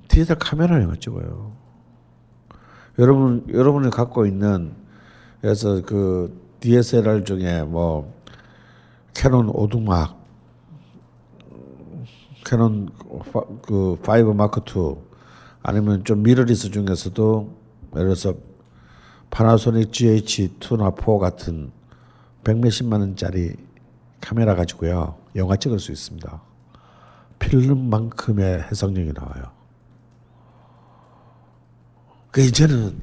디지털 0.08 0.38
카메라 0.38 0.80
영화 0.80 0.95
찍어요. 0.95 1.52
여러분 2.99 3.43
여러분이 3.52 3.89
갖고 3.89 4.28
있는 4.28 4.76
그래서 5.41 5.82
그 5.82 6.39
DSLR 6.60 7.24
중에 7.24 7.64
뭐 7.64 8.14
캐논 9.16 9.49
오두막, 9.49 10.24
캐논 12.45 12.89
그5 13.64 14.36
마크 14.36 14.62
2 14.62 14.95
아니면 15.64 16.04
좀 16.04 16.22
미러리스 16.22 16.70
중에서도 16.70 17.58
예를 17.95 18.10
들어서 18.10 18.36
파나소닉 19.32 19.89
GH2나 19.89 20.95
4 20.95 21.18
같은 21.18 21.72
백몇십만 22.44 23.02
원짜리 23.02 23.56
카메라 24.20 24.56
가지고요 24.56 25.18
영화 25.36 25.56
찍을 25.56 25.80
수 25.80 25.92
있습니다. 25.92 26.42
필름만큼의 27.39 28.64
해석력이 28.64 29.14
나와요. 29.14 29.52
그 32.32 32.42
이제는 32.42 33.00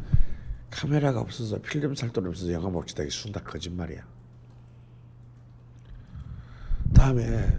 카메라가 0.71 1.21
없어서 1.21 1.59
필름 1.59 1.95
살 1.95 2.11
돈 2.11 2.27
없어서 2.27 2.53
영화 2.53 2.69
못 2.69 2.87
찍다 2.87 3.05
순다 3.11 3.43
거짓말이야. 3.43 4.01
다음에 6.95 7.59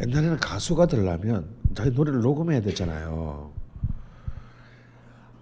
옛날에는 0.00 0.38
가수가 0.38 0.86
되려면 0.86 1.54
자기 1.74 1.90
노래를 1.90 2.20
녹음해야 2.20 2.60
되잖아요. 2.62 3.52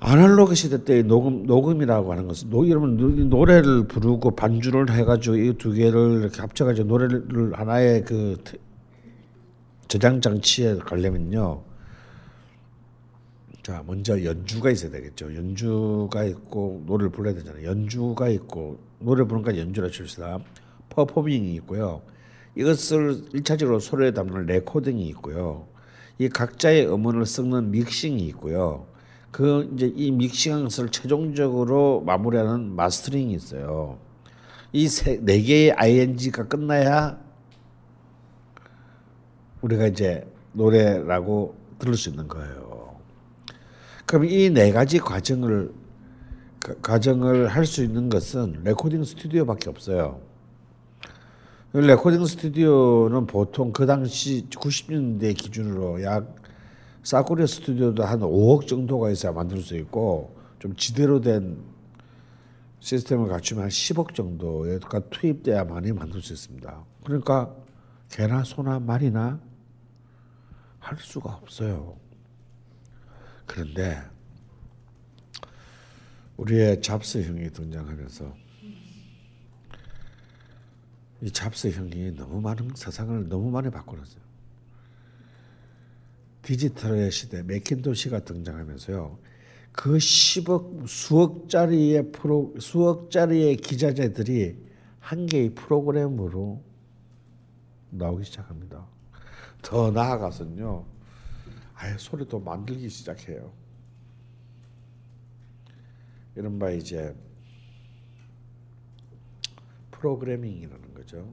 아날로그 0.01 0.55
시대 0.55 0.85
때 0.85 1.03
녹음 1.03 1.45
녹음이라고 1.45 2.13
하는 2.13 2.29
것은 2.29 2.51
노, 2.51 2.69
여러분 2.69 2.97
노래를 3.29 3.89
부르고 3.89 4.37
반주를 4.37 4.91
해가지고 4.93 5.37
이 5.37 5.53
두 5.59 5.73
개를 5.73 6.21
이렇게 6.21 6.41
합쳐가지고 6.41 6.87
노래를 6.89 7.59
하나의 7.59 8.05
그 8.05 8.37
저장 9.89 10.21
장치에 10.21 10.77
가려면요. 10.77 11.63
자 13.63 13.83
먼저 13.87 14.23
연주가 14.25 14.71
있어야 14.71 14.91
되겠죠. 14.93 15.35
연주가 15.35 16.25
있고 16.25 16.85
노래를 16.87 17.11
불러야 17.11 17.35
되잖아요. 17.35 17.65
연주가 17.65 18.29
있고 18.29 18.79
노래 19.01 19.25
부르니까 19.25 19.59
연주라 19.59 19.91
칩시다. 19.91 20.39
퍼포밍이 20.91 21.55
있고요. 21.57 22.03
이것을 22.55 23.25
일차적으로 23.35 23.79
소리에 23.79 24.13
담는 24.13 24.47
레코딩이 24.47 25.07
있고요. 25.09 25.67
이 26.19 26.29
각자의 26.29 26.89
음원을 26.93 27.27
섞는 27.27 27.71
믹싱이 27.71 28.27
있고요. 28.29 28.87
그 29.31 29.71
이제 29.75 29.93
이 29.95 30.11
믹싱한 30.11 30.65
것을 30.65 30.89
최종적으로 30.91 32.03
마무리하는 32.07 32.75
마스터링이 32.75 33.33
있어요. 33.35 33.99
이 34.73 34.87
네 35.23 35.41
개의 35.43 35.73
ing가 35.73 36.47
끝나야 36.49 37.19
우리가 39.63 39.87
이제 39.87 40.27
노래라고 40.53 41.57
들을 41.79 41.95
수 41.95 42.11
있는 42.11 42.29
거예요. 42.29 42.97
그럼 44.07 44.25
이 44.27 44.51
네 44.51 44.73
가지 44.73 44.99
과정을 44.99 45.73
과정을 46.83 47.49
할 47.49 47.65
수 47.67 47.83
있는 47.85 48.09
것은 48.09 48.61
레코딩 48.65 49.05
스튜디오밖에 49.05 49.71
없어요. 49.71 50.21
레코딩 51.73 52.25
스튜디오는 52.25 53.27
보통 53.27 53.73
그 53.73 53.87
당시 53.87 54.47
90년대 54.51 55.37
기준으로 55.37 56.03
약 56.03 56.35
싸구려 57.03 57.47
스튜디오도 57.47 58.05
한 58.05 58.21
5억 58.21 58.67
정도가 58.67 59.11
있어야 59.11 59.33
만들 59.33 59.61
수 59.61 59.77
있고 59.77 60.37
좀 60.59 60.75
지대로 60.77 61.21
된 61.21 61.63
시스템을 62.81 63.29
갖추면 63.29 63.65
한 63.65 63.71
10억 63.71 64.15
정도가 64.15 65.01
투입돼야 65.11 65.65
많이 65.65 65.93
만들 65.93 66.21
수 66.21 66.33
있습니다. 66.33 66.85
그러니까 67.05 67.55
개나 68.11 68.45
소나 68.45 68.79
말이나 68.79 69.41
할 70.79 70.99
수가 70.99 71.35
없어요. 71.35 71.97
그런데 73.47 74.01
우리의 76.37 76.81
잡스 76.81 77.23
형이 77.23 77.51
등장하면서 77.51 78.35
이 81.23 81.31
잡스 81.33 81.71
형이 81.71 82.13
너무 82.13 82.41
많은 82.41 82.71
세상을 82.77 83.29
너무 83.29 83.51
많이 83.51 83.71
바꿔놨어요. 83.71 84.28
디지털의 86.49 87.11
시대 87.11 87.43
맥킨토시가 87.43 88.21
등장하면서요. 88.21 89.19
그 89.71 89.99
10억 89.99 90.89
수억짜리의 90.89 92.11
프로 92.11 92.55
수억짜리의 92.59 93.59
기자재들이 93.59 94.57
한 94.99 95.27
개의 95.27 95.51
프로그램으로 95.51 96.65
나오기 97.91 98.25
시작합니다. 98.25 98.87
더 99.61 99.91
나아가서는요. 99.91 100.87
아예 101.75 101.99
소리도 101.99 102.41
만들기 102.41 102.89
시작해요. 102.89 103.53
이른바 106.35 106.71
이제 106.71 107.15
프로그래밍이라는 109.91 110.95
거죠. 110.95 111.31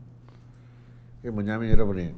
이게 1.21 1.29
뭐냐면 1.29 1.69
여러분이 1.69 2.13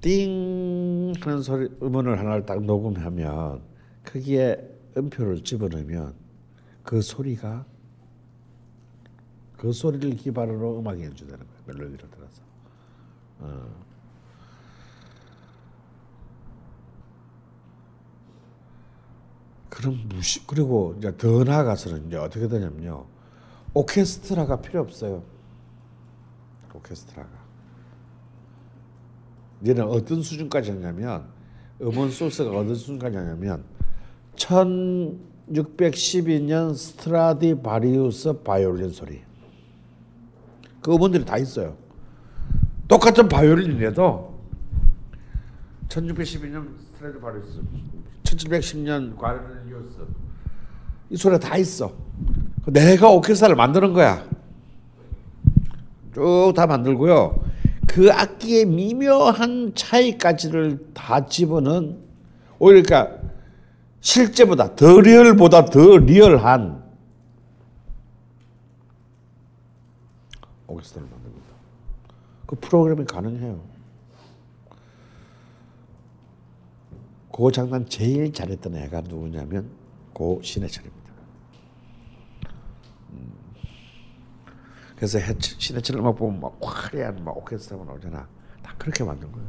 띵 0.00 1.12
하는 1.20 1.42
소리 1.42 1.68
음원을 1.82 2.18
하나를 2.18 2.46
딱 2.46 2.62
녹음하면 2.62 3.62
거기에 4.04 4.56
음표를 4.96 5.44
집어넣으면 5.44 6.14
그 6.82 7.02
소리가 7.02 7.66
그 9.56 9.72
소리를 9.72 10.16
기반으로 10.16 10.78
음악이 10.78 11.04
연주되는 11.04 11.38
거예요. 11.38 11.62
멜로디를 11.66 12.10
들어서. 12.10 12.42
어. 13.40 13.90
그럼 19.68 20.00
무시 20.08 20.46
그리고 20.46 20.94
이제 20.98 21.14
더 21.16 21.44
나아가서는 21.44 22.06
이제 22.06 22.16
어떻게 22.16 22.48
되냐면요. 22.48 23.06
오케스트라가 23.74 24.60
필요 24.60 24.80
없어요. 24.80 25.22
오케스트라가. 26.74 27.39
얘는 29.66 29.84
어떤 29.84 30.22
수준까지 30.22 30.70
하냐면 30.70 31.24
음원 31.80 32.10
소스가 32.10 32.50
어떤 32.50 32.74
수준까지 32.74 33.16
하냐면 33.16 33.64
1612년 34.36 36.74
스트라디바리우스 36.74 38.32
바이올린 38.32 38.90
소리. 38.90 39.22
그 40.80 40.94
음원들이 40.94 41.24
다 41.24 41.36
있어요. 41.36 41.76
똑같은 42.88 43.28
바이올린이라도 43.28 44.40
1612년 45.88 46.66
스트라디바리우스, 46.94 47.60
1710년 48.24 49.16
과르네리우스 49.16 49.98
이 51.10 51.16
소리가 51.16 51.38
다 51.40 51.56
있어. 51.56 51.92
내가 52.66 53.10
오케스트라를 53.10 53.56
만드는 53.56 53.92
거야. 53.92 54.24
쭉 56.14 56.52
다 56.54 56.66
만들고요. 56.66 57.44
그 57.92 58.12
악기의 58.12 58.66
미묘한 58.66 59.74
차이까지를 59.74 60.92
다 60.94 61.26
집어넣은 61.26 61.98
오히려 62.60 62.82
그러니까 62.84 63.20
실제보다 64.00 64.76
더 64.76 65.00
리얼보다 65.00 65.64
더 65.64 65.96
리얼한 65.96 66.84
오케스트라를 70.68 71.10
만듭니다. 71.10 71.46
그 72.46 72.56
프로그램이 72.60 73.04
가능해요. 73.06 73.60
그 77.32 77.50
장난 77.50 77.88
제일 77.88 78.32
잘했던 78.32 78.76
애가 78.76 79.00
누구냐면 79.00 79.68
고 80.12 80.40
신해철입니다. 80.44 80.99
그래서 85.00 85.18
신해철 85.38 85.96
음악 85.96 86.16
보면 86.16 86.40
막 86.42 86.58
화려한 86.62 87.24
막 87.24 87.34
오케스트라가 87.38 87.86
나오잖아. 87.86 88.28
다 88.62 88.74
그렇게 88.76 89.02
만든 89.02 89.32
거야. 89.32 89.42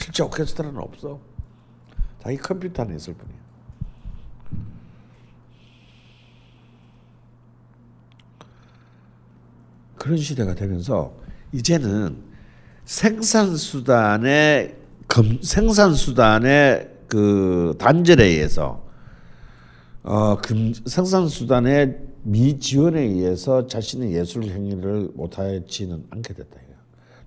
실제 0.00 0.22
오케스트라는 0.22 0.78
없어. 0.78 1.18
자기 2.22 2.36
컴퓨터 2.36 2.84
안에 2.84 2.94
있을 2.94 3.14
뿐이야. 3.14 3.36
그런 9.96 10.16
시대가 10.18 10.54
되면서 10.54 11.14
이제는 11.50 12.22
생산 12.84 13.56
수단의 13.56 14.76
생산 15.42 15.94
수단의 15.94 16.90
그 17.08 17.74
단절에 17.76 18.24
의해서 18.24 18.88
어, 20.02 20.36
금, 20.36 20.72
생산 20.72 21.28
수단의 21.28 21.98
미지원에 22.22 23.00
의해서 23.00 23.66
자신의 23.66 24.14
예술 24.14 24.44
행위를 24.44 25.10
못하지는 25.14 26.06
않게 26.10 26.34
됐다. 26.34 26.60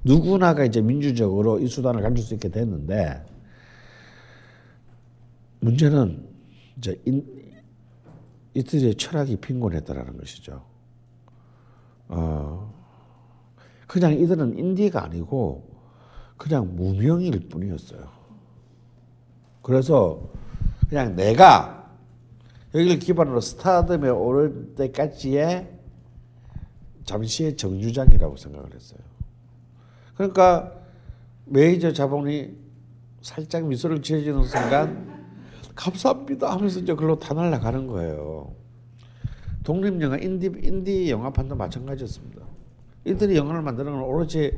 누구나가 0.04 0.66
이제 0.66 0.82
민주적으로 0.82 1.60
이 1.60 1.68
수단을 1.68 2.02
가질 2.02 2.24
수 2.24 2.34
있게 2.34 2.50
됐는데 2.50 3.26
문제는 5.62 6.28
이제 6.78 7.00
인, 7.06 7.26
이들의 8.54 8.96
철학이 8.96 9.38
빈곤했다라는 9.38 10.18
것이죠. 10.18 10.64
어, 12.10 12.74
그냥 13.88 14.14
이들은 14.14 14.58
인디가 14.58 15.06
아니고 15.06 15.70
그냥 16.38 16.76
무명일 16.76 17.48
뿐이었어요. 17.48 18.10
그래서 19.62 20.30
그냥 20.90 21.16
내가 21.16 21.83
여기를 22.74 23.00
기반으로 23.00 23.40
스타덤에 23.40 24.10
오를 24.10 24.74
때까지의 24.76 25.70
잠시의 27.06 27.58
정류장이라고 27.58 28.36
생각을 28.36 28.74
했어요. 28.74 29.00
그러니까 30.16 30.74
메이저 31.46 31.92
자본이 31.92 32.56
살짝 33.22 33.66
미소를 33.66 34.02
지어주는 34.02 34.44
순간 34.44 35.24
감사합니다 35.76 36.52
하면서 36.52 36.80
이제 36.80 36.94
글로 36.94 37.18
다 37.18 37.34
날아가는 37.34 37.88
거예요. 37.88 38.54
독립영화 39.64 40.18
인디 40.18 40.52
인디 40.62 41.10
영화판도 41.10 41.56
마찬가지였습니다. 41.56 42.42
이들이 43.06 43.36
영화를 43.38 43.62
만드는 43.62 43.92
건 43.92 44.02
오로지 44.02 44.58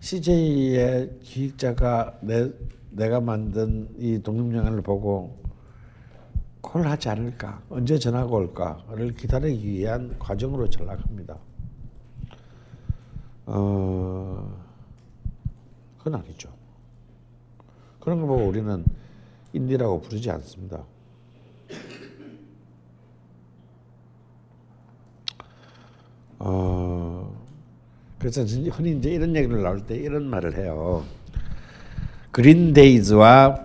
CJ의 0.00 1.18
기획자가 1.22 2.18
내 2.20 2.50
내가 2.90 3.20
만든 3.20 3.88
이 3.98 4.20
독립영화를 4.22 4.82
보고 4.82 5.42
콜 6.62 6.86
하지 6.86 7.10
않을까 7.10 7.60
언제 7.68 7.98
전화가 7.98 8.26
올까를 8.34 9.14
기다리기 9.14 9.68
위한 9.68 10.18
과정으로 10.18 10.70
전락합니다. 10.70 11.36
어 13.44 14.62
그건 15.98 16.14
아니죠. 16.14 16.48
그런 18.00 18.20
거 18.20 18.26
보고 18.26 18.46
우리는 18.46 18.84
인디라고 19.52 20.00
부르지 20.00 20.30
않습니다. 20.30 20.84
어, 26.44 27.32
그래서 28.18 28.42
흔히 28.42 28.96
이제 28.96 29.10
이런 29.10 29.36
얘기를 29.36 29.62
나올 29.62 29.86
때 29.86 29.94
이런 29.96 30.24
말을 30.24 30.56
해요. 30.58 31.04
Green 32.32 32.98
Day와 32.98 33.64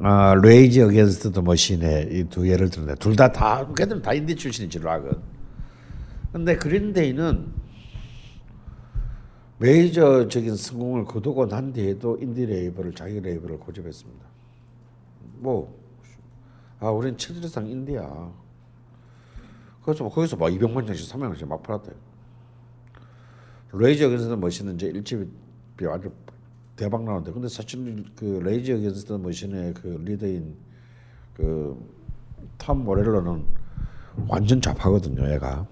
어, 0.00 0.34
Rage 0.36 0.80
Against 0.82 1.32
the 1.32 1.42
Machine의 1.42 2.08
이 2.12 2.24
두 2.28 2.48
예를 2.48 2.70
들었네. 2.70 2.94
둘 2.96 3.16
다 3.16 3.32
다 3.32 3.66
걔들 3.74 4.00
다 4.00 4.12
인디 4.14 4.34
출신이지로 4.36 4.88
하건. 4.88 5.20
근데 6.32 6.56
Green 6.56 6.96
Day는 6.96 7.52
메이저적인 9.58 10.54
성공을 10.54 11.04
거두고 11.04 11.48
난 11.48 11.72
뒤에도 11.72 12.16
인디 12.20 12.46
레이블을 12.46 12.92
자기 12.94 13.20
레이블을 13.20 13.58
고집했습니다. 13.58 14.24
뭐, 15.38 15.76
아, 16.78 16.90
우린 16.90 17.16
체질상 17.16 17.66
인디야. 17.66 18.32
그래서 19.82 20.04
뭐 20.04 20.12
거기서 20.12 20.36
막 20.36 20.48
200만 20.50 20.86
장씩 20.86 21.10
300만 21.12 21.28
장씩 21.30 21.48
막 21.48 21.62
팔았대요. 21.62 21.94
Rage 23.72 24.06
Against 24.06 24.32
Machine은 24.34 24.74
이제 24.76 24.86
일집이 24.86 25.26
아주 25.90 26.12
대박 26.78 27.02
나는데 27.02 27.32
근데 27.32 27.48
사실 27.48 28.04
그 28.14 28.40
Rage 28.44 28.74
Against 28.76 29.12
Machine의 29.14 29.74
그 29.74 30.00
리더인 30.04 30.56
그 31.34 32.09
Tom 32.09 32.84
Morello는 32.84 33.44
완전 34.28 34.60
좌파거든요, 34.60 35.28
얘가. 35.34 35.66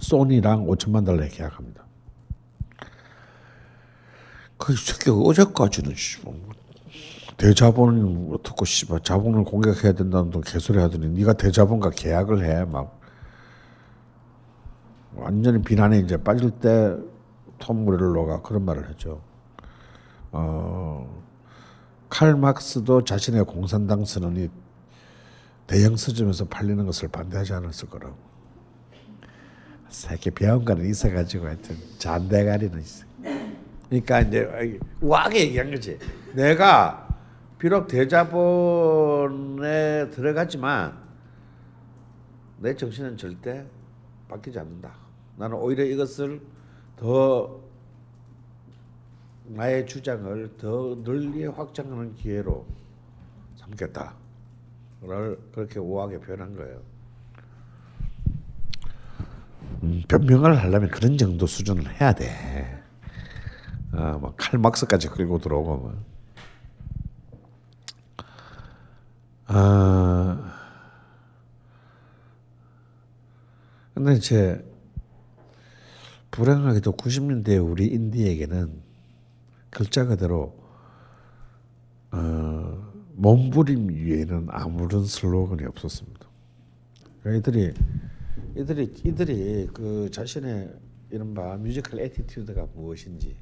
소니랑 0.00 0.66
5천만 0.66 1.04
달러 1.04 1.26
계약합니다. 1.26 1.84
그 4.58 4.74
새끼가 4.74 5.16
어제까지는 5.16 5.92
뭐 6.24 6.40
대자본을 7.36 8.34
어떻고 8.34 8.64
씨발 8.64 9.00
자본을 9.00 9.44
공격해야 9.44 9.92
된다는 9.92 10.30
또 10.30 10.40
개소리 10.40 10.78
하더니 10.78 11.08
네가 11.10 11.32
대자본과 11.34 11.90
계약을 11.90 12.44
해 12.44 12.64
막 12.64 13.00
완전히 15.16 15.62
비난에 15.62 15.98
이제 15.98 16.16
빠질 16.16 16.50
때 16.50 16.94
톰 17.58 17.84
무렐로가 17.84 18.42
그런 18.42 18.64
말을 18.64 18.88
했죠. 18.88 19.20
어, 20.32 21.22
칼 22.08 22.36
막스도 22.36 23.04
자신의 23.04 23.44
공산당 23.44 24.04
선언이 24.04 24.48
대형 25.66 25.96
서점에서 25.96 26.44
팔리는 26.46 26.84
것을 26.86 27.08
반대하지 27.08 27.52
않았을 27.54 27.88
거라고. 27.88 28.16
새끼 29.88 30.30
병원가는 30.30 30.84
있어가지고 30.88 31.46
하여튼 31.46 31.76
잔대가리는 31.98 32.78
있어. 32.80 33.06
그러니까 33.88 34.20
이제 34.20 34.78
우아하게 35.00 35.40
얘기한 35.40 35.70
거지. 35.70 35.98
내가 36.34 37.08
비록 37.58 37.86
대자본에 37.88 38.90
들어갔지만 40.10 40.98
내 42.58 42.74
정신은 42.74 43.16
절대 43.16 43.64
바뀌지 44.28 44.58
않는다. 44.58 44.92
나는 45.36 45.56
오히려 45.56 45.84
이것을 45.84 46.40
더 46.96 47.60
나의 49.44 49.86
주장을 49.86 50.56
더 50.56 50.96
널리 51.04 51.46
확장하는 51.46 52.14
기회로 52.14 52.66
삼겠다. 53.56 54.14
를 55.02 55.38
그렇게 55.52 55.78
우아하게 55.78 56.18
표현한 56.20 56.56
거예요. 56.56 56.80
음, 59.82 60.02
변명을 60.08 60.56
하려면 60.56 60.90
그런 60.90 61.18
정도 61.18 61.46
수준을 61.46 62.00
해야 62.00 62.12
돼. 62.12 62.82
아, 63.92 64.12
뭐 64.18 64.34
칼막스까지 64.36 65.08
끌고 65.08 65.38
들어오고 65.38 65.76
뭐. 65.76 66.04
아, 69.48 70.52
근데 73.94 74.14
이제 74.14 74.75
불행하게도 76.36 76.92
90년대 76.92 77.66
우리 77.66 77.86
인디에게는 77.86 78.82
글자 79.70 80.04
그대로 80.04 80.54
어, 82.10 82.92
몸부림 83.14 83.88
위에는 83.88 84.48
아무런 84.50 85.06
슬로건이 85.06 85.64
없었습니다. 85.64 86.26
그러니까 87.22 87.50
이들이 87.50 87.74
이들이 88.54 88.94
이들이 89.02 89.68
그 89.72 90.10
자신의 90.10 90.74
이른바 91.10 91.56
musical 91.56 92.00
attitude가 92.00 92.66
무엇인지 92.74 93.34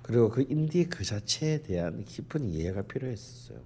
그리고 0.00 0.30
그 0.30 0.46
인디 0.48 0.86
그 0.86 1.04
자체에 1.04 1.62
대한 1.62 2.06
깊은 2.06 2.48
이해가 2.54 2.82
필요했었어요. 2.82 3.58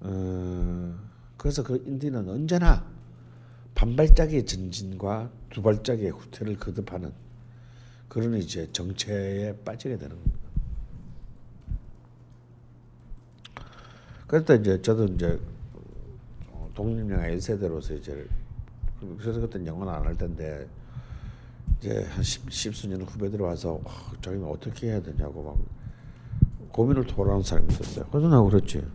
어, 0.00 0.98
그래서 1.36 1.62
그 1.62 1.84
인디는 1.86 2.28
언제나 2.28 2.99
반발짝의 3.80 4.44
전진과 4.44 5.30
두 5.48 5.62
발짝의 5.62 6.10
후퇴를 6.10 6.58
거듭하는 6.58 7.12
그런 8.10 8.34
이제 8.34 8.70
정체에 8.72 9.56
빠지게 9.64 9.96
되는 9.96 10.16
겁니다. 10.16 10.38
그래서 14.26 14.54
이제 14.56 14.82
저도 14.82 15.06
이제 15.06 15.40
독립영화 16.74 17.26
1세대로서 17.28 17.98
이제 17.98 18.28
그래서 19.18 19.40
그때 19.40 19.64
영어는 19.64 19.90
안 19.90 20.04
할 20.04 20.14
텐데 20.14 20.68
이제 21.78 22.04
한 22.10 22.22
십, 22.22 22.52
십수년 22.52 23.00
후배 23.00 23.30
들어와서 23.30 23.80
와, 23.82 23.92
자기는 24.20 24.44
어떻게 24.46 24.88
해야 24.88 25.00
되냐고 25.00 25.42
막 25.42 26.68
고민을 26.70 27.06
토로하는 27.06 27.42
사람이 27.42 27.72
있었어요. 27.72 28.04
그래서 28.10 28.28
나 28.28 28.42
그랬지. 28.42 28.86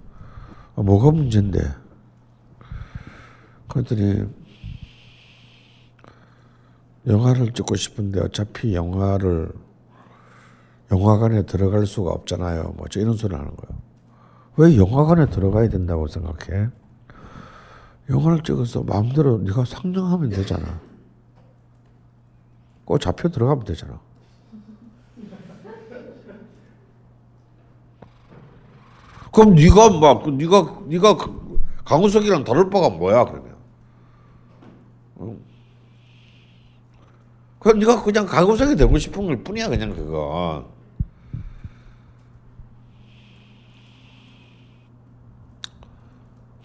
아, 0.75 0.81
뭐가 0.83 1.09
문제인데? 1.09 1.59
그랬더니 3.67 4.44
영화를 7.07 7.53
찍고 7.53 7.75
싶은데 7.75 8.19
어차피 8.21 8.73
영화를 8.73 9.51
영화관에 10.91 11.43
들어갈 11.43 11.85
수가 11.85 12.11
없잖아요. 12.11 12.73
뭐 12.77 12.85
이런 12.95 13.15
소리 13.15 13.35
하는 13.35 13.55
거예요. 13.55 13.81
왜 14.57 14.77
영화관에 14.77 15.27
들어가야 15.29 15.69
된다고 15.69 16.07
생각해? 16.07 16.69
영화를 18.09 18.43
찍어서 18.43 18.83
마음대로 18.83 19.37
네가 19.39 19.65
상영하면 19.65 20.29
되잖아. 20.29 20.79
꼭 22.85 22.99
잡혀 22.99 23.29
들어가면 23.29 23.65
되잖아. 23.65 23.99
그럼 29.33 29.55
네가 29.55 29.99
막 29.99 30.31
네가 30.31 30.79
네가 30.85 31.17
강우석이랑 31.83 32.45
다를 32.45 32.69
바가 32.69 32.89
뭐야 32.89 33.25
그러면? 33.25 33.55
어? 37.65 37.69
그럼 37.69 37.79
네가 37.79 38.03
그냥 38.03 38.27
강우석이 38.27 38.75
되고 38.75 38.95
싶은 38.97 39.25
걸 39.25 39.43
뿐이야 39.43 39.67
그냥 39.67 39.95
그건. 39.95 40.65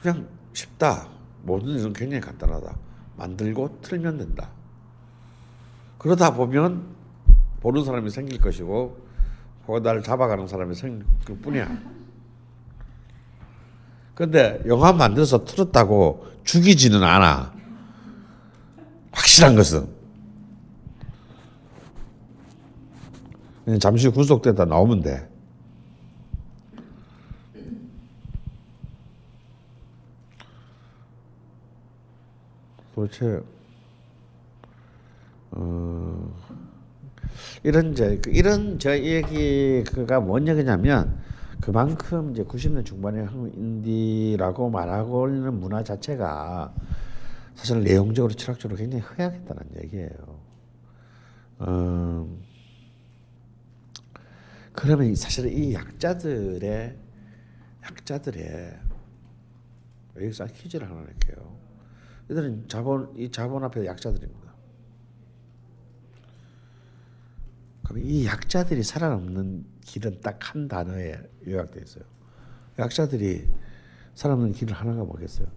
그냥 0.03 0.29
쉽다. 0.53 1.09
모든 1.43 1.69
일은 1.71 1.93
굉장히 1.95 2.21
간단하다. 2.21 2.77
만들고 3.17 3.81
틀면 3.81 4.19
된다. 4.19 4.51
그러다 5.97 6.35
보면 6.35 6.85
보는 7.61 7.85
사람이 7.85 8.11
생길 8.11 8.39
것이고 8.39 8.99
혹은 9.67 9.83
나를 9.83 10.03
잡아가는 10.03 10.47
사람이 10.47 10.75
생길 10.75 11.41
뿐이야. 11.41 11.79
근데 14.15 14.63
영화 14.67 14.93
만들어서 14.93 15.45
틀었다고 15.47 16.27
죽이지는 16.45 17.03
않아. 17.03 17.55
확실한 19.13 19.57
것은 19.57 19.81
그냥 19.87 19.99
잠시 23.79 24.09
구속됐다 24.09 24.65
나오면 24.65 25.01
돼. 25.01 25.29
도대체 32.95 33.41
어, 35.53 36.35
이런 37.63 37.95
그 37.95 38.21
이런 38.31 38.79
저 38.79 38.97
얘기가 38.99 40.21
뭔 40.21 40.49
얘기냐면 40.49 41.19
그만큼 41.61 42.33
이제 42.33 42.43
90년 42.43 42.85
중반에 42.85 43.27
인디라고 43.55 44.71
말하고 44.71 45.29
있는 45.29 45.61
문화 45.61 45.83
자체가 45.83 46.73
사실 47.55 47.83
내용적으로 47.83 48.33
철학적으로 48.33 48.79
굉장히 48.79 49.05
허약했다는 49.05 49.63
얘기예요. 49.85 50.11
음, 51.63 52.39
그러면 54.73 55.15
사실 55.15 55.47
이 55.53 55.75
약자들의 55.75 56.97
약자들의 57.83 58.81
여기서 60.17 60.47
퀴즈를 60.47 60.89
하나 60.89 61.03
낼게요. 61.03 61.59
이들은 62.31 62.69
자본 62.69 63.13
이 63.17 63.31
자본 63.31 63.65
앞에 63.65 63.85
약자들입니다. 63.87 64.55
그럼 67.85 68.03
이 68.05 68.25
약자들이 68.27 68.83
살아남는 68.85 69.67
길은 69.83 70.21
딱 70.21 70.39
한 70.55 70.69
단어에 70.69 71.17
요약되어 71.47 71.83
있어요. 71.83 72.05
약자들이 72.79 73.49
살아남는 74.15 74.53
길은 74.53 74.75
하나가 74.75 75.05
뭐겠어요? 75.05 75.49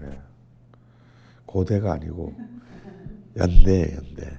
네. 0.00 0.20
고대가 1.46 1.92
아니고 1.92 2.34
연대 3.36 3.94
연대. 3.96 4.38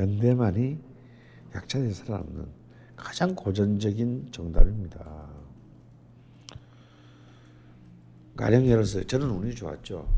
연대만이 0.00 0.78
약자들이 1.54 1.92
살아남는 1.92 2.46
가장 2.96 3.34
고전적인 3.34 4.30
정답입니다. 4.32 5.28
가령 8.36 8.64
예를 8.64 8.84
들어서 8.84 9.06
저는 9.06 9.28
운이 9.28 9.54
좋았죠. 9.54 10.08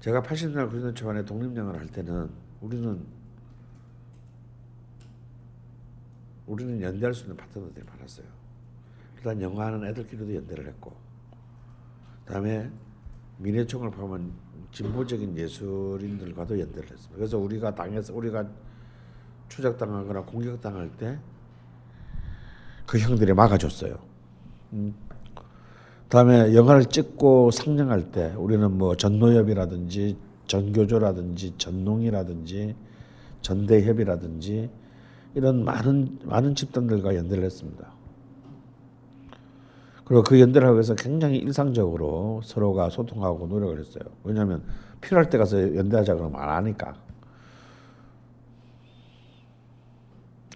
제가 0.00 0.22
80년 0.22 0.70
90년 0.70 0.94
초반에 0.94 1.24
독립영화를 1.24 1.80
할 1.80 1.86
때는 1.88 2.30
우리는 2.60 3.06
우리는 6.46 6.80
연대할 6.80 7.14
수 7.14 7.24
있는 7.24 7.36
파트너들이 7.36 7.84
많았어요. 7.84 8.26
일단 9.16 9.40
영화하는 9.40 9.86
애들끼리도 9.88 10.34
연대를 10.34 10.66
했고, 10.66 10.96
그다음에 12.24 12.70
민해총을 13.38 13.90
포함한 13.90 14.32
진보적인 14.72 15.36
예술인들과도 15.36 16.58
연대를 16.58 16.90
했습니다. 16.90 17.16
그래서 17.16 17.38
우리가 17.38 17.74
당해서 17.74 18.14
우리가 18.14 18.48
추적당하거나 19.48 20.22
공격당할 20.22 20.90
때 20.96 21.18
그 22.88 22.98
형들이 22.98 23.34
막아줬어요. 23.34 23.98
음. 24.72 24.94
다음에 26.08 26.54
영화를 26.54 26.86
찍고 26.86 27.50
상영할 27.50 28.10
때 28.10 28.32
우리는 28.38 28.72
뭐 28.72 28.96
전노협이라든지 28.96 30.16
전교조라든지 30.46 31.54
전농이라든지 31.58 32.74
전대협이라든지 33.42 34.70
이런 35.34 35.64
많은 35.66 36.18
많은 36.24 36.54
집단들과 36.54 37.14
연대를 37.14 37.44
했습니다. 37.44 37.92
그리고 40.06 40.22
그 40.22 40.40
연대를 40.40 40.66
하기 40.68 40.76
위해서 40.76 40.94
굉장히 40.94 41.36
일상적으로 41.36 42.40
서로가 42.42 42.88
소통하고 42.88 43.46
노력을 43.48 43.78
했어요. 43.78 44.04
왜냐하면 44.24 44.62
필요할 45.02 45.28
때 45.28 45.36
가서 45.36 45.76
연대하자 45.76 46.14
그러면 46.14 46.40
안 46.40 46.48
하니까. 46.48 46.94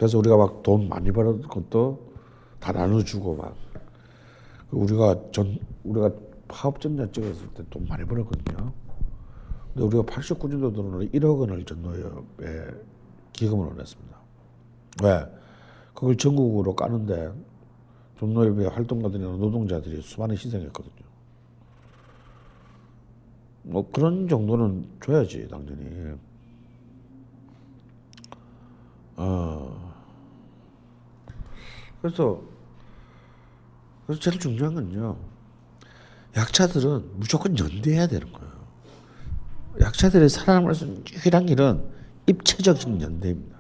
그래서 0.03 0.19
우리가 0.19 0.37
막 0.37 0.65
돈 0.65 0.89
많이 0.89 1.13
벌었던 1.13 1.43
것도 1.43 2.13
다 2.59 2.73
나눠주고 2.73 3.37
막 3.37 3.55
우리가 4.73 5.31
전 5.31 5.61
우리가 5.85 6.11
파업전자 6.49 7.09
찍었을 7.13 7.47
때 7.55 7.63
돈 7.71 7.87
많이 7.87 8.05
벌었거든요. 8.05 8.73
근데 9.73 9.87
우리가 9.87 10.03
89년도 10.03 10.75
들어오는 10.75 11.09
1억 11.13 11.39
원을 11.39 11.65
전노협에 11.65 12.83
기금을 13.33 13.65
원했습니다. 13.69 14.17
왜? 15.05 15.25
그걸 15.95 16.17
전국으로 16.17 16.75
까는데 16.75 17.33
전노협의 18.19 18.71
활동가들이나 18.71 19.37
노동자들이 19.37 20.03
수많은 20.03 20.35
희생했거든요. 20.35 21.07
뭐 23.63 23.89
그런 23.93 24.27
정도는 24.27 24.85
줘야지 25.01 25.47
당연히. 25.49 26.17
어. 29.15 29.92
그래서 32.03 32.43
그래서 34.05 34.21
제일 34.21 34.39
중요한 34.39 34.75
건요. 34.75 35.17
약자들은 36.37 37.19
무조건 37.19 37.57
연대해야 37.57 38.09
되는 38.09 38.31
거예요. 38.33 38.53
약자들이 39.81 40.29
살아남을 40.29 40.75
수 40.75 40.85
있는 40.85 41.05
유일한 41.13 41.47
길은 41.47 41.83
입체적인 42.27 43.01
연대입니다. 43.01 43.57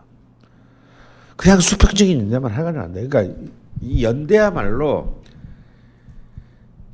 그냥 1.36 1.60
수평적인 1.60 2.20
연대만 2.20 2.50
하면 2.52 2.78
안 2.78 2.92
돼. 2.92 3.06
그러니까 3.06 3.42
이 3.80 4.04
연대야말로 4.04 5.22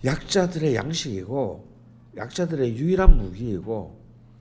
약자들의 0.05 0.75
양식이고 0.75 1.67
약자들의 2.17 2.77
유일한 2.77 3.17
무기이고 3.17 3.99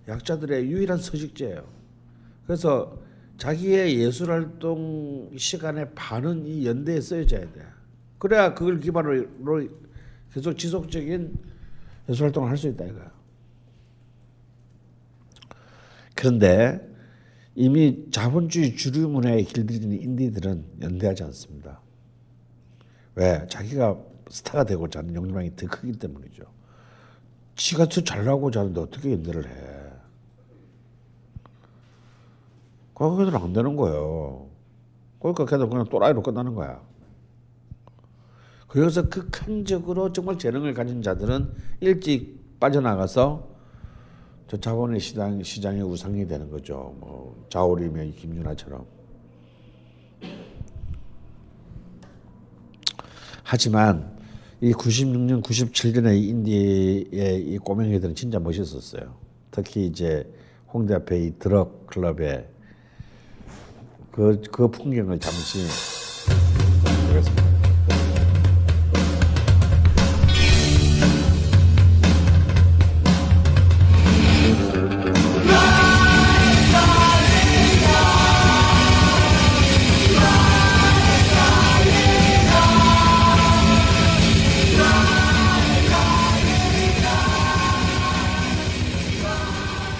약자들의 0.08 0.70
유일한 0.70 0.98
서식지예요. 0.98 1.64
그래서 2.46 2.98
자기의 3.38 4.00
예술 4.00 4.32
활동 4.32 5.30
시간의 5.38 5.94
반은 5.94 6.46
이 6.46 6.66
연대에 6.66 7.00
쓰여져야 7.00 7.52
돼. 7.52 7.62
그래야 8.18 8.54
그걸 8.54 8.80
기반으로 8.80 9.68
계속 10.34 10.58
지속적인 10.58 11.38
예술 12.10 12.26
활동을 12.26 12.50
할 12.50 12.58
수 12.58 12.68
있다 12.68 12.86
이거야. 12.86 13.12
그런데 16.16 16.82
이미 17.54 18.08
자본주의 18.12 18.76
주류 18.76 19.08
문화에 19.10 19.44
길들이는 19.44 20.02
인디들은 20.02 20.66
연대하지 20.82 21.24
않습니다. 21.24 21.82
왜? 23.16 23.46
자기가 23.50 24.00
스타가 24.30 24.64
되고자 24.64 25.00
하는 25.00 25.16
욕망이 25.16 25.56
더 25.56 25.68
크기 25.68 25.92
때문이죠. 25.94 26.44
지가 27.56 27.88
더 27.90 28.02
잘 28.02 28.26
나고자 28.26 28.62
하는데 28.62 28.80
어떻게 28.80 29.12
연대를 29.14 29.48
해? 29.48 29.52
그 29.52 29.98
거들은 32.98 33.36
안 33.36 33.54
되는 33.54 33.76
거예요. 33.76 34.48
그러니까 35.20 35.46
걔들 35.46 35.70
그냥 35.70 35.86
또라이로 35.86 36.24
끝나는 36.24 36.56
거야. 36.56 36.82
그래서 38.68 39.08
극한적으로 39.08 40.12
정말 40.12 40.40
재능을 40.40 40.74
가진 40.74 41.04
자들은 41.04 41.54
일찍 41.80 42.60
빠져나가서 42.60 43.48
저 44.48 44.58
자본의 44.58 45.00
시장 45.00 45.44
시장의 45.44 45.84
우상이 45.84 46.28
되는 46.28 46.50
거죠. 46.50 46.96
뭐 47.00 47.46
자오리며 47.50 48.14
김윤아처럼. 48.16 48.84
하지만 53.44 54.18
이 54.60 54.74
96년, 54.74 55.44
97년에 55.44 56.20
인디의 56.20 57.42
이 57.42 57.58
꼬맹이들은 57.60 58.16
진짜 58.16 58.40
멋있었어요. 58.40 59.14
특히 59.52 59.86
이제 59.86 60.28
홍대 60.74 60.96
앞에 60.96 61.22
이 61.22 61.38
드럭 61.38 61.86
클럽에 61.86 62.57
그, 64.18 64.42
그 64.52 64.68
풍경을 64.68 65.20
잠시. 65.20 65.60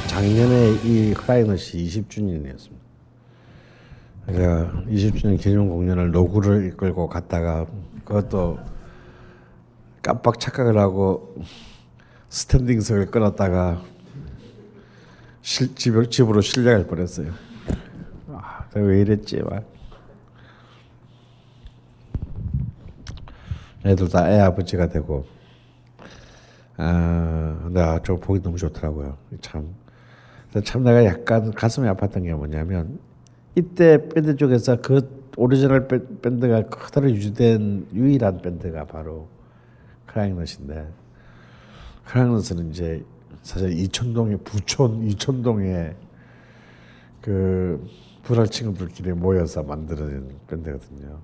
작년에 0.08 0.72
이 0.84 1.14
크라이너시 1.14 1.78
20주년이었습니다. 1.78 2.87
제가 4.28 4.84
20주년 4.88 5.40
기념 5.40 5.70
공연을 5.70 6.12
노구를 6.12 6.68
이끌고 6.68 7.08
갔다가 7.08 7.66
그것도 8.04 8.60
깜빡 10.02 10.40
착각을 10.40 10.78
하고 10.78 11.36
스탠딩석을 12.30 13.06
끊었다가 13.08 13.82
실, 15.42 15.74
집, 15.76 16.12
집으로 16.12 16.42
실려갈 16.42 16.86
뻔했어요. 16.88 17.32
아, 18.30 18.66
왜 18.76 19.02
이랬지? 19.02 19.42
막. 19.44 19.64
애들 23.86 24.10
다 24.10 24.30
애 24.30 24.40
아버지가 24.42 24.90
되고 24.90 25.26
아, 26.76 27.70
내가 27.72 28.02
저 28.04 28.16
보기 28.18 28.42
너무 28.42 28.58
좋더라고요. 28.58 29.18
참 29.42 29.74
참 30.64 30.84
내가 30.84 31.06
약간 31.06 31.52
가슴이 31.52 31.88
아팠던 31.90 32.24
게 32.24 32.34
뭐냐면 32.34 33.00
이때 33.62 34.08
밴드 34.10 34.36
쪽에서 34.36 34.80
그 34.82 35.32
오리지널 35.36 35.88
밴- 35.88 36.22
밴드가 36.22 36.68
그대로 36.68 37.10
유지된 37.10 37.88
유일한 37.92 38.40
밴드가 38.40 38.86
바로 38.86 39.28
크라잉넛인데 40.06 40.88
크라잉넛은 42.06 42.70
이제 42.70 43.04
사실 43.42 43.72
이촌동의 43.72 44.38
부촌 44.44 45.02
이촌동의 45.08 45.96
그 47.22 47.84
불알 48.22 48.48
친구들끼리 48.48 49.14
모여서 49.14 49.64
만드는 49.64 50.30
밴드거든요. 50.48 51.18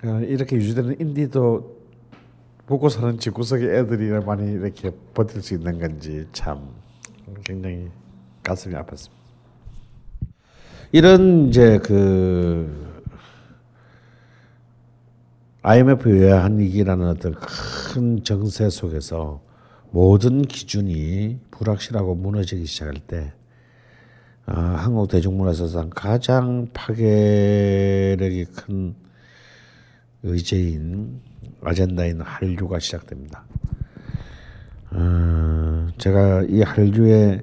그냥 0.00 0.22
이렇게 0.22 0.54
유지되는 0.54 1.00
인디도 1.00 1.78
보고 2.66 2.88
사는 2.88 3.18
집구석의 3.18 3.76
애들이 3.76 4.08
많이 4.24 4.52
이렇게 4.52 4.92
버틸 5.14 5.42
수 5.42 5.54
있는 5.54 5.80
건지 5.80 6.28
참 6.32 6.68
굉장히 7.44 7.90
가슴이 8.44 8.74
아팠습니다. 8.76 9.17
이런 10.90 11.48
이제 11.48 11.78
그 11.78 12.88
IMF 15.60 16.08
외환 16.08 16.58
위기라는 16.58 17.08
어떤 17.08 17.34
큰 17.34 18.24
정세 18.24 18.70
속에서 18.70 19.42
모든 19.90 20.40
기준이 20.40 21.40
불확실하고 21.50 22.14
무너지기 22.14 22.64
시작할 22.64 22.94
때 23.06 23.32
아, 24.46 24.58
한국 24.58 25.08
대중문화사상 25.08 25.90
가장 25.94 26.68
파괴력이 26.72 28.46
큰 28.56 28.94
의제인 30.22 31.20
아젠다인 31.62 32.22
한류가 32.22 32.78
시작됩니다. 32.78 33.44
어, 34.90 35.88
제가 35.98 36.44
이 36.48 36.62
한류의 36.62 37.42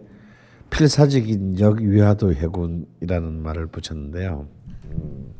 필사적인 0.77 1.57
역위화도 1.57 2.33
해군이라는 2.33 3.41
말을 3.41 3.67
붙였는데요. 3.67 4.45
음. 4.91 5.33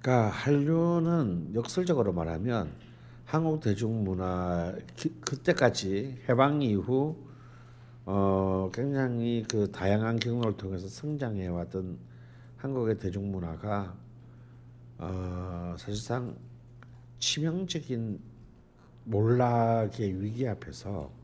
그러니까 0.00 0.28
한류는 0.30 1.54
역설적으로 1.54 2.12
말하면 2.12 2.72
한국 3.24 3.60
대중문화 3.60 4.74
기- 4.96 5.14
그때까지 5.20 6.18
해방 6.28 6.62
이후 6.62 7.16
어, 8.06 8.68
굉장히 8.74 9.44
그 9.48 9.70
다양한 9.70 10.18
경로를 10.18 10.56
통해서 10.56 10.88
성장해 10.88 11.46
왔던 11.46 11.96
한국의 12.56 12.98
대중문화가 12.98 13.94
어, 14.98 15.76
사실상 15.78 16.34
치명적인 17.20 18.18
몰락의 19.04 20.20
위기 20.20 20.48
앞에서 20.48 21.21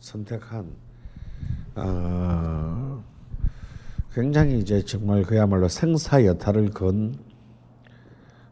선택한 0.00 0.66
어, 1.76 3.04
굉장히 4.12 4.58
이제 4.58 4.82
정말 4.84 5.22
그야말로 5.22 5.68
생사여탈을 5.68 6.70
건 6.70 7.16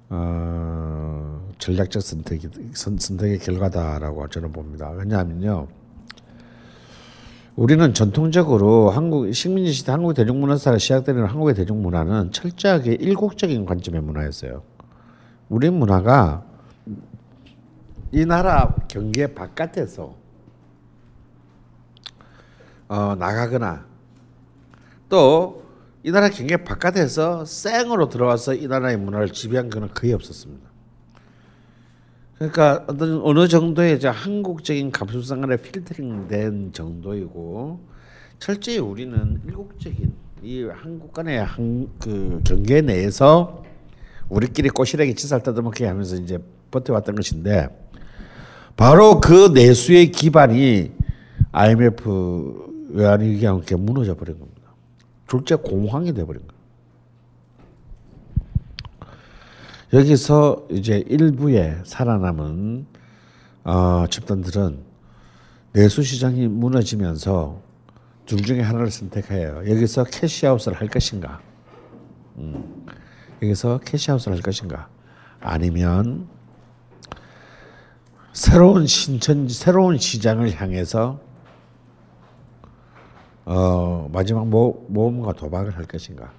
어, 0.08 1.50
전략적 1.58 2.02
선택이 2.02 2.48
선, 2.74 2.98
선택의 2.98 3.38
결과다라고 3.38 4.28
저는 4.28 4.52
봅니다. 4.52 4.90
왜냐하면요. 4.90 5.66
우리는 7.56 7.94
전통적으로 7.94 8.90
한국 8.90 9.32
식민지 9.32 9.72
시대 9.72 9.90
한국 9.90 10.12
대중문화사가 10.12 10.78
시작되는 10.78 11.24
한국의 11.24 11.54
대중문화는 11.54 12.30
철저하게 12.30 12.92
일국적인 12.92 13.64
관점의 13.64 14.02
문화였어요. 14.02 14.62
우리 15.48 15.70
문화가 15.70 16.44
이 18.12 18.26
나라 18.26 18.74
경계 18.88 19.34
바깥에서 19.34 20.25
어, 22.88 23.14
나가거나 23.14 23.84
또 25.08 25.66
이 26.06 26.12
나라 26.12 26.28
경계 26.28 26.56
바깥에서 26.56 27.44
생으로 27.44 28.08
들어와서 28.08 28.54
이 28.54 28.68
나라의 28.68 28.96
문화를 28.96 29.30
지배한 29.30 29.70
것은 29.70 29.88
거의 29.92 30.12
없었습니다. 30.12 30.64
그러니까 32.36 32.84
어떤 32.86 33.20
어느 33.24 33.48
정도의 33.48 33.96
이제 33.96 34.06
한국적인 34.06 34.92
감수성간에 34.92 35.56
필터링된 35.56 36.70
정도이고 36.72 37.80
철저히 38.38 38.78
우리는 38.78 39.40
일국적인 39.46 40.14
이 40.44 40.62
한국 40.62 41.12
간의 41.12 41.44
한, 41.44 41.88
그 41.98 42.40
경계 42.46 42.82
내에서 42.82 43.64
우리끼리 44.28 44.68
꼬시래기 44.68 45.16
치살 45.16 45.42
뜯어먹게 45.42 45.86
하면서 45.86 46.14
이제 46.14 46.38
버텨왔던 46.70 47.16
것인데 47.16 47.68
바로 48.76 49.18
그 49.18 49.50
내수의 49.52 50.12
기반이 50.12 50.92
IMF 51.50 52.75
외환위기와 52.88 53.52
함께 53.52 53.76
무너져 53.76 54.14
버린 54.14 54.38
겁니다. 54.38 54.62
졸제 55.28 55.56
공황이 55.56 56.12
돼버린 56.12 56.42
거예요. 56.46 56.56
여기서 59.92 60.66
이제 60.70 61.04
일부의 61.08 61.80
살아남은 61.84 62.86
어, 63.64 64.06
집단들은 64.08 64.78
내수 65.72 66.02
시장이 66.02 66.48
무너지면서 66.48 67.60
둘 68.24 68.42
중에 68.42 68.60
하나를 68.60 68.90
선택해요. 68.90 69.62
여기서 69.68 70.04
cash 70.04 70.32
out을 70.32 70.74
할 70.74 70.88
것인가? 70.88 71.40
음, 72.38 72.86
여기서 73.42 73.78
cash 73.84 74.03
out을 74.03 74.32
할 74.32 74.40
것인가? 74.40 74.88
아니면 75.40 76.28
새로운 78.32 78.86
신천 78.86 79.48
새로운 79.48 79.98
시장을 79.98 80.60
향해서 80.60 81.20
어, 83.46 84.08
마지막 84.12 84.46
모, 84.48 84.84
모험과 84.88 85.32
도박을 85.34 85.76
할 85.76 85.84
것인가? 85.84 86.32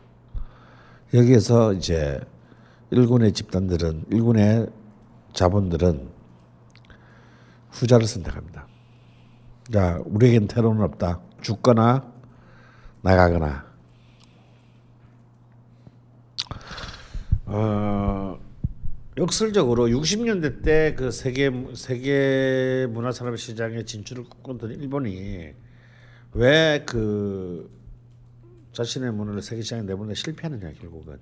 여기에서 1.13 1.71
이제 1.73 2.19
일군의 2.91 3.31
집단들은 3.31 4.05
일군의 4.11 4.67
자본들은 5.33 6.09
후자를 7.71 8.05
선택합니다. 8.05 8.67
자, 9.71 10.01
우리에겐 10.05 10.47
테러는 10.47 10.81
없다. 10.83 11.21
죽거나 11.41 12.11
나가거나. 13.01 13.65
어, 17.45 18.37
역설적으로 19.17 19.87
60년대 19.87 20.61
때 20.61 20.93
그 20.97 21.11
세계 21.11 21.49
세계 21.73 22.85
문화 22.89 23.11
산업 23.13 23.37
시장에 23.37 23.83
진출을 23.83 24.25
꿈꿨던 24.25 24.71
일본이 24.71 25.53
왜 26.33 26.83
그 26.85 27.69
자신의 28.73 29.11
문화를 29.11 29.41
세계 29.41 29.61
시장에 29.61 29.81
내보내 29.83 30.13
실패하느냐 30.13 30.71
결국은 30.79 31.17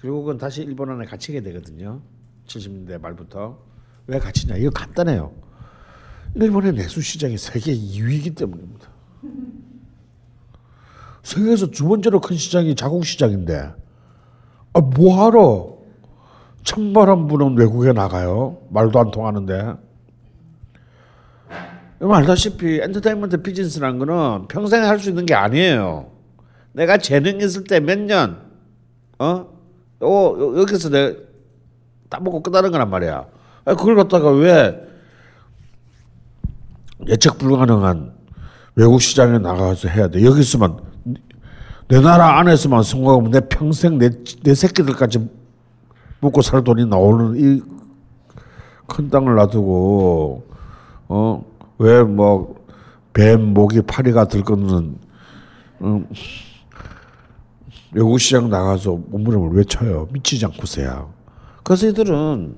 결국은 0.00 0.38
다시 0.38 0.62
일본 0.62 0.90
안에 0.90 1.04
갇히게 1.04 1.42
되거든요. 1.42 2.00
70년대 2.46 3.00
말부터 3.00 3.58
왜 4.06 4.18
갇히냐? 4.18 4.56
이거 4.56 4.70
간단해요. 4.70 5.32
일본의 6.34 6.72
내수 6.72 7.02
시장이 7.02 7.36
세계 7.36 7.74
2위이기 7.74 8.36
때문입니다. 8.36 8.88
세계에서 11.22 11.66
두 11.66 11.88
번째로 11.88 12.20
큰 12.20 12.36
시장이 12.36 12.74
자국 12.74 13.04
시장인데 13.04 13.74
아 14.72 14.80
뭐하러 14.80 15.78
천만 16.62 17.26
분은 17.26 17.56
외국에 17.56 17.92
나가요? 17.92 18.58
말도 18.70 18.98
안 18.98 19.10
통하는데. 19.10 19.87
알다시피 22.00 22.80
엔터테인먼트 22.80 23.42
비즈니스라는 23.42 23.98
거는 23.98 24.48
평생 24.48 24.84
할 24.84 24.98
수 25.00 25.08
있는 25.08 25.26
게 25.26 25.34
아니에요. 25.34 26.10
내가 26.72 26.96
재능 26.98 27.40
있을 27.40 27.64
때 27.64 27.80
몇 27.80 27.98
년, 27.98 28.38
어? 29.18 29.46
어, 30.00 30.36
여기서 30.58 30.90
내 30.90 31.16
따먹고 32.08 32.42
끝나는 32.42 32.70
거란 32.70 32.88
말이야. 32.88 33.26
아, 33.64 33.74
그걸 33.74 33.96
갖다가 33.96 34.30
왜 34.30 34.80
예측 37.08 37.38
불가능한 37.38 38.12
외국 38.76 39.00
시장에 39.00 39.38
나가서 39.38 39.88
해야 39.88 40.08
돼? 40.08 40.24
여기서만 40.24 40.78
내 41.88 42.00
나라 42.00 42.38
안에서만 42.38 42.82
성공하면 42.82 43.30
내 43.32 43.40
평생 43.40 43.98
내, 43.98 44.10
내 44.42 44.54
새끼들까지 44.54 45.28
먹고 46.20 46.42
살 46.42 46.62
돈이 46.62 46.86
나오는 46.86 47.34
이 47.36 47.78
큰 48.90 49.10
땅을 49.10 49.34
놔두고 49.34 50.46
어 51.08 51.44
왜 51.78 52.02
뭐뱀 52.02 53.54
모기 53.54 53.80
파리가 53.82 54.26
들끓는 54.28 54.98
음, 55.82 56.06
외국 57.92 58.18
시장 58.18 58.50
나가서 58.50 58.98
몸부림을 59.08 59.56
외쳐요 59.56 60.08
미치지 60.12 60.44
않고서야 60.46 61.06
그래서 61.62 61.86
이들은 61.86 62.56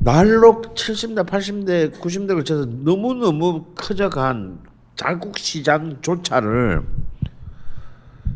날로 0.00 0.62
70대 0.62 1.26
80대 1.26 2.00
90대 2.00 2.28
걸쳐서 2.34 2.66
너무너무 2.66 3.64
커져간 3.74 4.60
자국 4.96 5.38
시장조차를 5.38 6.82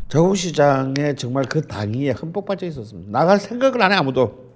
자국 0.09 0.35
시장에 0.37 1.15
정말 1.15 1.45
그 1.45 1.61
당위에 1.65 2.11
흠뻑 2.11 2.45
빠져 2.45 2.67
있었습니다. 2.67 3.11
나갈 3.11 3.39
생각을 3.39 3.81
안 3.81 3.91
해 3.91 3.95
아무도. 3.95 4.52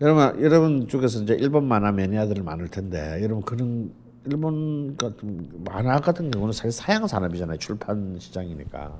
여러분 0.00 0.42
여러분 0.42 0.88
쪽에서 0.88 1.22
이제 1.22 1.34
일본 1.34 1.66
만화 1.68 1.92
매니아들 1.92 2.42
많을 2.42 2.68
텐데 2.68 3.20
여러분 3.22 3.42
그런 3.42 3.92
일본 4.26 4.96
같은 4.96 5.48
만화 5.64 6.00
같은 6.00 6.30
경우는 6.30 6.52
사실 6.52 6.72
사양 6.72 7.06
산업이잖아요 7.06 7.58
출판 7.58 8.16
시장이니까. 8.18 8.92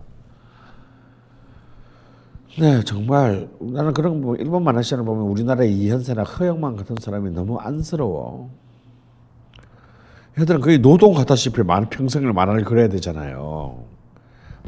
네 2.61 2.85
정말 2.85 3.49
나는 3.59 3.93
그런 3.93 4.23
거 4.23 4.37
일본 4.37 4.63
만화 4.63 4.83
시장을 4.83 5.05
보면 5.05 5.25
우리나라의 5.25 5.77
이현세나 5.77 6.23
허영만 6.23 6.77
같은 6.77 6.95
사람이 7.01 7.31
너무 7.31 7.59
안쓰러워. 7.59 8.51
얘들은 10.39 10.61
거의 10.61 10.79
노동 10.79 11.15
같다시피 11.15 11.63
만 11.65 11.89
평생을 11.89 12.33
만화를 12.33 12.65
그려야 12.65 12.89
되잖아요. 12.89 13.85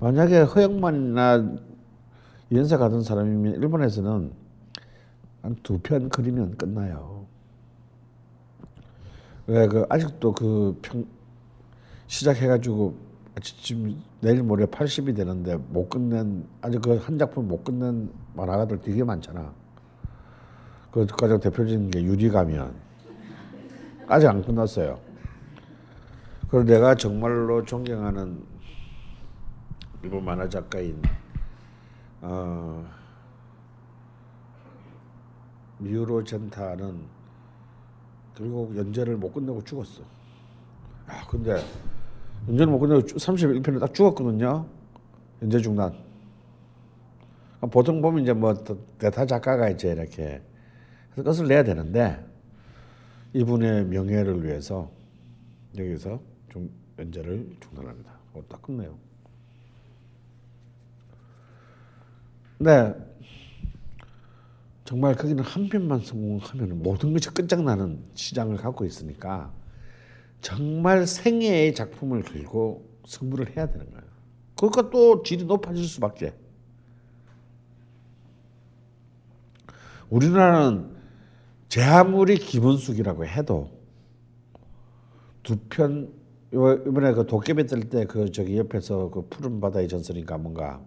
만약에 0.01 0.41
허영만이나 0.41 1.55
이현세 2.51 2.77
같은 2.79 3.03
사람이면 3.03 3.55
일본에서는 3.63 4.46
한 5.47 5.55
두 5.63 5.79
편 5.79 6.09
그리면 6.09 6.57
끝나요. 6.57 7.25
왜 9.47 9.69
그 9.69 9.87
아직도 9.89 10.33
그 10.33 10.75
평 10.83 11.07
시작해가지고 12.09 12.95
지금 13.41 14.03
내일 14.21 14.43
모레 14.43 14.67
80이 14.67 15.15
되는데 15.15 15.57
못 15.57 15.89
끝낸 15.89 16.45
아직 16.63 16.81
그 16.83 16.97
한 16.99 17.17
작품 17.19 17.47
못 17.47 17.63
끝낸 17.63 18.11
만화가들 18.35 18.81
되게 18.81 19.05
많잖아. 19.05 19.53
그 20.91 21.07
가장 21.07 21.39
대표적인 21.39 21.91
게 21.91 22.03
유리가면 22.03 22.75
아직 24.09 24.27
안 24.27 24.43
끝났어요. 24.43 24.99
그리고 26.49 26.65
내가 26.65 26.95
정말로 26.95 27.65
존경하는 27.65 28.43
일본 30.03 30.25
만화 30.25 30.49
작가인 30.49 31.01
어, 32.23 32.85
미우로 35.79 36.25
젠타는 36.25 37.01
결국 38.35 38.77
연재를 38.77 39.17
못 39.17 39.33
끝내고 39.33 39.63
죽었어. 39.65 40.03
아 41.07 41.27
근데 41.29 41.63
연재를 42.49 42.67
못 42.67 42.79
끝내고 42.81 43.01
31편에 43.03 43.81
딱 43.81 43.95
죽었거든요. 43.95 44.67
연재 45.43 45.61
중단. 45.61 45.95
보통 47.71 48.01
보면 48.01 48.23
이제 48.23 48.33
뭐 48.33 48.55
대타 48.99 49.27
작가가 49.27 49.69
이제 49.69 49.93
이렇게 49.93 50.43
끝을 51.15 51.49
내야 51.49 51.65
되는데 51.65 52.25
이분의 53.33 53.87
명예를 53.87 54.45
위해서 54.45 54.91
여기서 55.77 56.21
좀 56.51 56.71
연재를 56.99 57.57
중단합니다. 57.61 58.13
어, 58.35 58.43
딱 58.49 58.63
끝내요. 58.63 58.97
네. 62.59 62.95
정말 64.87 65.17
거기는 65.17 65.43
한 65.43 65.69
편만 65.69 66.01
성공하면 66.01 66.83
모든 66.83 67.13
것이 67.13 67.29
끝장나는 67.31 68.05
시장을 68.15 68.57
갖고 68.57 68.85
있으니까 68.85 69.53
정말 70.41 71.07
생애의 71.07 71.75
작품을 71.75 72.23
들고 72.23 72.89
승부를 73.05 73.57
해야 73.57 73.67
되는 73.69 73.91
거예요. 73.91 74.07
그러니까 74.57 74.91
또 74.91 75.23
질이 75.25 75.45
높아질 75.45 75.85
수밖에. 75.85 76.35
우리나라는 80.09 80.95
제 81.69 81.83
아무리 81.83 82.37
김은숙이라고 82.37 83.27
해도 83.27 83.71
두 85.43 85.57
편 85.69 86.13
이번에 86.53 87.13
그 87.13 87.27
도깨비 87.27 87.67
뜰 87.67 87.91
때 87.91 88.05
그 88.07 88.31
저기 88.31 88.57
옆에서 88.57 89.11
그 89.11 89.27
푸른 89.29 89.61
바다의 89.61 89.89
전설인가 89.89 90.39
뭔가 90.39 90.81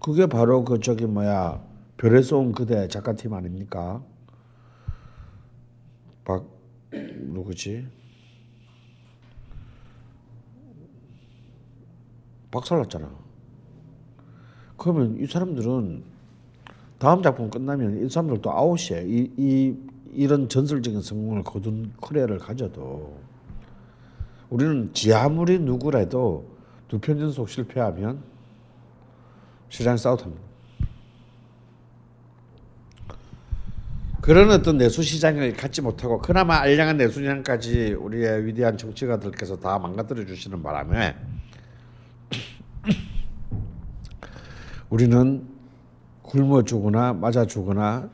그게 0.00 0.26
바로 0.26 0.64
그 0.64 0.80
저기 0.80 1.04
뭐야 1.06 1.62
별에서 1.96 2.38
온 2.38 2.52
그대 2.52 2.88
작가팀 2.88 3.32
아닙니까? 3.32 4.02
박 6.24 6.44
누구지? 6.92 7.86
박살났잖아. 12.50 13.10
그러면 14.76 15.18
이 15.20 15.26
사람들은 15.26 16.02
다음 16.98 17.22
작품 17.22 17.50
끝나면 17.50 18.04
이 18.04 18.08
사람들도 18.08 18.50
아웃이야. 18.50 19.00
이, 19.02 19.30
이 19.36 19.76
이런 20.12 20.48
전설적인 20.48 21.02
성공을 21.02 21.44
거둔 21.44 21.92
커리어를 22.00 22.38
가져도 22.38 23.18
우리는 24.48 24.92
지 24.94 25.12
아무리 25.12 25.58
누구라도 25.58 26.46
두 26.88 26.98
편 27.00 27.20
연속 27.20 27.48
실패하면 27.48 28.22
시장 29.68 29.96
싸우합니다. 29.96 30.40
그런 34.26 34.50
어떤 34.50 34.76
내수 34.76 35.04
시장을 35.04 35.52
갖지 35.52 35.80
못하고 35.80 36.18
그나마 36.18 36.56
알량한 36.56 36.96
내수 36.96 37.20
시장까지 37.20 37.92
우리의 37.92 38.44
위대한 38.44 38.76
정치가들께서 38.76 39.60
다 39.60 39.78
망가뜨려 39.78 40.26
주시는 40.26 40.64
바람에 40.64 41.14
우리는 44.90 45.46
굶어 46.22 46.64
죽거나 46.64 47.12
맞아 47.12 47.46
죽거나 47.46 48.10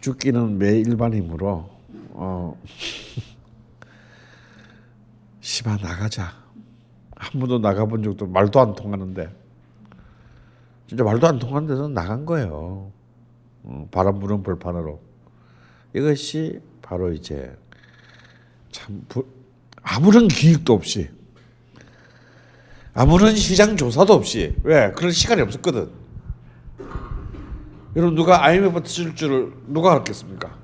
죽기는 0.00 0.58
매 0.58 0.78
일반이므로 0.78 1.70
어 2.10 2.62
시바 5.40 5.78
나가자. 5.78 6.32
한 7.16 7.40
번도 7.40 7.58
나가본 7.58 8.04
적도 8.04 8.26
말도 8.26 8.60
안 8.60 8.74
통하는데. 8.74 9.28
진짜 10.86 11.02
말도 11.02 11.26
안 11.26 11.40
통하는 11.40 11.66
데서 11.66 11.88
나간 11.88 12.26
거예요. 12.26 12.92
어, 13.64 13.88
바람 13.90 14.20
부는 14.20 14.44
벌판으로 14.44 15.05
이것이 15.96 16.60
바로 16.82 17.10
이제 17.10 17.56
참 18.70 19.02
부, 19.08 19.26
아무런 19.82 20.28
기획도 20.28 20.74
없이 20.74 21.08
아무런 22.92 23.34
시장 23.34 23.78
조사도 23.78 24.12
없이 24.12 24.54
왜 24.62 24.92
그런 24.92 25.10
시간이 25.10 25.40
없었거든. 25.40 25.90
여러분 27.96 28.14
누가 28.14 28.44
IMF 28.44 28.82
터질 28.82 29.14
줄을 29.14 29.54
누가 29.68 29.94
알겠습니까? 29.94 30.54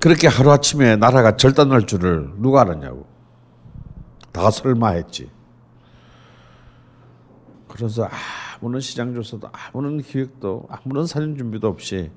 그렇게 0.00 0.28
하루 0.28 0.52
아침에 0.52 0.94
나라가 0.94 1.36
절단날 1.36 1.86
줄을 1.86 2.30
누가 2.36 2.60
알았냐고. 2.60 3.06
다 4.30 4.48
설마했지. 4.48 5.28
그래서 7.68 8.04
아 8.04 8.51
무런 8.62 8.80
시장 8.80 9.12
조사도 9.12 9.48
아무런 9.52 10.00
기획도 10.00 10.68
아무런 10.70 11.04
사전 11.04 11.36
준비도 11.36 11.66
없이 11.66 12.10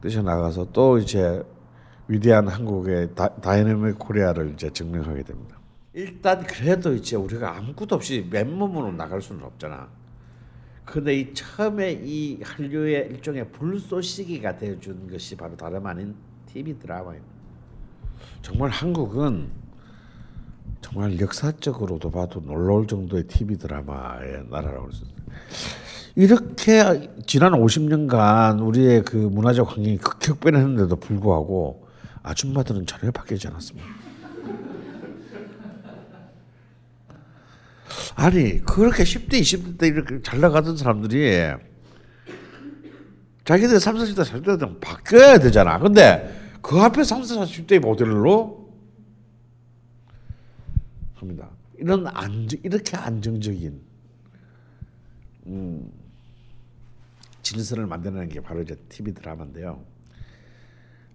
뛰쳐 0.00 0.22
나가서 0.22 0.72
또 0.72 0.96
이제 0.96 1.42
위대한 2.08 2.48
한국의 2.48 3.14
다, 3.14 3.28
dynamic 3.28 3.98
Korea를 3.98 4.52
이제 4.54 4.70
증명하게 4.70 5.24
됩니다. 5.24 5.58
일단 5.92 6.42
그래도 6.42 6.94
이제 6.94 7.16
우리가 7.16 7.56
아무것도 7.56 7.96
없이 7.96 8.26
맨몸으로 8.30 8.92
나갈 8.92 9.20
수는 9.20 9.44
없잖아. 9.44 9.88
근데 10.86 11.16
이 11.16 11.34
처음에 11.34 12.00
이 12.02 12.40
한류의 12.42 13.08
일종의 13.10 13.50
불쏘시개가 13.52 14.56
되어준 14.56 15.10
것이 15.10 15.36
바로 15.36 15.54
다름 15.54 15.86
아닌 15.86 16.14
TV 16.46 16.78
드라마입니다. 16.78 17.28
정말 18.40 18.70
한국은 18.70 19.50
정말 20.80 21.18
역사적으로도 21.20 22.10
봐도 22.10 22.40
놀라울 22.40 22.86
정도의 22.86 23.24
TV 23.24 23.58
드라마의 23.58 24.44
나라라고 24.50 24.86
할 24.86 24.92
수 24.92 25.04
있어요. 25.04 25.18
이렇게 26.14 27.10
지난 27.26 27.52
50년간 27.52 28.66
우리의 28.66 29.02
그 29.04 29.16
문화적 29.16 29.68
환경이 29.70 29.98
극격변했는데도 29.98 30.96
불구하고 30.96 31.86
아줌마들은 32.24 32.86
전혀 32.86 33.12
바뀌지 33.12 33.46
않았습니다. 33.46 33.86
아니 38.16 38.60
그렇게 38.64 39.04
10대 39.04 39.34
20대 39.40 39.78
때 39.78 39.86
이렇게 39.86 40.20
잘 40.22 40.40
나가던 40.40 40.76
사람들이 40.76 41.52
자기들 43.44 43.78
30, 43.78 44.16
40대 44.16 44.24
40대 44.24 44.58
되면 44.58 44.80
바뀌어야 44.80 45.38
되잖아. 45.38 45.78
근데 45.78 46.36
그 46.60 46.78
앞에 46.80 47.04
30, 47.04 47.38
40대 47.38 47.78
모델로 47.78 48.57
합니다. 51.20 51.50
이런 51.76 52.06
안정 52.06 52.60
이렇게 52.62 52.96
안정적인 52.96 53.80
음, 55.46 55.92
질서를 57.42 57.86
만드는 57.86 58.28
게 58.28 58.40
바로 58.40 58.62
이제 58.62 58.76
TV 58.88 59.14
드라마인데요. 59.14 59.82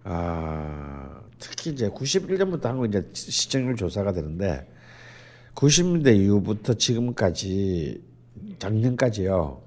아, 0.06 1.22
특히 1.40 1.72
이제 1.72 1.90
91년부터 1.90 2.64
한국 2.64 2.88
이제 2.88 3.10
시청률 3.14 3.76
조사가 3.76 4.14
되는데 4.14 4.70
90년대 5.56 6.16
이후부터 6.18 6.74
지금까지 6.74 8.04
작년까지요. 8.60 9.62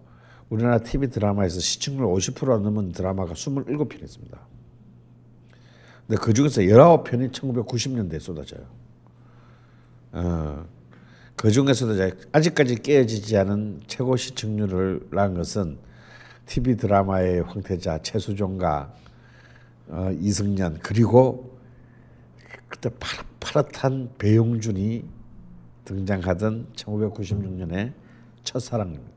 우리나라 0.51 0.79
TV 0.79 1.09
드라마에서 1.11 1.61
시청률 1.61 2.07
50% 2.07 2.61
넘은 2.61 2.93
드라마가 2.93 3.35
27편 3.35 4.03
있습니다. 4.03 4.39
근데 6.07 6.21
그 6.23 6.33
중에서 6.33 6.63
19편이 6.63 7.33
1990년대에 7.33 8.21
쏟아져요. 8.21 8.86
어, 10.13 10.67
그 11.37 11.51
중에서도 11.51 11.95
아직까지 12.33 12.77
깨어지지 12.77 13.37
않은 13.37 13.83
최고 13.87 14.17
시청률을 14.17 15.09
낳은 15.11 15.35
것은 15.35 15.79
TV 16.47 16.77
드라마의 16.77 17.43
황태자 17.43 17.99
최수종과 18.03 18.95
어, 19.89 20.11
이승연 20.21 20.79
그리고 20.83 21.59
그때 22.69 22.91
파릇파릇한 22.99 24.15
배용준이 24.19 25.05
등장하던 25.85 26.69
1996년의 26.75 27.93
첫사랑입니다. 28.43 29.13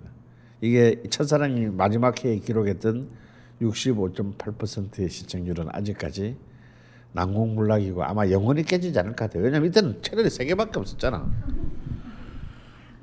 이게 0.62 1.02
첫사랑이 1.10 1.68
마지막 1.68 2.24
해에 2.24 2.38
기록했던 2.40 3.10
65.8%의 3.62 5.10
시청률은 5.10 5.68
아직까지 5.72 6.36
난공불락이고 7.14 8.04
아마 8.04 8.30
영원히 8.30 8.64
깨지지 8.64 8.98
않을 9.00 9.12
것 9.16 9.26
같아요. 9.26 9.44
왜냐면 9.44 9.70
이때는 9.70 10.02
채널이 10.02 10.30
세 10.30 10.46
개밖에 10.46 10.80
없었잖아. 10.80 11.30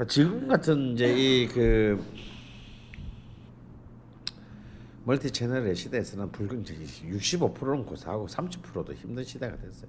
지금 0.08 0.46
같은 0.48 0.92
이제 0.92 1.06
이 1.16 1.48
그 1.48 2.02
멀티 5.04 5.30
채널의 5.30 5.76
시대에서는 5.76 6.32
불경쟁이 6.32 6.84
65%는 6.84 7.86
고사하고 7.86 8.26
30%도 8.26 8.92
힘든 8.92 9.22
시대가 9.22 9.56
됐어요. 9.56 9.88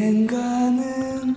언젠가는 0.00 1.36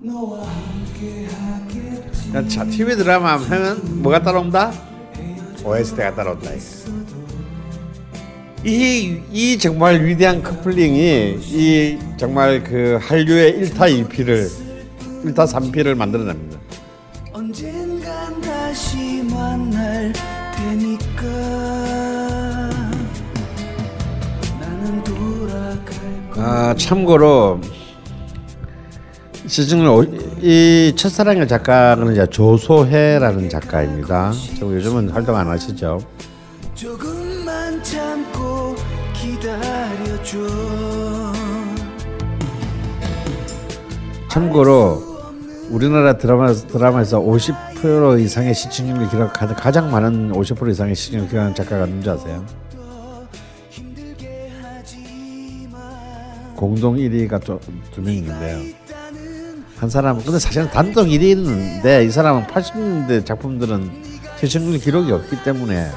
너와 0.00 0.46
함께 0.46 1.26
하겠지 1.26 2.48
자, 2.48 2.64
TV 2.64 2.96
드라마 2.96 3.36
하면 3.36 4.02
뭐가 4.02 4.20
따라온다? 4.22 4.72
OST가 5.64 6.14
따라온다. 6.14 6.50
이, 8.66 9.20
이 9.30 9.58
정말 9.58 10.04
위대한 10.04 10.42
커플링이 10.42 11.38
이 11.40 11.98
정말 12.16 12.62
그 12.62 12.98
한류의 13.00 13.60
1타 13.60 14.06
2피를 14.08 14.48
1타 15.24 15.46
3피를 15.46 15.94
만들어냅니다. 15.94 16.58
언젠간 17.32 18.40
다시 18.40 19.22
만날 19.30 20.12
테니까 20.56 21.22
나는 24.60 25.04
돌아갈 25.04 26.30
거야 26.30 26.44
아 26.70 26.74
참고로 26.76 27.60
시즌 29.46 29.80
이 30.40 30.92
첫사랑의 30.96 31.46
작가는 31.46 32.12
이제 32.12 32.26
조소혜라는 32.26 33.48
작가입니다. 33.50 34.32
저 34.58 34.66
요즘은 34.66 35.10
활동 35.10 35.36
안 35.36 35.48
하시죠? 35.48 36.00
참고 37.82 38.74
참고로 44.30 45.02
우리나라 45.70 46.16
드라마 46.16 46.52
드라마에서 46.52 47.20
50% 47.20 48.20
이상의 48.20 48.54
시청률을 48.54 49.08
기록하는 49.10 49.54
가장 49.54 49.90
많은 49.90 50.32
50% 50.32 50.70
이상의 50.70 50.94
시청률을 50.94 51.28
기록하는 51.28 51.54
작가가 51.54 51.84
누군지 51.86 52.08
아세요? 52.10 52.44
공동 56.56 56.96
1위가 56.96 57.44
두 57.44 57.60
명 58.00 58.14
있는데요. 58.14 58.74
한 59.76 59.90
사람은 59.90 60.24
근데 60.24 60.38
사실은 60.38 60.70
단독 60.70 61.06
1위 61.06 61.22
있는데 61.32 62.04
이 62.04 62.10
사람은 62.10 62.46
80년대 62.46 63.26
작품들은 63.26 63.90
시청률 64.38 64.78
기록이 64.78 65.10
없기 65.12 65.42
때문에 65.42 65.90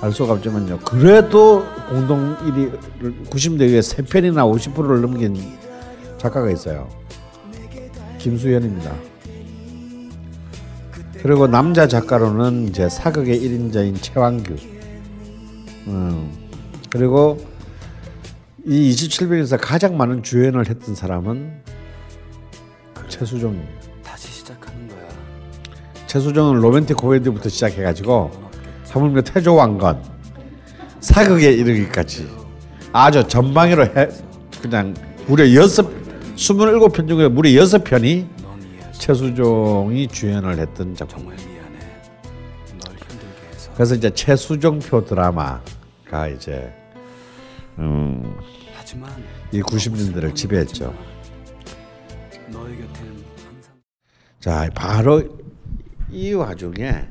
알 0.00 0.12
수가 0.12 0.34
없지만요. 0.34 0.80
그래도 0.80 1.64
공동 1.88 2.36
1위 2.38 3.28
90대 3.30 3.60
위에 3.70 3.80
3편이나 3.80 4.74
50%를 4.74 5.00
넘긴 5.00 5.36
작가가 6.18 6.50
있어요. 6.50 6.88
김수현입니다. 8.18 8.94
그리고 11.22 11.46
남자 11.46 11.88
작가로는 11.88 12.68
이제 12.68 12.88
사극의 12.88 13.40
1인자인 13.40 13.96
최완규. 14.00 14.56
음. 15.86 16.32
그리고 16.90 17.38
이 18.66 18.90
27병에서 18.90 19.58
가장 19.60 19.96
많은 19.96 20.22
주연을 20.22 20.68
했던 20.68 20.94
사람은 20.94 21.63
최수종입니다. 23.08 23.72
다시 24.02 24.28
시작하는 24.28 24.88
거야 24.88 25.08
최수종은 26.06 26.60
로맨틱 26.60 26.96
코미디부터 26.96 27.48
시작해가지고 27.48 28.30
하물며 28.90 29.22
태조 29.22 29.54
왕건 29.54 30.02
사극에 31.00 31.52
이르기까지 31.52 32.28
아주 32.92 33.26
전방위로 33.26 33.84
해 33.86 34.08
그냥 34.62 34.94
무려 35.26 35.52
여섯 35.54 35.86
27편 36.36 37.08
중에 37.08 37.28
무려 37.28 37.54
여섯 37.54 37.82
편이 37.82 38.26
최수종이 38.92 40.08
주연을 40.08 40.58
했던 40.58 40.94
작품. 40.94 41.34
그래서 43.74 43.96
이제 43.96 44.08
최수종표 44.10 45.04
드라마가 45.04 46.28
이제 46.34 46.72
음, 47.78 48.38
이 49.52 49.60
90년대를 49.60 50.34
지배했죠. 50.34 50.94
자, 54.40 54.68
바로 54.74 55.38
이 56.10 56.32
와중에 56.32 57.08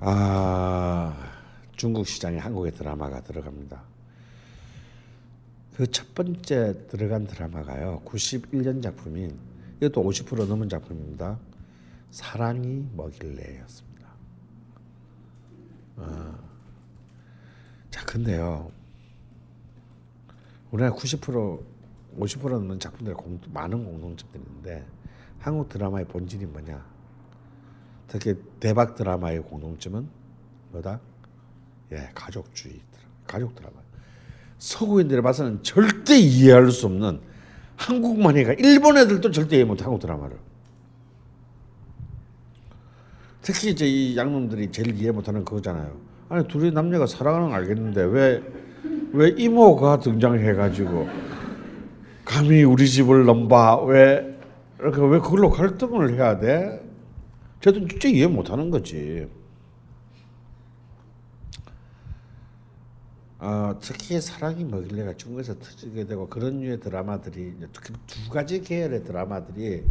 아, 0.00 1.32
중국 1.76 2.06
시장에 2.06 2.38
한국의 2.38 2.72
드라마가 2.72 3.22
들어갑니다. 3.22 3.82
그 5.76 5.86
첫 5.90 6.14
번째 6.14 6.86
들어간 6.86 7.26
드라마가요. 7.26 8.02
91년 8.04 8.80
작품인 8.82 9.36
이것도 9.80 10.04
50% 10.04 10.46
넘은 10.46 10.68
작품입니다. 10.68 11.38
사랑이 12.10 12.86
뭐길래였습니다. 12.92 14.08
아, 15.96 16.38
자, 17.90 18.04
근데요. 18.04 18.70
우리나라 20.70 20.94
90% 20.94 21.60
50% 22.18 22.50
넘는 22.50 22.78
작품들의 22.78 23.16
공, 23.16 23.40
많은 23.52 23.84
공통점들이 23.84 24.42
있는데 24.46 24.86
한국 25.38 25.68
드라마의 25.68 26.06
본질이 26.06 26.46
뭐냐? 26.46 26.84
특히 28.08 28.34
대박 28.60 28.94
드라마의 28.94 29.42
공통점은 29.42 30.08
뭐다? 30.72 31.00
예, 31.92 32.10
가족주의 32.14 32.80
드라마, 32.92 33.08
가족 33.26 33.54
드라마. 33.54 33.74
서구인들이 34.58 35.20
봐서는 35.20 35.62
절대 35.62 36.16
이해할 36.18 36.70
수 36.70 36.86
없는 36.86 37.20
한국만 37.76 38.36
해가 38.36 38.54
일본 38.54 38.96
애들도 38.96 39.30
절대 39.30 39.56
이해 39.56 39.64
못 39.64 39.82
한국 39.82 40.00
드라마를. 40.00 40.38
특히 43.42 43.70
이제 43.70 43.86
이 43.86 44.16
양놈들이 44.16 44.72
제일 44.72 44.98
이해 44.98 45.10
못하는 45.10 45.44
그거잖아요. 45.44 45.94
아니 46.30 46.48
둘이 46.48 46.70
남녀가 46.70 47.06
사랑하는 47.06 47.48
건 47.48 47.56
알겠는데 47.58 48.02
왜 48.04 48.64
왜 49.14 49.28
이모가 49.28 50.00
등장해가지고 50.00 51.08
감히 52.24 52.62
우리 52.62 52.88
집을 52.88 53.24
넘봐 53.24 53.82
왜 53.84 54.38
이렇게 54.78 55.00
왜 55.00 55.18
그걸로 55.20 55.50
갈등을 55.50 56.14
해야 56.14 56.38
돼? 56.38 56.80
쟤도 57.60 57.86
진짜 57.88 58.08
이해 58.08 58.26
못하는 58.26 58.70
거지. 58.70 59.28
어, 63.38 63.78
특히 63.80 64.20
사랑이 64.20 64.64
뭐길래가 64.64 65.14
중국에서 65.16 65.58
터지게 65.58 66.06
되고 66.06 66.28
그런 66.28 66.60
류의 66.60 66.80
드라마들이 66.80 67.54
두 68.06 68.30
가지 68.30 68.62
계열의 68.62 69.04
드라마들이 69.04 69.84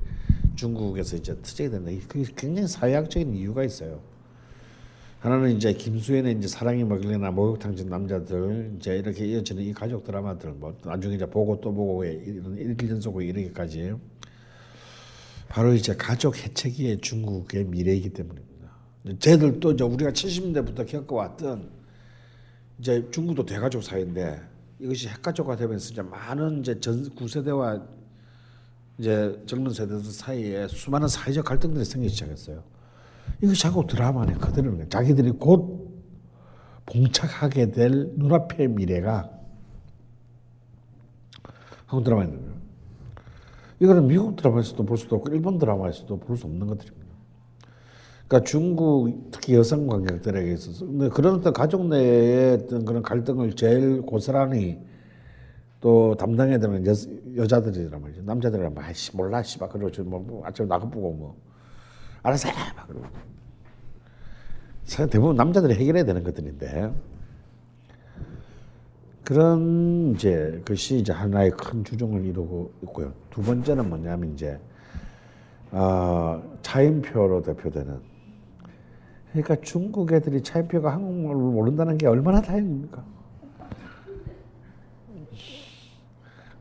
중국에서 0.55 1.17
이제 1.17 1.35
터지게 1.35 1.69
된다. 1.69 1.91
그게 2.07 2.25
굉장히 2.35 2.67
사회학적인 2.67 3.33
이유가 3.35 3.63
있어요. 3.63 4.01
하나는 5.23 5.55
이제 5.55 5.71
김수현의 5.71 6.35
이제 6.35 6.49
사랑이 6.49 6.83
먹일래나 6.83 7.31
목욕탕집 7.31 7.87
남자들 7.87 8.73
이제 8.75 8.97
이렇게 8.97 9.25
이어지는 9.25 9.63
이 9.63 9.71
가족 9.71 10.03
드라마들 10.03 10.51
뭐 10.51 10.77
나중에 10.83 11.15
이제 11.15 11.25
보고 11.25 11.61
또 11.61 11.73
보고 11.73 12.03
이런 12.03 12.57
일연속으로 12.57 13.23
이르기까지 13.23 13.93
바로 15.47 15.73
이제 15.73 15.95
가족 15.95 16.37
해체기의 16.37 16.99
중국의 16.99 17.63
미래이기 17.63 18.09
때문입니다. 18.09 18.69
쟤들 19.19 19.61
또 19.61 19.71
이제 19.71 19.85
우리가 19.85 20.11
70년대부터 20.11 20.85
겪어왔던 20.85 21.71
이제 22.79 23.07
중국도 23.09 23.45
대가족 23.45 23.81
사회인데 23.81 24.41
이것이 24.77 25.07
핵가족화 25.07 25.55
되면서 25.55 25.93
이제 25.93 26.01
많은 26.01 26.59
이제 26.59 26.77
전 26.81 27.09
구세대와 27.15 27.81
이제 28.97 29.41
젊은 29.45 29.71
세대들 29.71 30.03
사이에 30.03 30.67
수많은 30.67 31.07
사회적 31.07 31.45
갈등들이 31.45 31.85
생기기 31.85 32.13
시작했어요. 32.13 32.73
이거 33.41 33.53
자꾸 33.53 33.85
드라마네 33.85 34.35
그대로 34.35 34.77
자기들이 34.87 35.31
곧 35.31 35.91
봉착하게 36.85 37.71
될 37.71 38.11
눈앞의 38.15 38.69
미래가 38.69 39.29
한국 41.85 42.05
드라마입니다. 42.05 42.53
이거는 43.79 44.07
미국 44.07 44.35
드라마에서도 44.35 44.83
볼 44.85 44.97
수도 44.97 45.17
없고 45.17 45.33
일본 45.33 45.57
드라마에서도 45.57 46.19
볼 46.19 46.37
수 46.37 46.45
없는 46.45 46.67
것들입니다. 46.67 47.03
그러니까 48.27 48.49
중국 48.49 49.29
특히 49.31 49.55
여성 49.55 49.87
관객들에게 49.87 50.53
있어서 50.53 50.85
그런 51.09 51.35
어떤 51.35 51.53
가족 51.53 51.87
내의 51.87 52.53
어떤 52.53 52.85
그런 52.85 53.03
갈등을 53.03 53.53
제일 53.55 54.01
고스란히 54.01 54.79
또 55.81 56.15
담당해야 56.15 56.59
되는 56.59 56.85
여, 56.87 56.93
여자들이란 57.35 58.01
말이죠. 58.01 58.21
남자들은 58.23 58.73
막 58.73 58.85
몰라 59.13 59.43
씨발 59.43 59.69
그러고 59.69 60.03
뭐, 60.03 60.19
뭐 60.19 60.45
아침 60.45 60.67
나가보고 60.67 61.11
뭐 61.11 61.35
알아서 62.23 62.49
해 62.49 62.53
막 62.75 62.87
그러고 62.87 63.05
대부분 65.09 65.35
남자들이 65.35 65.73
해결해야 65.75 66.03
되는 66.05 66.23
것들인데 66.23 66.93
그런 69.23 70.13
이제 70.13 70.61
것이 70.67 70.97
이제 70.99 71.13
하나의 71.13 71.51
큰 71.51 71.83
주종을 71.83 72.25
이루고 72.25 72.73
있고요. 72.83 73.13
두 73.29 73.41
번째는 73.41 73.87
뭐냐면 73.89 74.33
이제 74.33 74.59
아 75.71 76.41
차인표로 76.61 77.41
대표되는 77.43 77.99
그러니까 79.31 79.55
중국 79.61 80.11
애들이 80.11 80.43
차인표가 80.43 80.91
한국말을 80.93 81.37
모른다는 81.37 81.97
게 81.97 82.05
얼마나 82.07 82.41
다행입니까? 82.41 83.03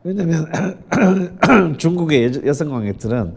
왜냐면 0.05 0.45
중국의 1.77 2.25
여- 2.41 2.45
여성 2.47 2.69
관객들은 2.69 3.35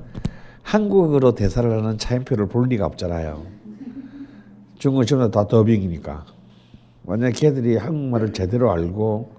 한국어로 0.66 1.36
대사를 1.36 1.70
하는 1.70 1.96
차인표를 1.96 2.48
볼 2.48 2.68
리가 2.68 2.86
없잖아요. 2.86 3.46
중국은 4.78 5.06
전부 5.06 5.30
다 5.30 5.46
더빙이니까. 5.46 6.26
만약에 7.04 7.32
걔들이 7.32 7.76
한국말을 7.76 8.32
제대로 8.32 8.72
알고 8.72 9.32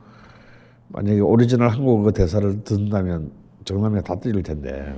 만약에 0.87 1.19
오리지널 1.19 1.67
한국어 1.67 2.11
대사를 2.11 2.63
듣는다면 2.63 3.31
정남이 3.65 4.01
다 4.03 4.17
들릴 4.17 4.41
텐데. 4.41 4.95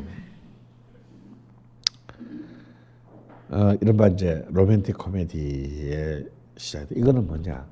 어, 3.49 3.73
이른바 3.81 4.07
이제 4.09 4.45
로맨틱 4.49 4.99
코미디의 4.99 6.27
시작. 6.57 6.91
이거는 6.91 7.25
뭐냐? 7.25 7.65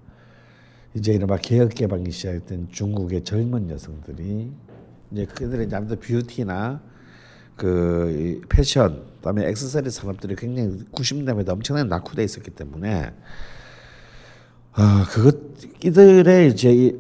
이제 0.96 1.14
이른바 1.14 1.38
개혁 1.38 1.76
개방이 1.76 2.10
시작된 2.10 2.70
중국의 2.72 3.24
젊은 3.24 3.70
여성들이 3.70 4.52
이제 5.12 5.26
그들의 5.26 5.70
아무래도 5.72 6.00
뷰티나 6.00 6.82
그이 7.58 8.42
패션, 8.48 9.04
그다음에 9.18 9.48
액세서리 9.48 9.90
산업들이 9.90 10.36
굉장히 10.36 10.80
90년대부터 10.92 11.50
엄청나게 11.50 11.90
낙후돼 11.90 12.24
있었기 12.24 12.52
때문에 12.52 13.12
아 14.74 15.06
그것 15.10 15.36
이들의 15.84 16.50
이제 16.50 16.72
이 16.72 16.96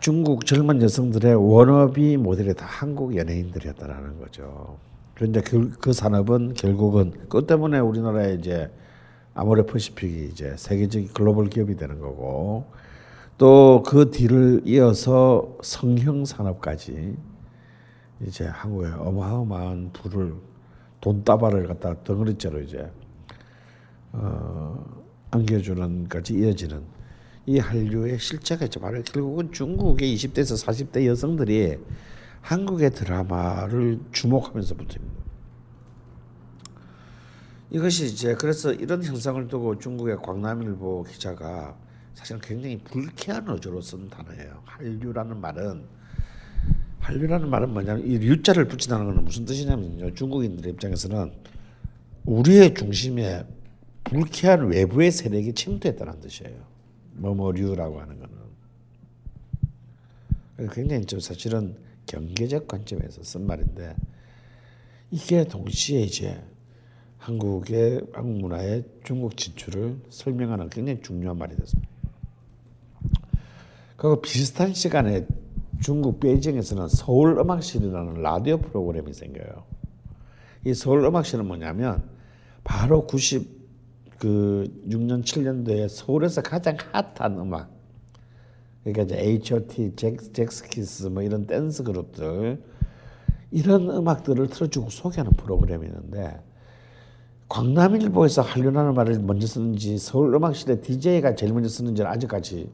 중국 0.00 0.46
젊은 0.46 0.82
여성들의 0.82 1.34
워너비 1.34 2.16
모델이 2.18 2.54
다 2.54 2.66
한국 2.68 3.16
연예인들이었다라는 3.16 4.18
거죠. 4.18 4.78
그런데 5.14 5.40
그, 5.40 5.70
그 5.80 5.92
산업은 5.92 6.54
결국은 6.54 7.12
그것 7.22 7.46
때문에 7.46 7.78
우리나라에 7.78 8.34
이제 8.34 8.70
아모레 9.34 9.66
퍼시픽이 9.66 10.28
이제 10.32 10.54
세계적인 10.56 11.10
글로벌 11.14 11.48
기업이 11.48 11.76
되는 11.76 12.00
거고 12.00 12.66
또 13.38 13.82
그 13.86 14.10
뒤를 14.10 14.62
이어서 14.64 15.56
성형 15.62 16.24
산업까지 16.24 17.16
이제 18.26 18.46
한국에 18.46 18.88
어마어마한 18.88 19.92
부를 19.92 20.34
돈다발을 21.00 21.68
갖다 21.68 22.02
덩어리째로 22.02 22.60
이제 22.60 22.90
어, 24.12 25.04
안겨주는 25.30 26.08
까지 26.08 26.34
이어지는 26.34 26.82
이 27.46 27.58
한류의 27.58 28.18
실체가 28.18 28.66
있죠. 28.66 28.80
바로 28.80 29.02
결국은 29.02 29.52
중국의 29.52 30.14
20대에서 30.14 30.66
40대 30.66 31.06
여성들이 31.06 31.78
한국의 32.40 32.90
드라마를 32.90 34.00
주목하면서부터입니다. 34.12 35.18
이것이 37.70 38.06
이제 38.06 38.34
그래서 38.34 38.72
이런 38.72 39.02
현상을 39.04 39.46
두고 39.48 39.78
중국의 39.78 40.18
광남일보 40.18 41.04
기자가 41.04 41.76
사실은 42.14 42.40
굉장히 42.40 42.78
불쾌한 42.78 43.48
어조로 43.48 43.80
쓴 43.80 44.08
단어예요. 44.08 44.62
한류라는 44.64 45.40
말은 45.40 45.97
한류라는 47.08 47.48
말은 47.48 47.72
뭐냐면 47.72 48.06
이 48.06 48.16
유자를 48.16 48.68
붙인다는 48.68 49.06
것은 49.06 49.24
무슨 49.24 49.46
뜻이냐면요. 49.46 50.12
중국인들의 50.12 50.74
입장에서는 50.74 51.32
우리의 52.26 52.74
중심에 52.74 53.46
불쾌한 54.04 54.68
외부의 54.68 55.10
세력이 55.10 55.54
침투했다는 55.54 56.20
뜻이에요. 56.20 56.54
뭐뭐류라고 57.14 57.98
하는 58.00 58.18
거는 58.18 58.36
굉장히 60.70 61.06
좀 61.06 61.18
사실은 61.18 61.78
경계적 62.04 62.68
관점에서 62.68 63.22
쓴 63.22 63.46
말인데 63.46 63.96
이게 65.10 65.44
동시에 65.44 66.02
이제 66.02 66.38
한국의 67.16 68.02
한국 68.12 68.38
문화의 68.38 68.84
중국 69.02 69.34
진출을 69.34 69.96
설명하는 70.10 70.68
굉장히 70.68 71.00
중요한 71.00 71.38
말이 71.38 71.56
됐습니다. 71.56 71.88
그리고 73.96 74.20
비슷한 74.20 74.74
시간에 74.74 75.26
중국 75.80 76.20
베이징에서는 76.20 76.88
서울 76.88 77.38
음악실이라는 77.38 78.22
라디오 78.22 78.58
프로그램이 78.58 79.12
생겨요. 79.12 79.64
이 80.64 80.74
서울 80.74 81.04
음악실은 81.04 81.46
뭐냐면 81.46 82.02
바로 82.64 83.06
90 83.06 83.58
그 84.18 84.66
6년 84.88 85.22
7년도에 85.22 85.88
서울에서 85.88 86.42
가장 86.42 86.76
핫한 86.92 87.38
음악 87.38 87.70
그러니까 88.82 89.02
이제 89.02 89.18
H.O.T, 89.18 89.92
잭, 89.96 90.34
잭스키스 90.34 91.06
뭐 91.08 91.22
이런 91.22 91.46
댄스 91.46 91.84
그룹들 91.84 92.60
이런 93.50 93.90
음악들을 93.90 94.48
틀어주고 94.48 94.90
소개하는 94.90 95.32
프로그램이 95.32 95.86
있는데 95.86 96.40
광남일보에서 97.48 98.42
한류라는 98.42 98.94
말을 98.94 99.20
먼저 99.20 99.46
쓰는지 99.46 99.96
서울음악실의 99.98 100.82
DJ가 100.82 101.34
제일 101.34 101.52
먼저 101.52 101.68
쓰는지는 101.68 102.10
아직까지 102.10 102.70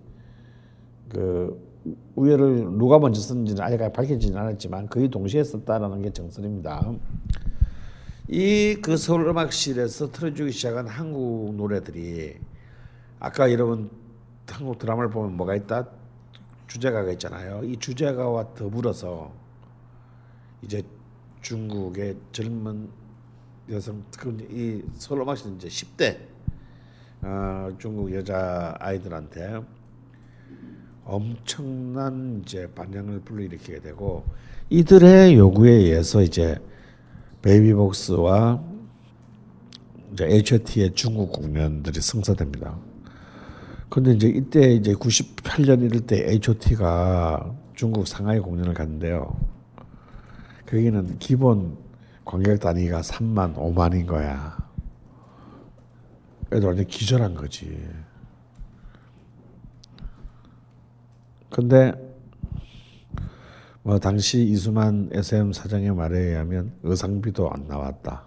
그 1.11 1.74
우열을 2.17 2.79
누가 2.79 2.99
먼저 2.99 3.21
쓰는지는 3.21 3.63
아직까지 3.63 3.93
밝혀지진 3.93 4.37
않았지만 4.37 4.89
거의 4.89 5.09
동시에 5.09 5.45
썼다라는 5.45 6.03
게 6.03 6.11
정설입니다. 6.11 6.93
이 8.29 8.77
그 8.81 8.97
서울 8.97 9.29
음악실에서 9.29 10.11
틀어주기 10.11 10.51
시작한 10.51 10.89
한국 10.89 11.55
노래들이 11.57 12.39
아까 13.21 13.53
여러분 13.53 13.91
한국 14.49 14.79
드라마를 14.79 15.11
보면 15.11 15.37
뭐가 15.37 15.55
있다 15.55 15.89
주제가가 16.67 17.13
있잖아요. 17.13 17.63
이 17.65 17.77
주제가와 17.77 18.55
더불어서 18.55 19.33
이제 20.63 20.83
중국의 21.43 22.17
젊은 22.33 22.89
여성 23.71 24.03
이 24.51 24.83
서울 24.95 25.23
음악실은 25.23 25.57
이제 25.57 25.69
10대 25.69 26.19
어, 27.23 27.69
중국 27.79 28.13
여자 28.15 28.75
아이들한테 28.81 29.63
엄청난 31.05 32.43
이제 32.43 32.67
반향을 32.75 33.21
불러일으키게 33.21 33.81
되고 33.81 34.25
이들의 34.71 35.37
요구에 35.37 35.71
의해서 35.71 36.23
이제 36.23 36.57
베이비복스와 37.43 38.63
이제 40.13 40.25
H.O.T의 40.25 40.95
중국 40.95 41.33
공연들이 41.33 42.01
성사됩니다. 42.01 42.79
근데 43.91 44.13
이제 44.13 44.29
이때 44.29 44.73
이제 44.73 44.95
98년 44.95 45.83
이럴 45.83 46.01
때 46.01 46.25
H.O.T가 46.31 47.55
중국 47.75 48.07
상하이 48.07 48.39
공연을 48.39 48.73
갔는데요. 48.73 49.37
거기는 50.67 51.19
기본 51.19 51.77
관객 52.25 52.59
단위가 52.59 53.03
3만 53.03 53.55
5만인 53.55 54.07
거야. 54.07 54.57
애들 56.53 56.67
완전 56.67 56.87
기절한 56.87 57.35
거지. 57.35 57.79
근데 61.55 61.93
뭐 63.85 63.97
당시 64.01 64.43
이수만 64.43 65.09
SM 65.13 65.53
사장의 65.53 65.95
말에 65.95 66.19
의하면 66.19 66.73
의상비도 66.83 67.49
안 67.49 67.69
나왔다. 67.69 68.25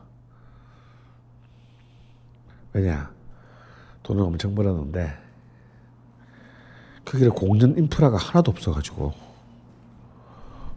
왜냐? 2.72 3.12
돈을 4.04 4.24
엄청 4.24 4.56
벌었는데 4.56 5.12
거기에 7.04 7.28
공연 7.28 7.78
인프라가 7.78 8.16
하나도 8.16 8.52
없어가지고 8.52 9.12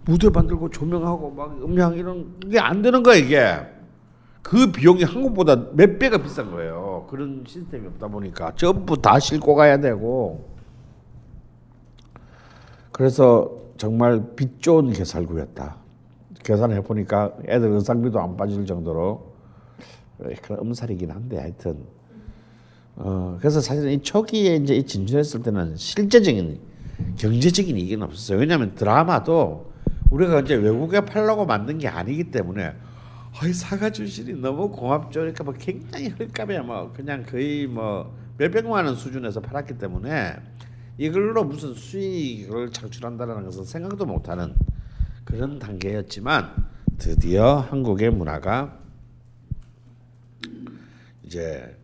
무대 0.05 0.29
만들고 0.29 0.71
조명하고 0.71 1.31
막 1.31 1.53
음향 1.63 1.95
이런 1.95 2.41
게 2.51 2.59
안 2.59 2.83
되는 2.83 3.05
거야 3.05 3.15
이게. 3.15 3.61
그 4.43 4.73
비용이 4.73 5.05
한국보다 5.05 5.55
몇 5.75 6.01
배가 6.01 6.19
비싼 6.19 6.51
거예요. 6.51 7.07
그런 7.09 7.45
시스템이 7.47 7.87
없다 7.87 8.09
보니까 8.09 8.55
전부 8.57 9.01
다 9.01 9.21
싣고 9.21 9.55
가야 9.55 9.79
되고 9.79 10.50
그래서 13.01 13.51
정말 13.79 14.23
빚 14.37 14.61
좋은 14.61 14.93
개살구였다. 14.93 15.79
계산해 16.45 16.83
보니까 16.83 17.33
애들 17.49 17.71
의상비도 17.71 18.21
안 18.21 18.37
빠질 18.37 18.67
정도로 18.67 19.33
그런 20.43 20.61
음살이긴 20.61 21.11
한데 21.11 21.39
하여튼 21.39 21.79
어 22.97 23.39
그래서 23.39 23.63
사실은 23.63 23.93
이 23.93 24.03
초기에 24.03 24.57
이제 24.57 24.75
이 24.75 24.85
진출했을 24.85 25.43
때는 25.43 25.77
실제적인 25.77 26.61
경제적인 27.17 27.75
이익은 27.79 28.03
없었어요. 28.03 28.39
왜냐하면 28.39 28.75
드라마도 28.75 29.73
우리가 30.11 30.41
이제 30.41 30.55
외국에 30.57 31.01
팔려고 31.01 31.47
만든 31.47 31.79
게 31.79 31.89
아니기 31.89 32.25
때문에 32.25 32.75
어이 33.43 33.55
사과 33.55 33.89
주실이 33.89 34.35
너무 34.43 34.71
고맙죠. 34.71 35.21
그러니까 35.21 35.43
뭐 35.43 35.55
굉장히 35.55 36.11
헐값에 36.11 36.61
뭐 36.61 36.93
그냥 36.95 37.25
거의 37.25 37.67
뭐 37.67 38.15
몇백만 38.37 38.85
원 38.85 38.95
수준에서 38.95 39.41
팔았기 39.41 39.79
때문에 39.79 40.37
이걸로 41.01 41.45
무슨 41.45 41.73
수익을 41.73 42.73
창출한다는 42.73 43.47
것은 43.47 43.65
생각도 43.65 44.05
못하는 44.05 44.55
그런 45.25 45.59
단계였지만 45.59 46.69
드디어 46.99 47.57
한국의 47.57 48.11
문화가 48.11 48.79
이제 51.23 51.75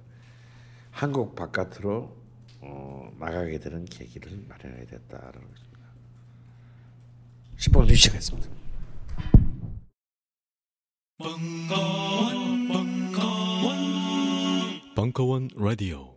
한국 0.90 1.34
바깥으로 1.34 2.14
어, 2.60 3.10
나가게 3.18 3.59
되는 3.59 3.86
계기를 3.86 4.44
마련하게 4.48 4.84
됐다라는 4.84 5.48
것입니다. 5.48 5.86
10분 7.56 7.97
시작했습니다. 7.97 8.51
벙커원 14.94 15.48
라디오 15.56 16.15